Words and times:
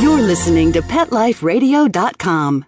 You're 0.00 0.20
listening 0.20 0.72
to 0.72 0.82
PetLifeRadio.com. 0.82 2.66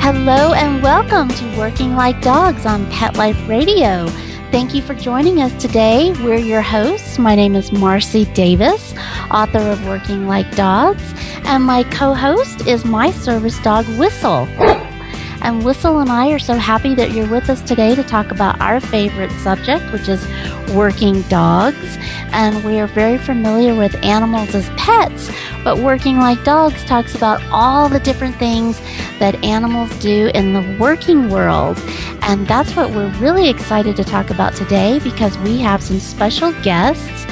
Hello 0.00 0.54
and 0.54 0.82
welcome 0.82 1.28
to 1.28 1.58
Working 1.58 1.96
Like 1.96 2.22
Dogs 2.22 2.64
on 2.64 2.90
Pet 2.90 3.16
Life 3.16 3.36
Radio. 3.46 4.06
Thank 4.50 4.72
you 4.72 4.80
for 4.80 4.94
joining 4.94 5.42
us 5.42 5.52
today. 5.60 6.12
We're 6.22 6.36
your 6.36 6.62
hosts. 6.62 7.18
My 7.18 7.34
name 7.34 7.54
is 7.54 7.70
Marcy 7.72 8.24
Davis, 8.32 8.94
author 9.30 9.58
of 9.58 9.84
Working 9.86 10.26
Like 10.26 10.50
Dogs, 10.56 11.02
and 11.44 11.62
my 11.62 11.82
co 11.84 12.14
host 12.14 12.66
is 12.66 12.86
my 12.86 13.10
service 13.10 13.58
dog, 13.58 13.86
Whistle. 13.98 14.48
And 15.44 15.62
Whistle 15.62 15.98
and 15.98 16.10
I 16.10 16.30
are 16.32 16.38
so 16.38 16.54
happy 16.54 16.94
that 16.94 17.12
you're 17.12 17.28
with 17.28 17.50
us 17.50 17.60
today 17.60 17.94
to 17.94 18.02
talk 18.02 18.30
about 18.30 18.58
our 18.62 18.80
favorite 18.80 19.30
subject, 19.42 19.84
which 19.92 20.08
is 20.08 20.26
working 20.74 21.20
dogs. 21.22 21.98
And 22.32 22.64
we 22.64 22.80
are 22.80 22.86
very 22.86 23.18
familiar 23.18 23.74
with 23.74 23.94
animals 24.02 24.54
as 24.54 24.70
pets, 24.70 25.30
but 25.62 25.76
Working 25.76 26.16
Like 26.16 26.42
Dogs 26.44 26.82
talks 26.86 27.14
about 27.14 27.42
all 27.52 27.90
the 27.90 28.00
different 28.00 28.36
things 28.36 28.80
that 29.18 29.34
animals 29.44 29.94
do 29.98 30.30
in 30.34 30.54
the 30.54 30.76
working 30.80 31.28
world. 31.28 31.76
And 32.22 32.48
that's 32.48 32.74
what 32.74 32.90
we're 32.92 33.12
really 33.18 33.50
excited 33.50 33.96
to 33.96 34.04
talk 34.04 34.30
about 34.30 34.54
today 34.54 34.98
because 35.00 35.36
we 35.38 35.58
have 35.60 35.82
some 35.82 36.00
special 36.00 36.52
guests. 36.62 37.26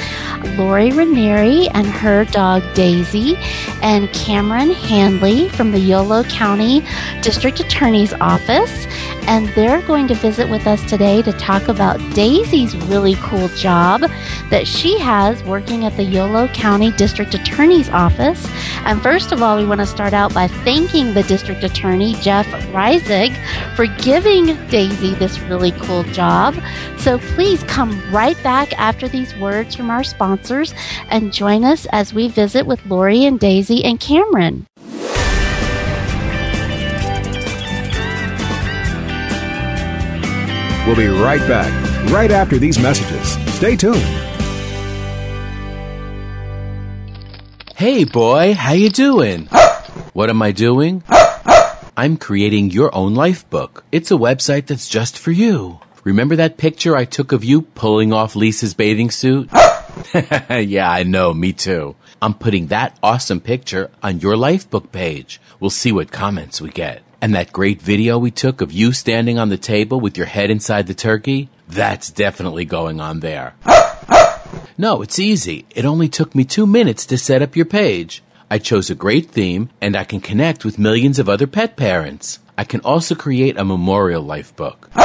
Lori 0.57 0.91
Ranieri 0.91 1.67
and 1.69 1.87
her 1.87 2.25
dog 2.25 2.63
Daisy, 2.73 3.35
and 3.81 4.11
Cameron 4.13 4.71
Handley 4.71 5.49
from 5.49 5.71
the 5.71 5.79
Yolo 5.79 6.23
County 6.23 6.83
District 7.21 7.59
Attorney's 7.59 8.13
Office. 8.13 8.85
And 9.27 9.47
they're 9.49 9.81
going 9.83 10.07
to 10.09 10.15
visit 10.15 10.49
with 10.49 10.67
us 10.67 10.83
today 10.89 11.21
to 11.21 11.31
talk 11.33 11.67
about 11.69 11.97
Daisy's 12.13 12.75
really 12.87 13.15
cool 13.15 13.47
job 13.49 14.01
that 14.49 14.67
she 14.67 14.99
has 14.99 15.41
working 15.43 15.85
at 15.85 15.95
the 15.95 16.03
Yolo 16.03 16.47
County 16.49 16.91
District 16.91 17.33
Attorney's 17.33 17.89
Office. 17.89 18.45
And 18.85 19.01
first 19.01 19.31
of 19.31 19.41
all, 19.41 19.57
we 19.57 19.65
want 19.65 19.79
to 19.79 19.85
start 19.85 20.13
out 20.13 20.33
by 20.33 20.47
thanking 20.47 21.13
the 21.13 21.23
District 21.23 21.63
Attorney, 21.63 22.15
Jeff 22.15 22.45
Reisig, 22.73 23.33
for 23.75 23.85
giving 24.03 24.55
Daisy 24.67 25.13
this 25.15 25.39
really 25.41 25.71
cool 25.71 26.03
job. 26.03 26.55
So 26.97 27.17
please 27.17 27.63
come 27.63 28.01
right 28.11 28.41
back 28.43 28.77
after 28.77 29.07
these 29.07 29.33
words 29.37 29.73
from 29.73 29.89
our 29.89 30.03
sponsors 30.03 30.73
and 31.09 31.31
join 31.31 31.63
us 31.63 31.87
as 31.91 32.13
we 32.13 32.27
visit 32.27 32.65
with 32.65 32.85
Lori 32.85 33.25
and 33.25 33.39
Daisy 33.39 33.83
and 33.85 33.99
Cameron. 33.99 34.67
We'll 40.85 40.97
be 40.97 41.07
right 41.07 41.39
back, 41.47 42.11
right 42.11 42.31
after 42.31 42.57
these 42.57 42.77
messages. 42.77 43.37
Stay 43.55 43.77
tuned. 43.77 44.22
Hey 47.83 48.05
boy, 48.05 48.53
how 48.53 48.71
you 48.71 48.89
doing? 48.89 49.47
what 50.13 50.29
am 50.29 50.41
I 50.41 50.53
doing? 50.53 51.03
I'm 51.97 52.15
creating 52.15 52.71
your 52.71 52.95
own 52.95 53.13
life 53.13 53.49
book. 53.49 53.83
It's 53.91 54.09
a 54.09 54.13
website 54.13 54.67
that's 54.67 54.87
just 54.87 55.17
for 55.19 55.31
you. 55.31 55.81
Remember 56.05 56.37
that 56.37 56.55
picture 56.55 56.95
I 56.95 57.03
took 57.03 57.33
of 57.33 57.43
you 57.43 57.63
pulling 57.63 58.13
off 58.13 58.37
Lisa's 58.37 58.73
bathing 58.73 59.11
suit? 59.11 59.49
yeah, 60.49 60.89
I 60.89 61.03
know, 61.03 61.33
me 61.33 61.51
too. 61.51 61.97
I'm 62.21 62.35
putting 62.35 62.67
that 62.67 62.97
awesome 63.03 63.41
picture 63.41 63.91
on 64.01 64.21
your 64.21 64.37
life 64.37 64.69
book 64.69 64.93
page. 64.93 65.41
We'll 65.59 65.69
see 65.69 65.91
what 65.91 66.09
comments 66.09 66.61
we 66.61 66.69
get. 66.69 67.01
And 67.21 67.35
that 67.35 67.51
great 67.51 67.81
video 67.81 68.17
we 68.17 68.31
took 68.31 68.61
of 68.61 68.71
you 68.71 68.93
standing 68.93 69.37
on 69.37 69.49
the 69.49 69.57
table 69.57 69.99
with 69.99 70.17
your 70.17 70.27
head 70.27 70.49
inside 70.49 70.87
the 70.87 70.93
turkey? 70.93 71.49
That's 71.67 72.11
definitely 72.11 72.63
going 72.63 73.01
on 73.01 73.19
there. 73.19 73.55
No, 74.77 75.01
it's 75.01 75.19
easy. 75.19 75.65
It 75.75 75.85
only 75.85 76.09
took 76.09 76.33
me 76.33 76.45
two 76.45 76.65
minutes 76.65 77.05
to 77.07 77.17
set 77.17 77.41
up 77.41 77.55
your 77.55 77.65
page. 77.65 78.23
I 78.49 78.57
chose 78.57 78.89
a 78.89 78.95
great 78.95 79.29
theme 79.29 79.69
and 79.81 79.95
I 79.95 80.03
can 80.03 80.19
connect 80.19 80.65
with 80.65 80.79
millions 80.79 81.19
of 81.19 81.29
other 81.29 81.47
pet 81.47 81.75
parents. 81.75 82.39
I 82.57 82.63
can 82.63 82.81
also 82.81 83.15
create 83.15 83.57
a 83.57 83.65
memorial 83.65 84.23
life 84.23 84.55
book. 84.55 84.89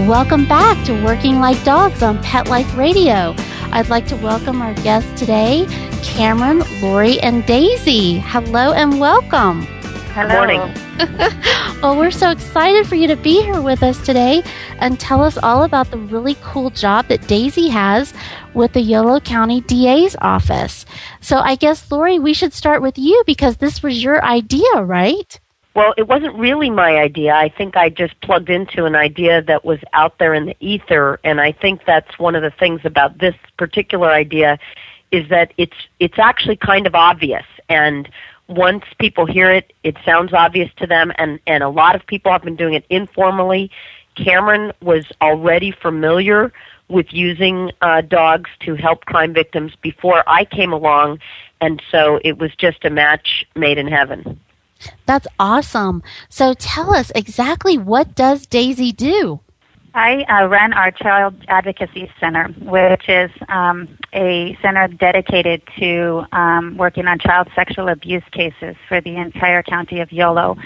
Welcome 0.08 0.48
back 0.48 0.82
to 0.86 1.04
Working 1.04 1.40
Like 1.40 1.62
Dogs 1.62 2.02
on 2.02 2.22
Pet 2.22 2.48
Life 2.48 2.74
Radio. 2.74 3.34
I'd 3.72 3.90
like 3.90 4.06
to 4.06 4.16
welcome 4.16 4.62
our 4.62 4.72
guests 4.76 5.20
today, 5.20 5.66
Cameron, 6.02 6.62
Lori, 6.80 7.20
and 7.20 7.44
Daisy. 7.44 8.18
Hello 8.20 8.72
and 8.72 8.98
welcome. 8.98 9.66
Hello. 10.12 10.34
Morning. 10.34 10.60
well, 11.82 11.96
we're 11.96 12.10
so 12.10 12.30
excited 12.30 12.84
for 12.84 12.96
you 12.96 13.06
to 13.06 13.14
be 13.14 13.42
here 13.42 13.62
with 13.62 13.84
us 13.84 14.04
today 14.04 14.42
and 14.80 14.98
tell 14.98 15.22
us 15.22 15.38
all 15.38 15.62
about 15.62 15.92
the 15.92 15.98
really 15.98 16.36
cool 16.42 16.70
job 16.70 17.06
that 17.06 17.28
Daisy 17.28 17.68
has 17.68 18.12
with 18.52 18.72
the 18.72 18.80
Yolo 18.80 19.20
County 19.20 19.60
DA's 19.60 20.16
office. 20.20 20.84
So 21.20 21.38
I 21.38 21.54
guess, 21.54 21.88
Lori, 21.92 22.18
we 22.18 22.34
should 22.34 22.52
start 22.52 22.82
with 22.82 22.98
you 22.98 23.22
because 23.24 23.58
this 23.58 23.84
was 23.84 24.02
your 24.02 24.24
idea, 24.24 24.82
right? 24.82 25.38
Well, 25.74 25.94
it 25.96 26.08
wasn't 26.08 26.34
really 26.34 26.70
my 26.70 26.96
idea. 26.96 27.32
I 27.34 27.48
think 27.48 27.76
I 27.76 27.88
just 27.88 28.20
plugged 28.20 28.50
into 28.50 28.86
an 28.86 28.96
idea 28.96 29.42
that 29.42 29.64
was 29.64 29.78
out 29.92 30.18
there 30.18 30.34
in 30.34 30.46
the 30.46 30.56
ether, 30.58 31.20
and 31.22 31.40
I 31.40 31.52
think 31.52 31.82
that's 31.86 32.18
one 32.18 32.34
of 32.34 32.42
the 32.42 32.50
things 32.50 32.80
about 32.82 33.18
this 33.18 33.36
particular 33.56 34.10
idea 34.10 34.58
is 35.12 35.28
that 35.28 35.52
it's 35.56 35.76
it's 36.00 36.18
actually 36.18 36.56
kind 36.56 36.86
of 36.86 36.94
obvious 36.96 37.44
and 37.68 38.08
once 38.50 38.84
people 38.98 39.26
hear 39.26 39.50
it, 39.50 39.72
it 39.84 39.96
sounds 40.04 40.32
obvious 40.32 40.70
to 40.78 40.86
them 40.86 41.12
and 41.16 41.38
and 41.46 41.62
a 41.62 41.68
lot 41.68 41.94
of 41.94 42.06
people 42.06 42.32
have 42.32 42.42
been 42.42 42.56
doing 42.56 42.74
it 42.74 42.84
informally. 42.90 43.70
Cameron 44.16 44.72
was 44.82 45.06
already 45.22 45.70
familiar 45.70 46.52
with 46.88 47.06
using 47.12 47.70
uh, 47.80 48.00
dogs 48.00 48.50
to 48.60 48.74
help 48.74 49.04
crime 49.04 49.32
victims 49.32 49.72
before 49.80 50.24
I 50.26 50.44
came 50.44 50.72
along, 50.72 51.20
and 51.60 51.80
so 51.90 52.20
it 52.24 52.38
was 52.38 52.50
just 52.56 52.84
a 52.84 52.90
match 52.90 53.46
made 53.54 53.78
in 53.78 53.86
heaven. 53.86 54.40
That's 55.06 55.28
awesome. 55.38 56.02
So 56.28 56.54
tell 56.54 56.92
us 56.92 57.12
exactly 57.14 57.78
what 57.78 58.16
does 58.16 58.46
Daisy 58.46 58.90
do? 58.92 59.40
I 59.94 60.22
uh, 60.22 60.46
run 60.46 60.72
our 60.72 60.92
Child 60.92 61.34
Advocacy 61.48 62.10
Center, 62.20 62.48
which 62.60 63.08
is 63.08 63.30
um, 63.48 63.88
a 64.12 64.56
center 64.62 64.86
dedicated 64.86 65.62
to 65.78 66.24
um, 66.32 66.76
working 66.76 67.06
on 67.06 67.18
child 67.18 67.48
sexual 67.56 67.88
abuse 67.88 68.22
cases 68.30 68.76
for 68.88 69.00
the 69.00 69.16
entire 69.16 69.62
county 69.62 70.00
of 70.00 70.12
Yolo. 70.12 70.56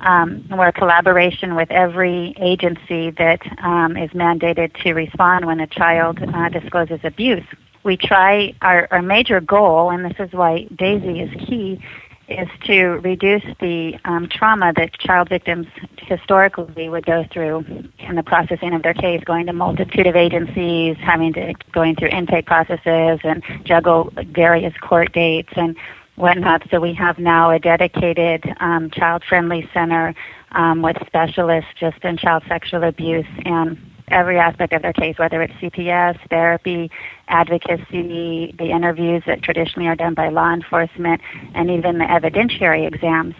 Um, 0.00 0.46
we're 0.50 0.68
a 0.68 0.72
collaboration 0.72 1.54
with 1.54 1.70
every 1.70 2.34
agency 2.38 3.10
that 3.12 3.40
um, 3.62 3.96
is 3.96 4.10
mandated 4.10 4.74
to 4.82 4.92
respond 4.92 5.46
when 5.46 5.60
a 5.60 5.66
child 5.66 6.18
uh, 6.22 6.48
discloses 6.50 7.00
abuse. 7.04 7.44
We 7.84 7.96
try, 7.96 8.54
our, 8.62 8.88
our 8.90 9.02
major 9.02 9.40
goal, 9.40 9.90
and 9.90 10.04
this 10.04 10.18
is 10.18 10.32
why 10.32 10.64
Daisy 10.76 11.20
is 11.20 11.30
key, 11.46 11.82
is 12.28 12.48
to 12.64 12.84
reduce 13.00 13.44
the 13.60 13.98
um, 14.04 14.28
trauma 14.28 14.72
that 14.76 14.92
child 14.98 15.28
victims 15.28 15.66
historically 15.98 16.88
would 16.88 17.04
go 17.04 17.24
through 17.32 17.64
in 17.98 18.14
the 18.14 18.22
processing 18.22 18.74
of 18.74 18.82
their 18.82 18.94
case, 18.94 19.22
going 19.24 19.46
to 19.46 19.52
multitude 19.52 20.06
of 20.06 20.16
agencies, 20.16 20.96
having 20.98 21.32
to 21.34 21.54
going 21.72 21.96
through 21.96 22.08
intake 22.08 22.46
processes 22.46 23.20
and 23.24 23.42
juggle 23.64 24.12
various 24.32 24.74
court 24.80 25.12
dates 25.12 25.52
and 25.56 25.76
whatnot. 26.16 26.62
So 26.70 26.80
we 26.80 26.94
have 26.94 27.18
now 27.18 27.50
a 27.50 27.58
dedicated 27.58 28.44
um, 28.60 28.90
child-friendly 28.90 29.68
center 29.74 30.14
um, 30.52 30.82
with 30.82 30.96
specialists 31.06 31.70
just 31.78 32.02
in 32.04 32.16
child 32.16 32.44
sexual 32.48 32.84
abuse 32.84 33.26
and 33.44 33.78
every 34.08 34.38
aspect 34.38 34.72
of 34.72 34.82
their 34.82 34.92
case, 34.92 35.18
whether 35.18 35.42
it's 35.42 35.52
CPS, 35.54 36.18
therapy, 36.28 36.90
advocacy, 37.28 38.54
the 38.58 38.70
interviews 38.70 39.22
that 39.26 39.42
traditionally 39.42 39.88
are 39.88 39.96
done 39.96 40.14
by 40.14 40.28
law 40.28 40.52
enforcement, 40.52 41.20
and 41.54 41.70
even 41.70 41.98
the 41.98 42.04
evidentiary 42.04 42.86
exams 42.86 43.34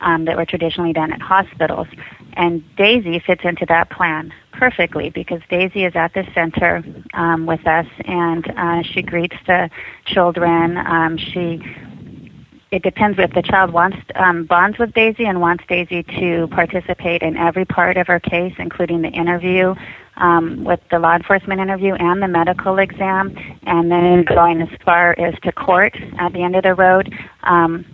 um, 0.00 0.24
that 0.24 0.36
were 0.36 0.46
traditionally 0.46 0.92
done 0.92 1.12
at 1.12 1.20
hospitals. 1.20 1.88
And 2.34 2.64
Daisy 2.76 3.18
fits 3.18 3.42
into 3.44 3.66
that 3.66 3.90
plan 3.90 4.32
perfectly 4.52 5.10
because 5.10 5.40
Daisy 5.48 5.84
is 5.84 5.94
at 5.94 6.14
the 6.14 6.26
center 6.34 6.82
um, 7.14 7.46
with 7.46 7.66
us, 7.66 7.86
and 8.04 8.46
uh, 8.56 8.82
she 8.82 9.02
greets 9.02 9.36
the 9.46 9.70
children. 10.06 10.76
Um, 10.78 11.16
she 11.16 11.60
it 12.70 12.82
depends 12.82 13.18
if 13.18 13.32
the 13.32 13.42
child 13.42 13.72
wants 13.72 13.96
um, 14.14 14.44
bonds 14.44 14.78
with 14.78 14.92
Daisy 14.92 15.24
and 15.24 15.40
wants 15.40 15.64
Daisy 15.68 16.02
to 16.02 16.48
participate 16.48 17.22
in 17.22 17.36
every 17.36 17.64
part 17.64 17.96
of 17.96 18.06
her 18.06 18.20
case, 18.20 18.54
including 18.58 19.02
the 19.02 19.08
interview 19.08 19.74
um, 20.16 20.64
with 20.64 20.80
the 20.90 20.98
law 20.98 21.14
enforcement 21.14 21.60
interview 21.60 21.94
and 21.94 22.22
the 22.22 22.28
medical 22.28 22.78
exam, 22.78 23.34
and 23.62 23.90
then 23.90 24.24
going 24.24 24.60
as 24.60 24.68
far 24.84 25.18
as 25.18 25.34
to 25.40 25.52
court 25.52 25.96
at 26.18 26.32
the 26.32 26.42
end 26.42 26.56
of 26.56 26.62
the 26.62 26.74
road. 26.74 27.14
Um, 27.44 27.86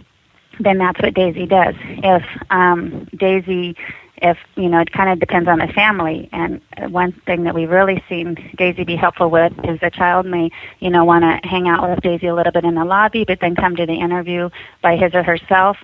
then 0.60 0.78
that's 0.78 1.00
what 1.00 1.14
Daisy 1.14 1.46
does. 1.46 1.74
If 1.78 2.24
um, 2.50 3.08
Daisy 3.16 3.76
if 4.24 4.38
you 4.56 4.68
know 4.68 4.80
it 4.80 4.90
kind 4.90 5.10
of 5.10 5.20
depends 5.20 5.48
on 5.48 5.58
the 5.58 5.68
family 5.68 6.28
and 6.32 6.60
one 6.88 7.12
thing 7.26 7.44
that 7.44 7.54
we've 7.54 7.70
really 7.70 8.02
seen 8.08 8.34
daisy 8.56 8.82
be 8.82 8.96
helpful 8.96 9.30
with 9.30 9.52
is 9.64 9.78
the 9.80 9.90
child 9.90 10.24
may 10.24 10.50
you 10.80 10.90
know 10.90 11.04
want 11.04 11.22
to 11.22 11.48
hang 11.48 11.68
out 11.68 11.88
with 11.88 12.00
daisy 12.00 12.26
a 12.26 12.34
little 12.34 12.50
bit 12.50 12.64
in 12.64 12.74
the 12.74 12.84
lobby 12.84 13.24
but 13.24 13.38
then 13.40 13.54
come 13.54 13.76
to 13.76 13.84
the 13.86 13.92
interview 13.92 14.48
by 14.82 14.96
his 14.96 15.14
or 15.14 15.22
herself 15.22 15.76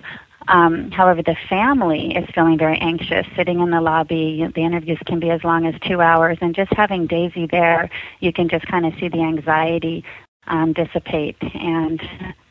um, 0.47 0.89
however, 0.89 1.21
the 1.21 1.35
family 1.47 2.15
is 2.15 2.27
feeling 2.33 2.57
very 2.57 2.79
anxious, 2.79 3.27
sitting 3.35 3.59
in 3.59 3.69
the 3.69 3.79
lobby. 3.79 4.43
The 4.55 4.61
interviews 4.61 4.97
can 5.05 5.19
be 5.19 5.29
as 5.29 5.43
long 5.43 5.67
as 5.67 5.75
two 5.87 6.01
hours, 6.01 6.39
and 6.41 6.55
just 6.55 6.73
having 6.73 7.05
Daisy 7.05 7.45
there, 7.45 7.91
you 8.21 8.33
can 8.33 8.49
just 8.49 8.65
kind 8.65 8.87
of 8.87 8.93
see 8.99 9.07
the 9.07 9.21
anxiety 9.21 10.03
um, 10.47 10.73
dissipate. 10.73 11.37
And 11.41 12.01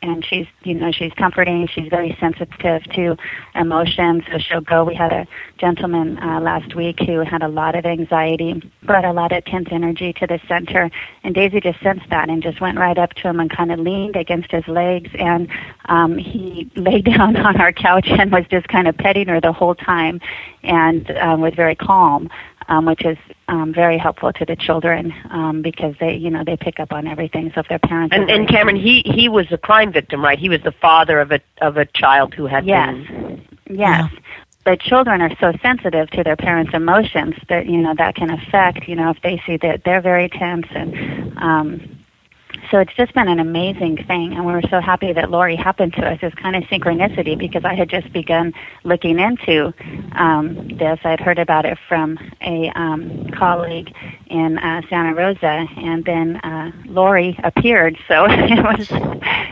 and 0.03 0.25
she's 0.25 0.47
you 0.63 0.75
know 0.75 0.93
she's 0.93 1.13
comforting. 1.13 1.67
She's 1.67 1.89
very 1.89 2.17
sensitive 2.21 2.85
to 2.95 3.17
emotions. 3.55 4.23
So 4.31 4.39
she'll 4.39 4.61
go. 4.61 4.85
We 4.85 4.95
had 4.95 5.13
a 5.13 5.27
gentleman 5.59 6.19
uh, 6.19 6.41
last 6.41 6.75
week 6.75 7.01
who 7.01 7.19
had 7.21 7.43
a 7.43 7.49
lot 7.49 7.75
of 7.75 7.85
anxiety 7.85 8.63
brought 8.83 9.05
a 9.05 9.13
lot 9.13 9.33
of 9.33 9.45
tense 9.45 9.69
energy 9.71 10.13
to 10.15 10.27
the 10.27 10.41
center. 10.49 10.91
And 11.23 11.35
daisy 11.35 11.61
just 11.61 11.81
sensed 11.81 12.09
that 12.11 12.31
and 12.31 12.43
just 12.43 12.61
went 12.61 12.79
right 12.79 12.97
up 12.97 13.13
to 13.15 13.29
him 13.29 13.41
and 13.41 13.51
kind 13.51 13.71
of 13.71 13.79
leaned 13.79 14.17
against 14.17 14.51
his 14.51 14.67
legs. 14.67 15.11
And 15.19 15.49
um 15.87 16.17
he 16.17 16.71
lay 16.77 17.03
down 17.03 17.37
on 17.37 17.61
our 17.61 17.73
couch 17.73 18.07
and 18.09 18.33
was 18.33 18.45
just 18.51 18.69
kind 18.69 18.89
of 18.89 18.97
petting 18.97 19.29
her 19.29 19.41
the 19.41 19.53
whole 19.53 19.75
time 19.75 20.21
and 20.63 21.11
um, 21.19 21.41
was 21.41 21.55
very 21.55 21.75
calm 21.75 22.29
um, 22.71 22.87
which 22.87 23.05
is 23.05 23.19
um, 23.49 23.75
very 23.75 23.99
helpful 23.99 24.33
to 24.33 24.45
the 24.45 24.57
children 24.57 25.13
um, 25.31 25.61
because 25.61 25.95
they, 25.99 26.15
you 26.15 26.31
know, 26.31 26.45
they 26.45 26.57
pick 26.57 26.81
up 26.81 26.93
on 26.93 27.07
everything. 27.07 27.51
So 27.55 27.61
if 27.61 27.69
their 27.69 27.81
parents 27.81 28.15
and, 28.17 28.31
and 28.31 28.49
Cameron, 28.49 28.77
he 28.77 29.03
he 29.05 29.29
was 29.29 29.47
a 29.51 29.59
crime 29.59 29.93
victim, 29.93 30.23
right? 30.23 30.39
He 30.39 30.49
was 30.49 30.63
the 30.63 30.73
father 30.73 31.21
of 31.21 31.33
a 31.33 31.41
of 31.61 31.77
a 31.77 31.85
child 31.85 32.33
who 32.33 32.47
had 32.47 32.65
yes, 32.65 32.95
been... 32.95 33.47
yes. 33.69 33.77
Yeah. 33.77 34.09
The 34.67 34.77
children 34.77 35.23
are 35.23 35.35
so 35.41 35.53
sensitive 35.63 36.11
to 36.11 36.23
their 36.23 36.37
parents' 36.37 36.73
emotions 36.73 37.35
that 37.49 37.67
you 37.67 37.79
know 37.79 37.95
that 37.97 38.15
can 38.15 38.31
affect 38.31 38.89
you 38.89 38.95
know 38.95 39.11
if 39.11 39.21
they 39.23 39.43
see 39.45 39.57
that 39.59 39.83
they're 39.85 40.01
very 40.01 40.29
tense 40.29 40.67
and 40.71 41.37
um, 41.39 42.00
so 42.71 42.79
it's 42.79 42.95
just 42.95 43.15
been 43.15 43.29
an 43.29 43.41
amazing 43.41 44.05
thing, 44.05 44.35
and 44.35 44.45
we 44.45 44.53
were 44.53 44.63
so 44.71 44.81
happy 44.81 45.13
that 45.13 45.31
Lori 45.31 45.57
happened 45.57 45.95
to 45.95 46.07
us. 46.07 46.19
It's 46.23 46.35
kind 46.37 46.57
of 46.57 46.65
synchronicity 46.65 47.39
because 47.39 47.65
I 47.65 47.75
had 47.75 47.89
just 47.89 48.13
begun 48.13 48.53
looking 48.85 49.19
into 49.19 49.73
um, 50.13 50.69
this. 50.79 50.99
I'd 51.05 51.21
heard 51.21 51.39
about 51.39 51.65
it 51.65 51.79
from 51.89 52.19
a 52.41 52.71
um, 52.75 53.31
colleague 53.37 53.95
in 54.27 54.59
uh, 54.59 54.83
Santa 54.89 55.15
Rosa, 55.15 55.67
and 55.77 56.05
then 56.05 56.37
uh, 56.37 56.73
Lori 56.87 57.39
appeared. 57.43 57.97
So 58.07 58.27
it 58.29 58.63
was 58.63 58.89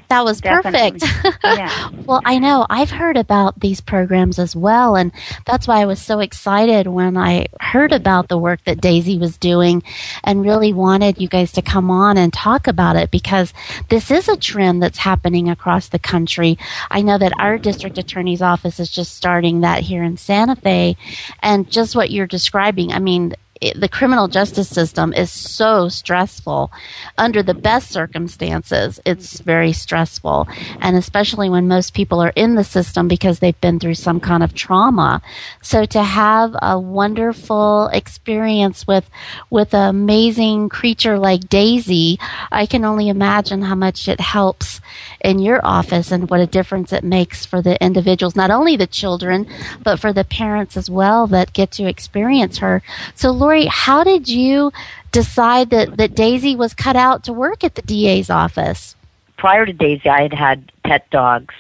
that 0.09 0.25
was 0.25 0.41
perfect. 0.41 1.05
yeah. 1.45 1.91
well, 2.07 2.21
I 2.25 2.39
know 2.39 2.67
I've 2.69 2.91
heard 2.91 3.17
about 3.17 3.59
these 3.61 3.81
programs 3.81 4.39
as 4.39 4.55
well, 4.55 4.97
and 4.97 5.13
that's 5.47 5.67
why 5.67 5.81
I 5.81 5.87
was 5.87 6.01
so 6.01 6.21
excited 6.21 6.87
when 6.87 7.17
I 7.17 7.47
heard 7.61 7.93
about 7.93 8.29
the 8.29 8.39
work 8.39 8.63
that 8.65 8.81
Daisy 8.81 9.19
was 9.19 9.37
doing, 9.37 9.83
and 10.25 10.43
really 10.43 10.73
wanted 10.73 11.21
you 11.21 11.29
guys 11.29 11.53
to 11.53 11.63
come 11.63 11.91
on 11.91 12.19
and 12.19 12.33
talk 12.33 12.67
about 12.67 12.97
it 12.97 12.98
because 13.07 13.53
this 13.89 14.11
is 14.11 14.29
a 14.29 14.37
trend 14.37 14.83
that's 14.83 14.99
happening 14.99 15.49
across 15.49 15.89
the 15.89 15.99
country. 15.99 16.59
I 16.91 17.03
know 17.03 17.19
that 17.19 17.33
our 17.39 17.59
district 17.59 17.99
attorney's 17.99 18.43
office 18.43 18.81
is 18.81 18.91
just 18.91 19.17
starting 19.17 19.61
that 19.61 19.83
here 19.83 20.03
in 20.03 20.17
Santa 20.17 20.57
Fe, 20.57 20.97
and 21.43 21.71
just 21.71 21.97
what 21.97 22.11
you're 22.11 22.27
describing. 22.27 22.93
I 22.93 22.99
mean, 22.99 23.35
the 23.75 23.89
criminal 23.89 24.29
justice 24.29 24.69
system 24.69 25.13
is 25.13 25.31
so 25.31 25.89
stressful. 25.89 26.71
Under 27.17 27.43
the 27.43 27.55
best 27.55 27.91
circumstances, 27.91 29.01
it's 29.05 29.41
very 29.41 29.73
stressful. 29.73 30.49
And 30.81 30.97
especially 30.97 31.51
when 31.51 31.69
most 31.69 31.95
people 31.95 32.21
are 32.21 32.33
in 32.37 32.55
the 32.55 32.65
system 32.65 33.09
because 33.09 33.39
they've 33.39 33.61
been 33.61 33.79
through 33.79 33.95
some 33.95 34.21
kind 34.21 34.43
of 34.43 34.55
trauma. 34.55 35.23
So 35.63 35.85
to 35.87 36.03
have 36.03 36.55
a 36.63 36.79
wonderful 36.79 37.89
experience 37.93 38.87
with, 38.87 39.09
with 39.51 39.75
an 39.75 39.89
amazing 39.89 40.69
creature 40.69 41.19
like 41.19 41.49
Daisy, 41.49 42.19
I 42.53 42.67
can 42.67 42.85
only 42.85 43.09
imagine 43.09 43.63
how 43.63 43.75
much 43.75 44.09
it 44.09 44.21
helps 44.21 44.81
in 45.21 45.39
your 45.39 45.61
office 45.65 46.13
and 46.13 46.31
what 46.31 46.41
a 46.41 46.47
difference 46.47 46.93
it 46.93 47.05
makes 47.05 47.45
for 47.45 47.61
the 47.61 47.83
individuals, 47.83 48.37
not 48.37 48.51
only 48.51 48.77
the 48.77 48.87
children, 48.87 49.47
but 49.83 49.99
for 49.99 50.13
the 50.13 50.25
parents 50.25 50.77
as 50.77 50.89
well 50.89 51.27
that 51.27 51.53
get 51.53 51.71
to 51.73 51.89
experience 51.89 52.59
her. 52.59 52.83
So, 53.15 53.31
Lori, 53.49 53.65
how 53.65 54.05
did 54.05 54.29
you 54.29 54.71
decide 55.11 55.71
that, 55.71 55.97
that 55.97 56.15
Daisy 56.15 56.55
was 56.55 56.75
cut 56.75 56.97
out 56.97 57.25
to 57.25 57.33
work 57.33 57.65
at 57.65 57.77
the 57.77 57.81
DA's 57.81 58.29
office? 58.29 58.95
Prior 59.39 59.65
to 59.65 59.73
Daisy, 59.73 60.07
I 60.07 60.21
had 60.21 60.35
had 60.35 60.73
pet 60.85 61.09
dogs. 61.09 61.55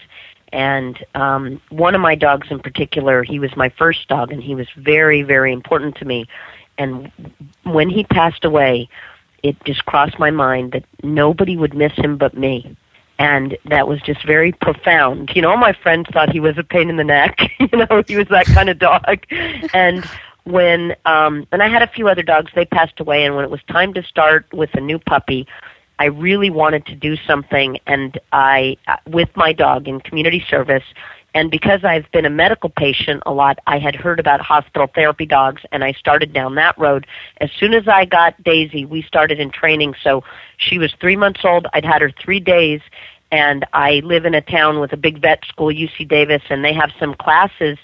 And 0.52 1.02
um, 1.14 1.62
one 1.70 1.94
of 1.94 2.02
my 2.02 2.14
dogs 2.14 2.48
in 2.50 2.58
particular, 2.60 3.22
he 3.22 3.38
was 3.38 3.56
my 3.56 3.70
first 3.70 4.06
dog, 4.06 4.32
and 4.32 4.42
he 4.42 4.54
was 4.54 4.66
very, 4.76 5.22
very 5.22 5.50
important 5.50 5.96
to 5.96 6.04
me. 6.04 6.26
And 6.76 7.10
when 7.62 7.88
he 7.88 8.04
passed 8.04 8.44
away, 8.44 8.90
it 9.42 9.56
just 9.64 9.86
crossed 9.86 10.18
my 10.18 10.30
mind 10.30 10.72
that 10.72 10.84
nobody 11.02 11.56
would 11.56 11.72
miss 11.72 11.94
him 11.94 12.18
but 12.18 12.36
me 12.36 12.76
and 13.20 13.58
that 13.64 13.88
was 13.88 14.00
just 14.02 14.24
very 14.24 14.52
profound. 14.52 15.30
You 15.34 15.42
know, 15.42 15.56
my 15.56 15.72
friends 15.72 16.08
thought 16.12 16.30
he 16.30 16.38
was 16.38 16.56
a 16.56 16.62
pain 16.62 16.88
in 16.88 16.96
the 16.98 17.02
neck. 17.02 17.40
you 17.58 17.66
know, 17.78 18.04
he 18.06 18.16
was 18.16 18.28
that 18.28 18.46
kind 18.46 18.68
of 18.68 18.78
dog, 18.78 19.24
and 19.74 20.08
when 20.50 20.94
um 21.04 21.46
and 21.52 21.62
I 21.62 21.68
had 21.68 21.82
a 21.82 21.86
few 21.88 22.08
other 22.08 22.22
dogs. 22.22 22.50
They 22.54 22.64
passed 22.64 22.98
away 23.00 23.24
and 23.24 23.36
when 23.36 23.44
it 23.44 23.50
was 23.50 23.60
time 23.68 23.94
to 23.94 24.02
start 24.02 24.46
with 24.52 24.70
a 24.74 24.80
new 24.80 24.98
puppy 24.98 25.46
I 25.98 26.06
really 26.06 26.50
wanted 26.50 26.86
to 26.86 26.94
do 26.94 27.16
something 27.16 27.78
and 27.86 28.18
I 28.32 28.76
uh, 28.86 28.96
with 29.08 29.28
my 29.34 29.52
dog 29.52 29.88
in 29.88 30.00
community 30.00 30.44
service. 30.48 30.84
And 31.34 31.50
because 31.50 31.84
I've 31.84 32.10
been 32.12 32.24
a 32.24 32.30
medical 32.30 32.70
patient 32.70 33.22
a 33.26 33.32
lot 33.32 33.58
I 33.66 33.78
had 33.78 33.94
heard 33.94 34.20
about 34.20 34.40
hospital 34.40 34.88
therapy 34.94 35.26
dogs 35.26 35.62
and 35.72 35.84
I 35.84 35.92
started 35.92 36.32
down 36.32 36.54
that 36.54 36.78
road. 36.78 37.06
As 37.40 37.50
soon 37.58 37.74
as 37.74 37.86
I 37.88 38.04
got 38.04 38.42
Daisy 38.42 38.84
we 38.84 39.02
started 39.02 39.40
in 39.40 39.50
training. 39.50 39.94
So 40.02 40.22
she 40.56 40.78
was 40.78 40.92
3 41.00 41.16
months 41.16 41.40
old. 41.44 41.66
I'd 41.72 41.84
had 41.84 42.00
her 42.00 42.10
3 42.10 42.40
days 42.40 42.80
and 43.30 43.66
I 43.72 44.00
live 44.04 44.24
in 44.24 44.34
a 44.34 44.40
town 44.40 44.80
with 44.80 44.92
a 44.92 44.96
big 44.96 45.20
vet 45.20 45.44
school 45.46 45.68
UC 45.68 46.08
Davis 46.08 46.42
and 46.48 46.64
they 46.64 46.72
have 46.72 46.90
some 46.98 47.14
classes 47.14 47.76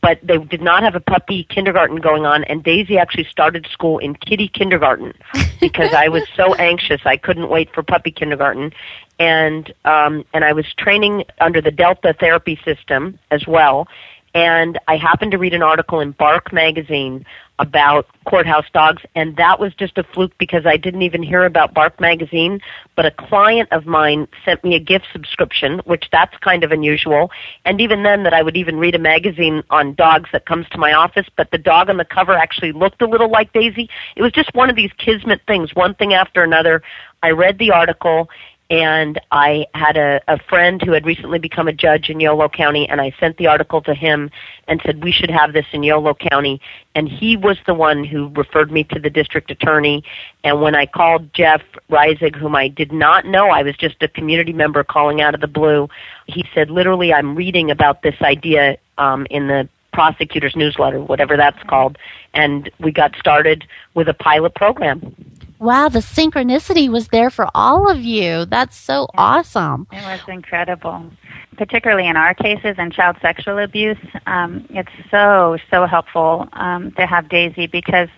but 0.00 0.18
they 0.22 0.38
did 0.38 0.62
not 0.62 0.82
have 0.82 0.94
a 0.94 1.00
puppy 1.00 1.44
kindergarten 1.44 1.96
going 1.96 2.24
on 2.24 2.44
and 2.44 2.62
Daisy 2.62 2.98
actually 2.98 3.24
started 3.24 3.66
school 3.70 3.98
in 3.98 4.14
kitty 4.14 4.48
kindergarten 4.48 5.12
because 5.60 5.92
I 5.92 6.08
was 6.08 6.22
so 6.36 6.54
anxious 6.54 7.00
I 7.04 7.16
couldn't 7.16 7.48
wait 7.48 7.72
for 7.74 7.82
puppy 7.82 8.10
kindergarten. 8.10 8.72
And 9.18 9.72
um 9.84 10.24
and 10.32 10.44
I 10.44 10.52
was 10.52 10.66
training 10.78 11.24
under 11.40 11.60
the 11.60 11.70
Delta 11.70 12.14
therapy 12.18 12.58
system 12.64 13.18
as 13.30 13.46
well. 13.46 13.88
And 14.34 14.78
I 14.86 14.96
happened 14.96 15.32
to 15.32 15.38
read 15.38 15.54
an 15.54 15.62
article 15.62 16.00
in 16.00 16.12
Bark 16.12 16.52
magazine 16.52 17.24
about 17.58 18.06
courthouse 18.24 18.66
dogs 18.72 19.02
and 19.14 19.36
that 19.36 19.58
was 19.58 19.74
just 19.74 19.98
a 19.98 20.04
fluke 20.04 20.32
because 20.38 20.64
I 20.64 20.76
didn't 20.76 21.02
even 21.02 21.22
hear 21.22 21.44
about 21.44 21.74
Bark 21.74 22.00
magazine 22.00 22.60
but 22.94 23.06
a 23.06 23.10
client 23.10 23.68
of 23.72 23.86
mine 23.86 24.28
sent 24.44 24.62
me 24.62 24.76
a 24.76 24.80
gift 24.80 25.06
subscription 25.12 25.80
which 25.84 26.04
that's 26.12 26.36
kind 26.38 26.62
of 26.62 26.70
unusual 26.70 27.30
and 27.64 27.80
even 27.80 28.02
then 28.02 28.22
that 28.22 28.32
I 28.32 28.42
would 28.42 28.56
even 28.56 28.78
read 28.78 28.94
a 28.94 28.98
magazine 28.98 29.62
on 29.70 29.94
dogs 29.94 30.30
that 30.32 30.46
comes 30.46 30.68
to 30.70 30.78
my 30.78 30.92
office 30.92 31.26
but 31.36 31.50
the 31.50 31.58
dog 31.58 31.90
on 31.90 31.96
the 31.96 32.04
cover 32.04 32.34
actually 32.34 32.72
looked 32.72 33.02
a 33.02 33.06
little 33.06 33.30
like 33.30 33.52
Daisy. 33.52 33.88
It 34.14 34.22
was 34.22 34.32
just 34.32 34.54
one 34.54 34.70
of 34.70 34.76
these 34.76 34.90
kismet 34.98 35.40
things 35.46 35.74
one 35.74 35.94
thing 35.94 36.12
after 36.12 36.42
another. 36.42 36.82
I 37.22 37.30
read 37.30 37.58
the 37.58 37.72
article 37.72 38.28
and 38.70 39.18
I 39.30 39.66
had 39.72 39.96
a, 39.96 40.20
a 40.28 40.38
friend 40.38 40.82
who 40.82 40.92
had 40.92 41.06
recently 41.06 41.38
become 41.38 41.68
a 41.68 41.72
judge 41.72 42.10
in 42.10 42.20
Yolo 42.20 42.48
County, 42.50 42.86
and 42.86 43.00
I 43.00 43.14
sent 43.18 43.38
the 43.38 43.46
article 43.46 43.80
to 43.82 43.94
him 43.94 44.30
and 44.66 44.80
said 44.84 45.02
we 45.02 45.10
should 45.10 45.30
have 45.30 45.54
this 45.54 45.64
in 45.72 45.82
Yolo 45.82 46.12
County. 46.12 46.60
And 46.94 47.08
he 47.08 47.36
was 47.36 47.56
the 47.66 47.72
one 47.72 48.04
who 48.04 48.28
referred 48.36 48.70
me 48.70 48.84
to 48.84 48.98
the 48.98 49.08
district 49.08 49.50
attorney. 49.50 50.04
And 50.44 50.60
when 50.60 50.74
I 50.74 50.84
called 50.84 51.32
Jeff 51.32 51.62
Reisig, 51.90 52.36
whom 52.36 52.54
I 52.54 52.68
did 52.68 52.92
not 52.92 53.24
know, 53.24 53.48
I 53.48 53.62
was 53.62 53.74
just 53.76 54.02
a 54.02 54.08
community 54.08 54.52
member 54.52 54.84
calling 54.84 55.22
out 55.22 55.34
of 55.34 55.40
the 55.40 55.48
blue. 55.48 55.88
He 56.26 56.44
said, 56.54 56.70
literally, 56.70 57.12
I'm 57.12 57.34
reading 57.34 57.70
about 57.70 58.02
this 58.02 58.16
idea 58.20 58.76
um, 58.98 59.26
in 59.30 59.48
the 59.48 59.66
prosecutor's 59.94 60.54
newsletter, 60.54 61.00
whatever 61.00 61.36
that's 61.36 61.62
called, 61.64 61.96
and 62.34 62.70
we 62.78 62.92
got 62.92 63.16
started 63.16 63.66
with 63.94 64.08
a 64.08 64.14
pilot 64.14 64.54
program. 64.54 65.14
Wow, 65.60 65.88
the 65.88 65.98
synchronicity 65.98 66.88
was 66.88 67.08
there 67.08 67.30
for 67.30 67.48
all 67.54 67.90
of 67.90 68.00
you. 68.00 68.44
That's 68.44 68.76
so 68.76 69.08
awesome. 69.14 69.86
It 69.90 70.02
was 70.02 70.20
incredible. 70.28 71.10
Particularly 71.56 72.06
in 72.06 72.16
our 72.16 72.34
cases 72.34 72.76
in 72.78 72.92
child 72.92 73.16
sexual 73.20 73.58
abuse, 73.58 73.98
um, 74.26 74.64
it's 74.70 74.92
so, 75.10 75.58
so 75.70 75.86
helpful 75.86 76.46
um, 76.52 76.92
to 76.92 77.06
have 77.06 77.28
Daisy 77.28 77.66
because 77.66 78.08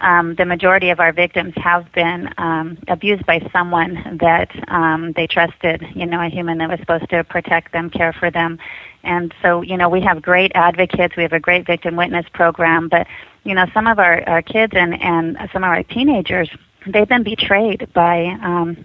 um, 0.00 0.34
the 0.36 0.44
majority 0.44 0.90
of 0.90 1.00
our 1.00 1.12
victims 1.12 1.54
have 1.56 1.90
been 1.92 2.32
um, 2.38 2.78
abused 2.86 3.24
by 3.26 3.40
someone 3.52 4.18
that 4.20 4.50
um, 4.68 5.12
they 5.16 5.26
trusted, 5.26 5.84
you 5.94 6.06
know, 6.06 6.20
a 6.20 6.28
human 6.28 6.58
that 6.58 6.68
was 6.68 6.78
supposed 6.80 7.08
to 7.10 7.24
protect 7.24 7.72
them, 7.72 7.90
care 7.90 8.12
for 8.12 8.30
them. 8.30 8.58
And 9.02 9.34
so, 9.40 9.62
you 9.62 9.76
know, 9.76 9.88
we 9.88 10.00
have 10.02 10.20
great 10.20 10.52
advocates. 10.54 11.16
We 11.16 11.22
have 11.22 11.32
a 11.32 11.40
great 11.40 11.66
victim 11.66 11.96
witness 11.96 12.26
program. 12.32 12.88
But, 12.88 13.06
you 13.44 13.54
know, 13.54 13.66
some 13.72 13.86
of 13.86 13.98
our, 13.98 14.22
our 14.28 14.42
kids 14.42 14.74
and, 14.76 15.00
and 15.00 15.38
some 15.52 15.64
of 15.64 15.70
our 15.70 15.82
teenagers, 15.82 16.50
they've 16.86 17.08
been 17.08 17.22
betrayed 17.22 17.92
by 17.92 18.36
um, 18.42 18.76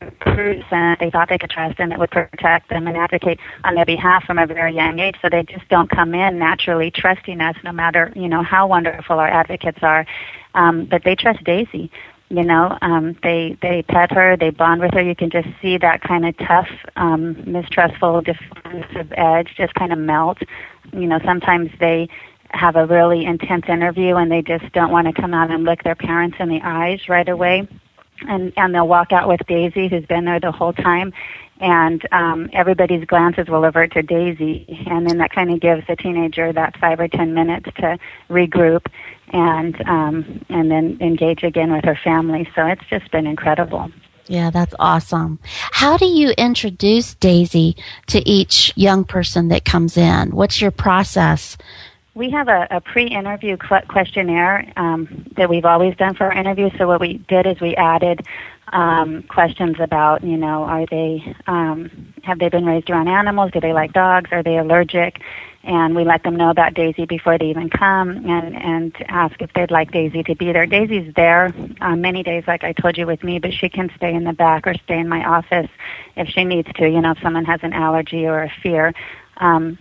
recruits 0.00 0.66
and 0.70 0.96
they 1.00 1.10
thought 1.10 1.28
they 1.28 1.38
could 1.38 1.50
trust 1.50 1.78
and 1.78 1.92
that 1.92 1.98
would 1.98 2.10
protect 2.10 2.68
them 2.68 2.86
and 2.86 2.96
advocate 2.96 3.38
on 3.64 3.74
their 3.74 3.84
behalf 3.86 4.24
from 4.24 4.38
a 4.38 4.46
very 4.46 4.74
young 4.74 4.98
age. 4.98 5.16
So 5.22 5.28
they 5.30 5.42
just 5.44 5.68
don't 5.68 5.90
come 5.90 6.14
in 6.14 6.38
naturally 6.38 6.90
trusting 6.90 7.40
us, 7.40 7.56
no 7.64 7.72
matter 7.72 8.12
you 8.14 8.28
know 8.28 8.42
how 8.42 8.66
wonderful 8.66 9.18
our 9.18 9.28
advocates 9.28 9.78
are. 9.82 10.06
Um, 10.54 10.86
but 10.86 11.04
they 11.04 11.14
trust 11.14 11.44
Daisy. 11.44 11.90
You 12.32 12.44
know, 12.44 12.78
um, 12.80 13.16
they 13.24 13.56
they 13.60 13.82
pet 13.82 14.12
her, 14.12 14.36
they 14.36 14.50
bond 14.50 14.80
with 14.80 14.94
her. 14.94 15.02
You 15.02 15.16
can 15.16 15.30
just 15.30 15.48
see 15.60 15.78
that 15.78 16.00
kind 16.00 16.24
of 16.24 16.38
tough, 16.38 16.68
um, 16.94 17.42
mistrustful, 17.44 18.20
defensive 18.20 19.12
edge 19.16 19.48
just 19.56 19.74
kind 19.74 19.92
of 19.92 19.98
melt. 19.98 20.38
You 20.92 21.08
know, 21.08 21.18
sometimes 21.24 21.70
they 21.80 22.08
have 22.52 22.76
a 22.76 22.86
really 22.86 23.24
intense 23.24 23.64
interview 23.68 24.16
and 24.16 24.30
they 24.30 24.42
just 24.42 24.70
don't 24.72 24.90
want 24.90 25.06
to 25.06 25.20
come 25.20 25.34
out 25.34 25.50
and 25.50 25.64
look 25.64 25.82
their 25.82 25.94
parents 25.94 26.36
in 26.40 26.48
the 26.48 26.60
eyes 26.62 27.08
right 27.08 27.28
away. 27.28 27.68
And 28.28 28.52
and 28.56 28.74
they'll 28.74 28.88
walk 28.88 29.12
out 29.12 29.28
with 29.28 29.40
Daisy 29.46 29.88
who's 29.88 30.04
been 30.04 30.24
there 30.24 30.40
the 30.40 30.52
whole 30.52 30.72
time. 30.72 31.12
And 31.60 32.06
um 32.12 32.50
everybody's 32.52 33.04
glances 33.06 33.48
will 33.48 33.64
avert 33.64 33.92
to 33.92 34.02
Daisy. 34.02 34.66
And 34.86 35.08
then 35.08 35.18
that 35.18 35.32
kind 35.32 35.50
of 35.50 35.60
gives 35.60 35.86
the 35.86 35.96
teenager 35.96 36.52
that 36.52 36.76
5 36.78 37.00
or 37.00 37.08
10 37.08 37.34
minutes 37.34 37.70
to 37.76 37.98
regroup 38.28 38.86
and 39.28 39.80
um 39.88 40.44
and 40.48 40.70
then 40.70 40.98
engage 41.00 41.42
again 41.42 41.72
with 41.72 41.84
her 41.84 41.98
family. 42.02 42.48
So 42.54 42.66
it's 42.66 42.84
just 42.90 43.10
been 43.10 43.26
incredible. 43.26 43.90
Yeah, 44.26 44.50
that's 44.50 44.74
awesome. 44.78 45.40
How 45.72 45.96
do 45.96 46.06
you 46.06 46.30
introduce 46.38 47.14
Daisy 47.14 47.76
to 48.06 48.28
each 48.28 48.72
young 48.76 49.04
person 49.04 49.48
that 49.48 49.64
comes 49.64 49.96
in? 49.96 50.30
What's 50.30 50.60
your 50.60 50.70
process 50.70 51.56
we 52.14 52.30
have 52.30 52.48
a, 52.48 52.66
a 52.70 52.80
pre-interview 52.80 53.56
questionnaire 53.56 54.70
um, 54.76 55.26
that 55.36 55.48
we've 55.48 55.64
always 55.64 55.96
done 55.96 56.14
for 56.14 56.24
our 56.24 56.32
interviews. 56.32 56.72
So 56.76 56.86
what 56.88 57.00
we 57.00 57.18
did 57.28 57.46
is 57.46 57.60
we 57.60 57.76
added 57.76 58.26
um, 58.72 59.22
questions 59.24 59.76
about, 59.78 60.22
you 60.24 60.36
know, 60.36 60.64
are 60.64 60.86
they 60.86 61.36
um, 61.46 62.12
have 62.22 62.38
they 62.38 62.48
been 62.48 62.66
raised 62.66 62.90
around 62.90 63.08
animals? 63.08 63.50
Do 63.52 63.60
they 63.60 63.72
like 63.72 63.92
dogs? 63.92 64.30
Are 64.32 64.42
they 64.42 64.58
allergic? 64.58 65.20
And 65.62 65.94
we 65.94 66.04
let 66.04 66.22
them 66.22 66.36
know 66.36 66.50
about 66.50 66.74
Daisy 66.74 67.04
before 67.04 67.36
they 67.36 67.50
even 67.50 67.68
come, 67.68 68.10
and 68.10 68.56
and 68.56 68.96
ask 69.08 69.40
if 69.42 69.52
they'd 69.52 69.70
like 69.70 69.92
Daisy 69.92 70.22
to 70.22 70.34
be 70.34 70.52
there. 70.52 70.66
Daisy's 70.66 71.12
there 71.14 71.52
on 71.80 72.00
many 72.00 72.22
days, 72.22 72.44
like 72.46 72.64
I 72.64 72.72
told 72.72 72.96
you 72.96 73.06
with 73.06 73.22
me, 73.22 73.38
but 73.38 73.52
she 73.52 73.68
can 73.68 73.90
stay 73.94 74.14
in 74.14 74.24
the 74.24 74.32
back 74.32 74.66
or 74.66 74.74
stay 74.74 74.98
in 74.98 75.08
my 75.08 75.22
office 75.22 75.68
if 76.16 76.28
she 76.28 76.44
needs 76.44 76.68
to. 76.76 76.88
You 76.88 77.02
know, 77.02 77.12
if 77.12 77.20
someone 77.22 77.44
has 77.44 77.60
an 77.62 77.72
allergy 77.72 78.26
or 78.26 78.42
a 78.42 78.52
fear. 78.62 78.94
Um, 79.36 79.78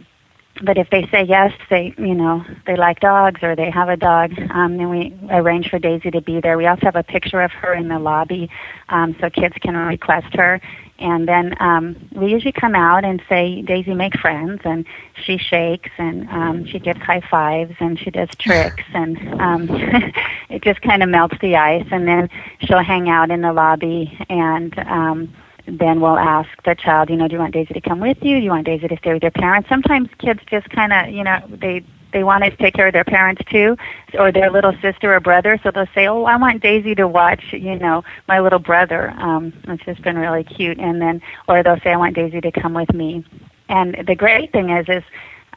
but 0.63 0.77
if 0.77 0.89
they 0.89 1.07
say 1.11 1.23
yes, 1.23 1.53
they 1.69 1.93
you 1.97 2.15
know 2.15 2.43
they 2.65 2.75
like 2.75 2.99
dogs 2.99 3.41
or 3.43 3.55
they 3.55 3.69
have 3.71 3.89
a 3.89 3.97
dog, 3.97 4.31
um, 4.51 4.77
then 4.77 4.89
we 4.89 5.17
arrange 5.29 5.69
for 5.69 5.79
Daisy 5.79 6.11
to 6.11 6.21
be 6.21 6.41
there. 6.41 6.57
We 6.57 6.67
also 6.67 6.85
have 6.85 6.95
a 6.95 7.03
picture 7.03 7.41
of 7.41 7.51
her 7.51 7.73
in 7.73 7.87
the 7.87 7.99
lobby, 7.99 8.49
um, 8.89 9.15
so 9.19 9.29
kids 9.29 9.55
can 9.61 9.75
request 9.75 10.33
her. 10.35 10.61
And 10.99 11.27
then 11.27 11.55
um, 11.61 11.95
we 12.13 12.29
usually 12.29 12.51
come 12.51 12.75
out 12.75 13.05
and 13.05 13.21
say, 13.29 13.61
Daisy, 13.61 13.93
make 13.93 14.19
friends, 14.19 14.61
and 14.65 14.85
she 15.23 15.37
shakes 15.37 15.89
and 15.97 16.27
um, 16.29 16.65
she 16.65 16.77
gives 16.77 16.99
high 16.99 17.21
fives 17.31 17.73
and 17.79 17.97
she 17.97 18.11
does 18.11 18.27
tricks, 18.39 18.83
and 18.93 19.17
um, 19.39 19.67
it 20.49 20.61
just 20.61 20.81
kind 20.81 21.01
of 21.01 21.09
melts 21.09 21.37
the 21.41 21.55
ice. 21.55 21.87
And 21.91 22.07
then 22.07 22.29
she'll 22.61 22.83
hang 22.83 23.09
out 23.09 23.31
in 23.31 23.41
the 23.41 23.53
lobby 23.53 24.17
and. 24.29 24.77
Um, 24.79 25.33
then 25.77 26.01
we'll 26.01 26.17
ask 26.17 26.49
the 26.63 26.75
child, 26.75 27.09
you 27.09 27.15
know, 27.15 27.27
do 27.27 27.33
you 27.33 27.39
want 27.39 27.53
Daisy 27.53 27.73
to 27.73 27.81
come 27.81 27.99
with 27.99 28.17
you? 28.21 28.37
Do 28.37 28.43
you 28.43 28.49
want 28.49 28.65
Daisy 28.65 28.87
to 28.87 28.97
stay 28.97 29.13
with 29.13 29.21
your 29.21 29.31
parents? 29.31 29.69
Sometimes 29.69 30.09
kids 30.17 30.39
just 30.49 30.69
kind 30.69 30.93
of, 30.93 31.13
you 31.13 31.23
know, 31.23 31.39
they 31.49 31.83
they 32.11 32.23
want 32.23 32.43
to 32.43 32.49
take 32.57 32.73
care 32.73 32.87
of 32.87 32.93
their 32.93 33.03
parents 33.03 33.41
too, 33.51 33.77
or 34.17 34.31
their 34.31 34.49
little 34.49 34.73
sister 34.81 35.13
or 35.13 35.19
brother. 35.19 35.59
So 35.63 35.69
they'll 35.69 35.85
say, 35.93 36.07
"Oh, 36.07 36.23
I 36.23 36.37
want 36.37 36.63
Daisy 36.63 36.95
to 36.95 37.07
watch, 37.07 37.43
you 37.51 37.77
know, 37.77 38.03
my 38.27 38.39
little 38.39 38.59
brother." 38.59 39.11
Um, 39.11 39.53
it's 39.67 39.83
just 39.85 40.01
been 40.01 40.17
really 40.17 40.43
cute. 40.43 40.79
And 40.79 40.99
then, 41.01 41.21
or 41.47 41.61
they'll 41.61 41.79
say, 41.81 41.91
"I 41.91 41.97
want 41.97 42.15
Daisy 42.15 42.41
to 42.41 42.51
come 42.51 42.73
with 42.73 42.91
me." 42.93 43.23
And 43.67 43.95
the 44.07 44.15
great 44.15 44.51
thing 44.51 44.71
is, 44.71 44.87
is 44.89 45.03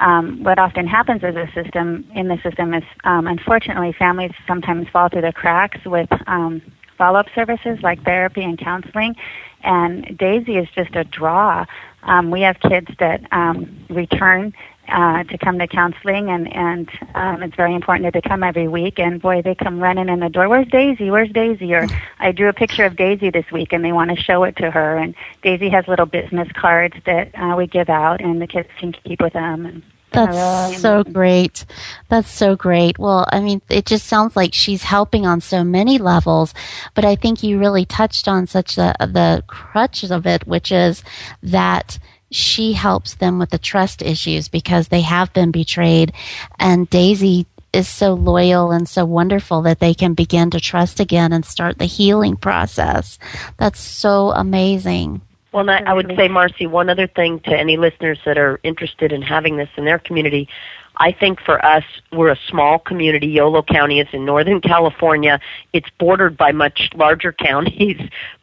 um, 0.01 0.43
what 0.43 0.59
often 0.59 0.87
happens 0.87 1.23
is 1.23 1.37
a 1.37 1.49
system 1.55 2.05
in 2.15 2.29
the 2.29 2.39
system 2.43 2.75
is, 2.75 2.85
um, 3.05 3.27
unfortunately, 3.27 3.95
families 3.99 4.33
sometimes 4.47 4.89
fall 4.89 5.09
through 5.09 5.23
the 5.23 5.33
cracks 5.33 5.79
with 5.87 6.09
um, 6.27 6.61
follow-up 7.03 7.27
services 7.35 7.79
like 7.83 8.03
therapy 8.05 8.43
and 8.43 8.59
counseling 8.59 9.17
and 9.65 10.17
Daisy 10.19 10.57
is 10.57 10.69
just 10.75 10.95
a 10.95 11.05
draw. 11.05 11.65
Um, 12.03 12.31
we 12.31 12.41
have 12.43 12.59
kids 12.61 12.89
that 12.99 13.23
um, 13.33 13.79
return 13.89 14.53
uh, 14.89 15.23
to 15.25 15.39
come 15.39 15.59
to 15.61 15.69
counseling, 15.69 16.29
and 16.29 16.53
and 16.53 16.91
um, 17.15 17.43
it's 17.43 17.55
very 17.55 17.75
important 17.75 18.05
that 18.05 18.13
they 18.15 18.29
come 18.29 18.43
every 18.43 18.67
week. 18.67 18.99
And 18.99 19.23
boy, 19.23 19.43
they 19.43 19.55
come 19.55 19.79
running 19.79 20.09
in 20.09 20.21
the 20.21 20.29
door. 20.29 20.49
Where's 20.49 20.67
Daisy? 20.67 21.11
Where's 21.11 21.31
Daisy? 21.31 21.73
Or 21.75 21.87
I 22.19 22.33
drew 22.33 22.49
a 22.49 22.53
picture 22.53 22.85
of 22.85 22.97
Daisy 22.97 23.31
this 23.31 23.51
week, 23.53 23.73
and 23.73 23.85
they 23.85 23.93
want 23.93 24.11
to 24.11 24.17
show 24.17 24.43
it 24.45 24.57
to 24.57 24.71
her. 24.71 24.97
And 24.97 25.15
Daisy 25.43 25.69
has 25.69 25.87
little 25.87 26.07
business 26.07 26.49
cards 26.55 26.97
that 27.07 27.31
uh, 27.35 27.55
we 27.57 27.69
give 27.69 27.89
out, 27.89 28.21
and 28.21 28.43
the 28.43 28.49
kids 28.49 28.69
can 28.79 28.93
keep 28.93 29.21
with 29.21 29.35
them. 29.35 29.67
And 29.67 29.83
that's 30.13 30.81
so 30.81 31.05
great. 31.05 31.65
That's 32.09 32.31
so 32.31 32.57
great. 32.57 32.99
Well, 32.99 33.27
I 33.33 33.41
mean, 33.41 33.63
it 33.69 33.87
just 33.87 34.07
sounds 34.07 34.37
like 34.37 34.55
she's 34.55 34.83
helping 34.83 35.27
on 35.27 35.41
so 35.41 35.65
many 35.65 35.99
levels, 35.99 36.55
but 36.95 37.05
I 37.05 37.17
think 37.17 37.43
you 37.43 37.59
really 37.59 37.85
touched 37.85 38.29
on 38.29 38.47
such 38.47 38.77
the, 38.77 38.95
the 39.01 39.43
crutch 39.47 40.05
of 40.05 40.27
it, 40.27 40.47
which 40.47 40.71
is 40.73 41.03
that 41.43 41.99
she 42.31 42.73
helps 42.73 43.15
them 43.15 43.39
with 43.39 43.51
the 43.51 43.59
trust 43.59 44.03
issues 44.03 44.49
because 44.49 44.89
they 44.89 45.03
have 45.03 45.33
been 45.35 45.51
betrayed 45.51 46.13
and 46.59 46.89
Daisy 46.89 47.47
is 47.73 47.89
so 47.89 48.15
loyal 48.15 48.71
and 48.71 48.89
so 48.89 49.05
wonderful 49.05 49.63
that 49.63 49.81
they 49.81 49.95
can 49.95 50.15
begin 50.15 50.51
to 50.51 50.61
trust 50.61 51.01
again 51.01 51.33
and 51.33 51.45
start 51.45 51.79
the 51.79 51.87
healing 51.87 52.37
process. 52.37 53.19
That's 53.57 53.81
so 53.81 54.31
amazing. 54.31 55.23
Well, 55.53 55.69
I, 55.69 55.83
I 55.87 55.93
would 55.93 56.13
say, 56.17 56.29
Marcy, 56.29 56.67
one 56.67 56.89
other 56.89 57.07
thing 57.07 57.41
to 57.41 57.51
any 57.51 57.77
listeners 57.77 58.19
that 58.25 58.39
are 58.39 58.59
interested 58.63 59.13
in 59.13 59.21
having 59.21 59.59
this 59.59 59.69
in 59.77 59.85
their 59.85 59.99
community. 59.99 60.49
I 60.97 61.13
think 61.13 61.41
for 61.41 61.65
us, 61.65 61.85
we're 62.11 62.31
a 62.31 62.39
small 62.49 62.79
community. 62.79 63.27
Yolo 63.27 63.63
County 63.63 64.01
is 64.01 64.09
in 64.13 64.25
Northern 64.25 64.61
California. 64.61 65.41
It's 65.73 65.89
bordered 65.99 66.37
by 66.37 66.53
much 66.53 66.91
larger 66.95 67.33
counties. 67.39 68.01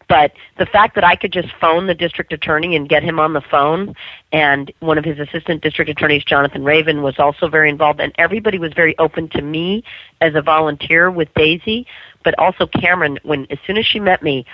But 0.08 0.34
the 0.58 0.66
fact 0.66 0.96
that 0.96 1.04
I 1.04 1.16
could 1.16 1.32
just 1.32 1.50
phone 1.62 1.86
the 1.86 1.94
district 1.94 2.34
attorney 2.34 2.76
and 2.76 2.90
get 2.90 3.04
him 3.04 3.20
on 3.20 3.34
the 3.34 3.42
phone, 3.42 3.94
and 4.32 4.72
one 4.80 4.98
of 4.98 5.06
his 5.06 5.20
assistant 5.20 5.62
district 5.62 5.90
attorneys, 5.90 6.24
Jonathan 6.24 6.64
Raven, 6.64 7.04
was 7.04 7.20
also 7.20 7.48
very 7.48 7.70
involved, 7.70 8.00
and 8.00 8.12
everybody 8.18 8.58
was 8.58 8.74
very 8.74 8.98
open 8.98 9.30
to 9.30 9.42
me 9.44 9.84
as 10.20 10.34
a 10.34 10.42
volunteer 10.42 11.12
with 11.12 11.32
Daisy, 11.36 11.86
but 12.24 12.38
also 12.40 12.66
Cameron. 12.66 13.20
When 13.22 13.46
as 13.52 13.60
soon 13.68 13.78
as 13.78 13.86
she 13.86 14.00
met 14.00 14.24
me, 14.24 14.46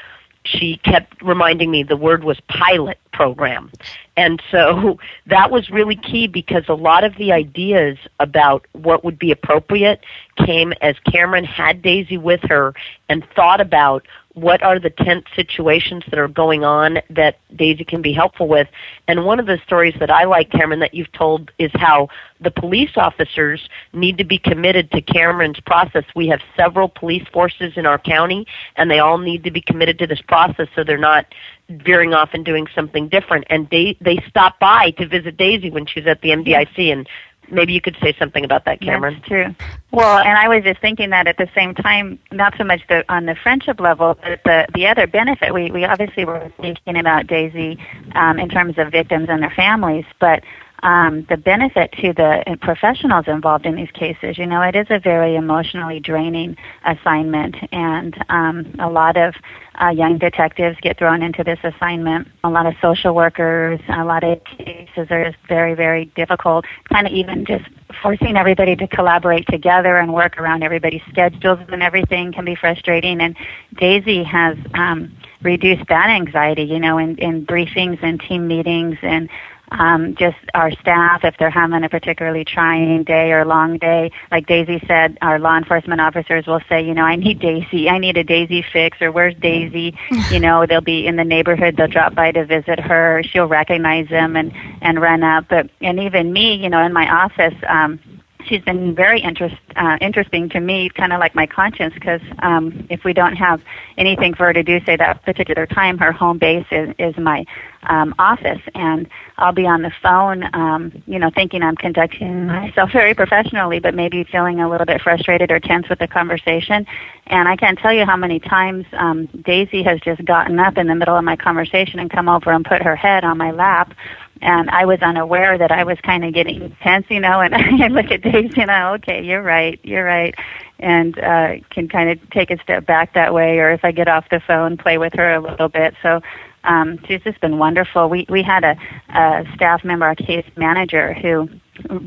she 0.45 0.77
kept 0.77 1.21
reminding 1.21 1.71
me 1.71 1.83
the 1.83 1.97
word 1.97 2.23
was 2.23 2.39
pilot 2.47 2.97
program. 3.11 3.71
And 4.17 4.41
so 4.51 4.97
that 5.27 5.51
was 5.51 5.69
really 5.69 5.95
key 5.95 6.27
because 6.27 6.63
a 6.67 6.73
lot 6.73 7.03
of 7.03 7.15
the 7.17 7.31
ideas 7.31 7.97
about 8.19 8.65
what 8.73 9.03
would 9.03 9.19
be 9.19 9.31
appropriate 9.31 10.03
came 10.37 10.73
as 10.81 10.95
Cameron 11.11 11.45
had 11.45 11.81
Daisy 11.81 12.17
with 12.17 12.41
her 12.43 12.73
and 13.09 13.25
thought 13.35 13.61
about 13.61 14.05
what 14.35 14.61
are 14.61 14.79
the 14.79 14.89
tense 14.89 15.25
situations 15.33 16.03
that 16.09 16.19
are 16.19 16.27
going 16.27 16.63
on 16.63 16.99
that 17.09 17.39
Daisy 17.55 17.85
can 17.85 18.01
be 18.01 18.11
helpful 18.11 18.47
with. 18.49 18.67
And 19.07 19.25
one 19.25 19.39
of 19.39 19.45
the 19.45 19.57
stories 19.65 19.95
that 19.99 20.11
I 20.11 20.25
like, 20.25 20.51
Cameron, 20.51 20.81
that 20.81 20.93
you've 20.93 21.11
told 21.13 21.51
is 21.57 21.71
how 21.75 22.09
the 22.41 22.51
police 22.51 22.91
officers 22.97 23.69
need 23.93 24.17
to 24.17 24.25
be 24.25 24.37
committed 24.37 24.91
to 24.91 25.01
Cameron's 25.01 25.59
process. 25.61 26.03
We 26.15 26.27
have 26.27 26.41
several 26.57 26.89
police 26.89 27.25
forces 27.31 27.73
in 27.77 27.85
our 27.85 27.97
county, 27.97 28.45
and 28.75 28.91
they 28.91 28.99
all 28.99 29.17
need 29.17 29.45
to 29.45 29.51
be 29.51 29.61
committed 29.61 29.97
to 29.99 30.07
this 30.07 30.21
process 30.21 30.67
so 30.75 30.83
they're 30.83 30.97
not 30.97 31.25
veering 31.69 32.13
off 32.13 32.29
and 32.33 32.43
doing 32.43 32.67
something 32.75 33.07
different. 33.07 33.45
And 33.49 33.69
they 33.69 33.97
they 34.01 34.17
stopped 34.27 34.59
by 34.59 34.91
to 34.91 35.07
visit 35.07 35.37
Daisy 35.37 35.71
when 35.71 35.85
she 35.85 36.01
was 36.01 36.07
at 36.07 36.21
the 36.21 36.29
MDIC, 36.29 36.91
and 36.91 37.07
maybe 37.51 37.73
you 37.73 37.81
could 37.81 37.97
say 38.01 38.15
something 38.17 38.43
about 38.43 38.65
that, 38.65 38.81
Cameron. 38.81 39.15
That's 39.15 39.27
true. 39.27 39.55
Well, 39.91 40.17
and 40.17 40.37
I 40.37 40.47
was 40.47 40.63
just 40.63 40.81
thinking 40.81 41.09
that 41.11 41.27
at 41.27 41.37
the 41.37 41.49
same 41.55 41.73
time, 41.73 42.19
not 42.31 42.53
so 42.57 42.63
much 42.63 42.81
the, 42.89 43.05
on 43.07 43.25
the 43.25 43.35
friendship 43.35 43.79
level, 43.79 44.17
but 44.21 44.41
the 44.43 44.67
the 44.73 44.87
other 44.87 45.07
benefit. 45.07 45.53
We 45.53 45.71
we 45.71 45.85
obviously 45.85 46.25
were 46.25 46.51
thinking 46.59 46.97
about 46.97 47.27
Daisy 47.27 47.79
um, 48.13 48.39
in 48.39 48.49
terms 48.49 48.77
of 48.77 48.91
victims 48.91 49.27
and 49.29 49.41
their 49.41 49.53
families, 49.55 50.05
but 50.19 50.43
um, 50.83 51.25
the 51.29 51.37
benefit 51.37 51.91
to 52.01 52.13
the 52.13 52.57
professionals 52.61 53.25
involved 53.27 53.65
in 53.65 53.75
these 53.75 53.91
cases. 53.91 54.37
You 54.37 54.45
know, 54.45 54.61
it 54.61 54.75
is 54.75 54.87
a 54.89 54.99
very 54.99 55.35
emotionally 55.35 55.99
draining 55.99 56.57
assignment, 56.85 57.55
and 57.71 58.15
um, 58.29 58.75
a 58.79 58.89
lot 58.89 59.17
of 59.17 59.35
uh, 59.81 59.89
young 59.89 60.17
detectives 60.17 60.77
get 60.81 60.97
thrown 60.97 61.21
into 61.21 61.43
this 61.43 61.59
assignment. 61.63 62.27
A 62.43 62.49
lot 62.49 62.65
of 62.65 62.75
social 62.81 63.15
workers, 63.15 63.79
a 63.89 64.05
lot 64.05 64.23
of 64.23 64.43
cases 64.43 65.07
are 65.09 65.25
just 65.31 65.37
very, 65.47 65.73
very 65.73 66.05
difficult. 66.15 66.65
Kind 66.91 67.07
of 67.07 67.13
even 67.13 67.45
just 67.45 67.65
forcing 68.01 68.37
everybody 68.37 68.75
to 68.75 68.87
collaborate 68.87 69.47
together 69.47 69.97
and 69.97 70.13
work 70.13 70.37
around 70.37 70.63
everybody's 70.63 71.01
schedules 71.09 71.59
and 71.69 71.81
everything 71.81 72.31
can 72.31 72.45
be 72.45 72.55
frustrating. 72.55 73.21
And 73.21 73.35
Daisy 73.75 74.23
has 74.23 74.57
um, 74.73 75.15
reduced 75.41 75.87
that 75.89 76.09
anxiety, 76.09 76.63
you 76.63 76.79
know, 76.79 76.97
in, 76.97 77.17
in 77.17 77.45
briefings 77.45 77.99
and 78.01 78.19
team 78.19 78.47
meetings 78.47 78.97
and 79.01 79.29
um, 79.71 80.15
just 80.15 80.37
our 80.53 80.71
staff 80.71 81.23
if 81.23 81.35
they're 81.37 81.49
having 81.49 81.83
a 81.83 81.89
particularly 81.89 82.45
trying 82.45 83.03
day 83.03 83.31
or 83.31 83.45
long 83.45 83.77
day. 83.77 84.11
Like 84.31 84.47
Daisy 84.47 84.81
said, 84.87 85.17
our 85.21 85.39
law 85.39 85.57
enforcement 85.57 86.01
officers 86.01 86.45
will 86.47 86.61
say, 86.69 86.83
you 86.83 86.93
know, 86.93 87.03
I 87.03 87.15
need 87.15 87.39
Daisy, 87.39 87.89
I 87.89 87.97
need 87.97 88.17
a 88.17 88.23
Daisy 88.23 88.63
fix, 88.73 89.01
or 89.01 89.11
where's 89.11 89.35
Daisy? 89.35 89.97
you 90.31 90.39
know, 90.39 90.65
they'll 90.65 90.81
be 90.81 91.07
in 91.07 91.15
the 91.15 91.23
neighborhood, 91.23 91.75
they'll 91.77 91.87
drop 91.87 92.15
by 92.15 92.31
to 92.31 92.45
visit 92.45 92.79
her. 92.79 93.21
She'll 93.23 93.47
recognize 93.47 94.07
them 94.09 94.35
and 94.35 94.51
and 94.81 95.01
run 95.01 95.23
up. 95.23 95.45
But 95.49 95.69
and 95.81 95.99
even 95.99 96.31
me, 96.31 96.55
you 96.55 96.69
know, 96.69 96.83
in 96.83 96.93
my 96.93 97.09
office. 97.23 97.55
um 97.67 97.99
she's 98.47 98.61
been 98.61 98.95
very 98.95 99.21
interest, 99.21 99.55
uh, 99.75 99.97
interesting 100.01 100.49
to 100.49 100.59
me, 100.59 100.89
kind 100.89 101.13
of 101.13 101.19
like 101.19 101.35
my 101.35 101.45
conscience, 101.45 101.93
because 101.93 102.21
um, 102.39 102.87
if 102.89 103.03
we 103.03 103.13
don't 103.13 103.35
have 103.35 103.61
anything 103.97 104.33
for 104.33 104.45
her 104.45 104.53
to 104.53 104.63
do, 104.63 104.79
say 104.85 104.95
that 104.95 105.23
particular 105.23 105.65
time, 105.65 105.97
her 105.97 106.11
home 106.11 106.37
base 106.37 106.65
is, 106.71 106.93
is 106.97 107.17
my 107.17 107.45
um, 107.83 108.15
office, 108.17 108.61
and 108.73 109.07
I'll 109.37 109.53
be 109.53 109.65
on 109.65 109.81
the 109.81 109.91
phone, 110.01 110.43
um, 110.53 111.03
you 111.05 111.19
know, 111.19 111.29
thinking 111.29 111.61
I'm 111.61 111.75
conducting 111.75 112.47
myself 112.47 112.91
very 112.93 113.13
professionally, 113.13 113.79
but 113.79 113.93
maybe 113.93 114.23
feeling 114.23 114.59
a 114.59 114.69
little 114.69 114.85
bit 114.85 115.01
frustrated 115.01 115.51
or 115.51 115.59
tense 115.59 115.87
with 115.89 115.99
the 115.99 116.07
conversation. 116.07 116.85
And 117.27 117.47
I 117.47 117.55
can't 117.55 117.77
tell 117.77 117.93
you 117.93 118.05
how 118.05 118.17
many 118.17 118.39
times 118.39 118.85
um, 118.93 119.27
Daisy 119.43 119.83
has 119.83 119.99
just 120.01 120.23
gotten 120.25 120.59
up 120.59 120.77
in 120.77 120.87
the 120.87 120.95
middle 120.95 121.15
of 121.15 121.23
my 121.23 121.35
conversation 121.35 121.99
and 121.99 122.09
come 122.09 122.29
over 122.29 122.51
and 122.51 122.65
put 122.65 122.81
her 122.81 122.95
head 122.95 123.23
on 123.23 123.37
my 123.37 123.51
lap. 123.51 123.93
And 124.41 124.69
I 124.69 124.85
was 124.85 124.99
unaware 125.01 125.57
that 125.57 125.71
I 125.71 125.83
was 125.83 125.97
kind 126.01 126.25
of 126.25 126.33
getting 126.33 126.75
tense, 126.81 127.05
you 127.09 127.19
know, 127.19 127.41
and 127.41 127.55
I 127.83 127.87
look 127.87 128.11
at 128.11 128.21
Daisy 128.21 128.61
and 128.61 128.69
I, 128.69 128.93
okay, 128.95 129.23
you're 129.23 129.41
right, 129.41 129.79
you're 129.83 130.03
right 130.05 130.35
and 130.79 131.17
uh, 131.19 131.55
can 131.69 131.87
kind 131.87 132.09
of 132.09 132.29
take 132.31 132.51
a 132.51 132.61
step 132.61 132.85
back 132.85 133.13
that 133.13 133.33
way, 133.33 133.59
or 133.59 133.71
if 133.71 133.85
I 133.85 133.91
get 133.91 134.07
off 134.07 134.29
the 134.29 134.39
phone, 134.39 134.77
play 134.77 134.97
with 134.97 135.13
her 135.13 135.33
a 135.33 135.41
little 135.41 135.69
bit. 135.69 135.95
So 136.01 136.21
um, 136.63 136.99
she's 137.07 137.21
just 137.21 137.39
been 137.39 137.57
wonderful. 137.57 138.09
We 138.09 138.25
we 138.29 138.43
had 138.43 138.63
a, 138.63 138.77
a 139.09 139.45
staff 139.55 139.83
member, 139.83 140.09
a 140.09 140.15
case 140.15 140.45
manager, 140.57 141.13
who 141.13 141.49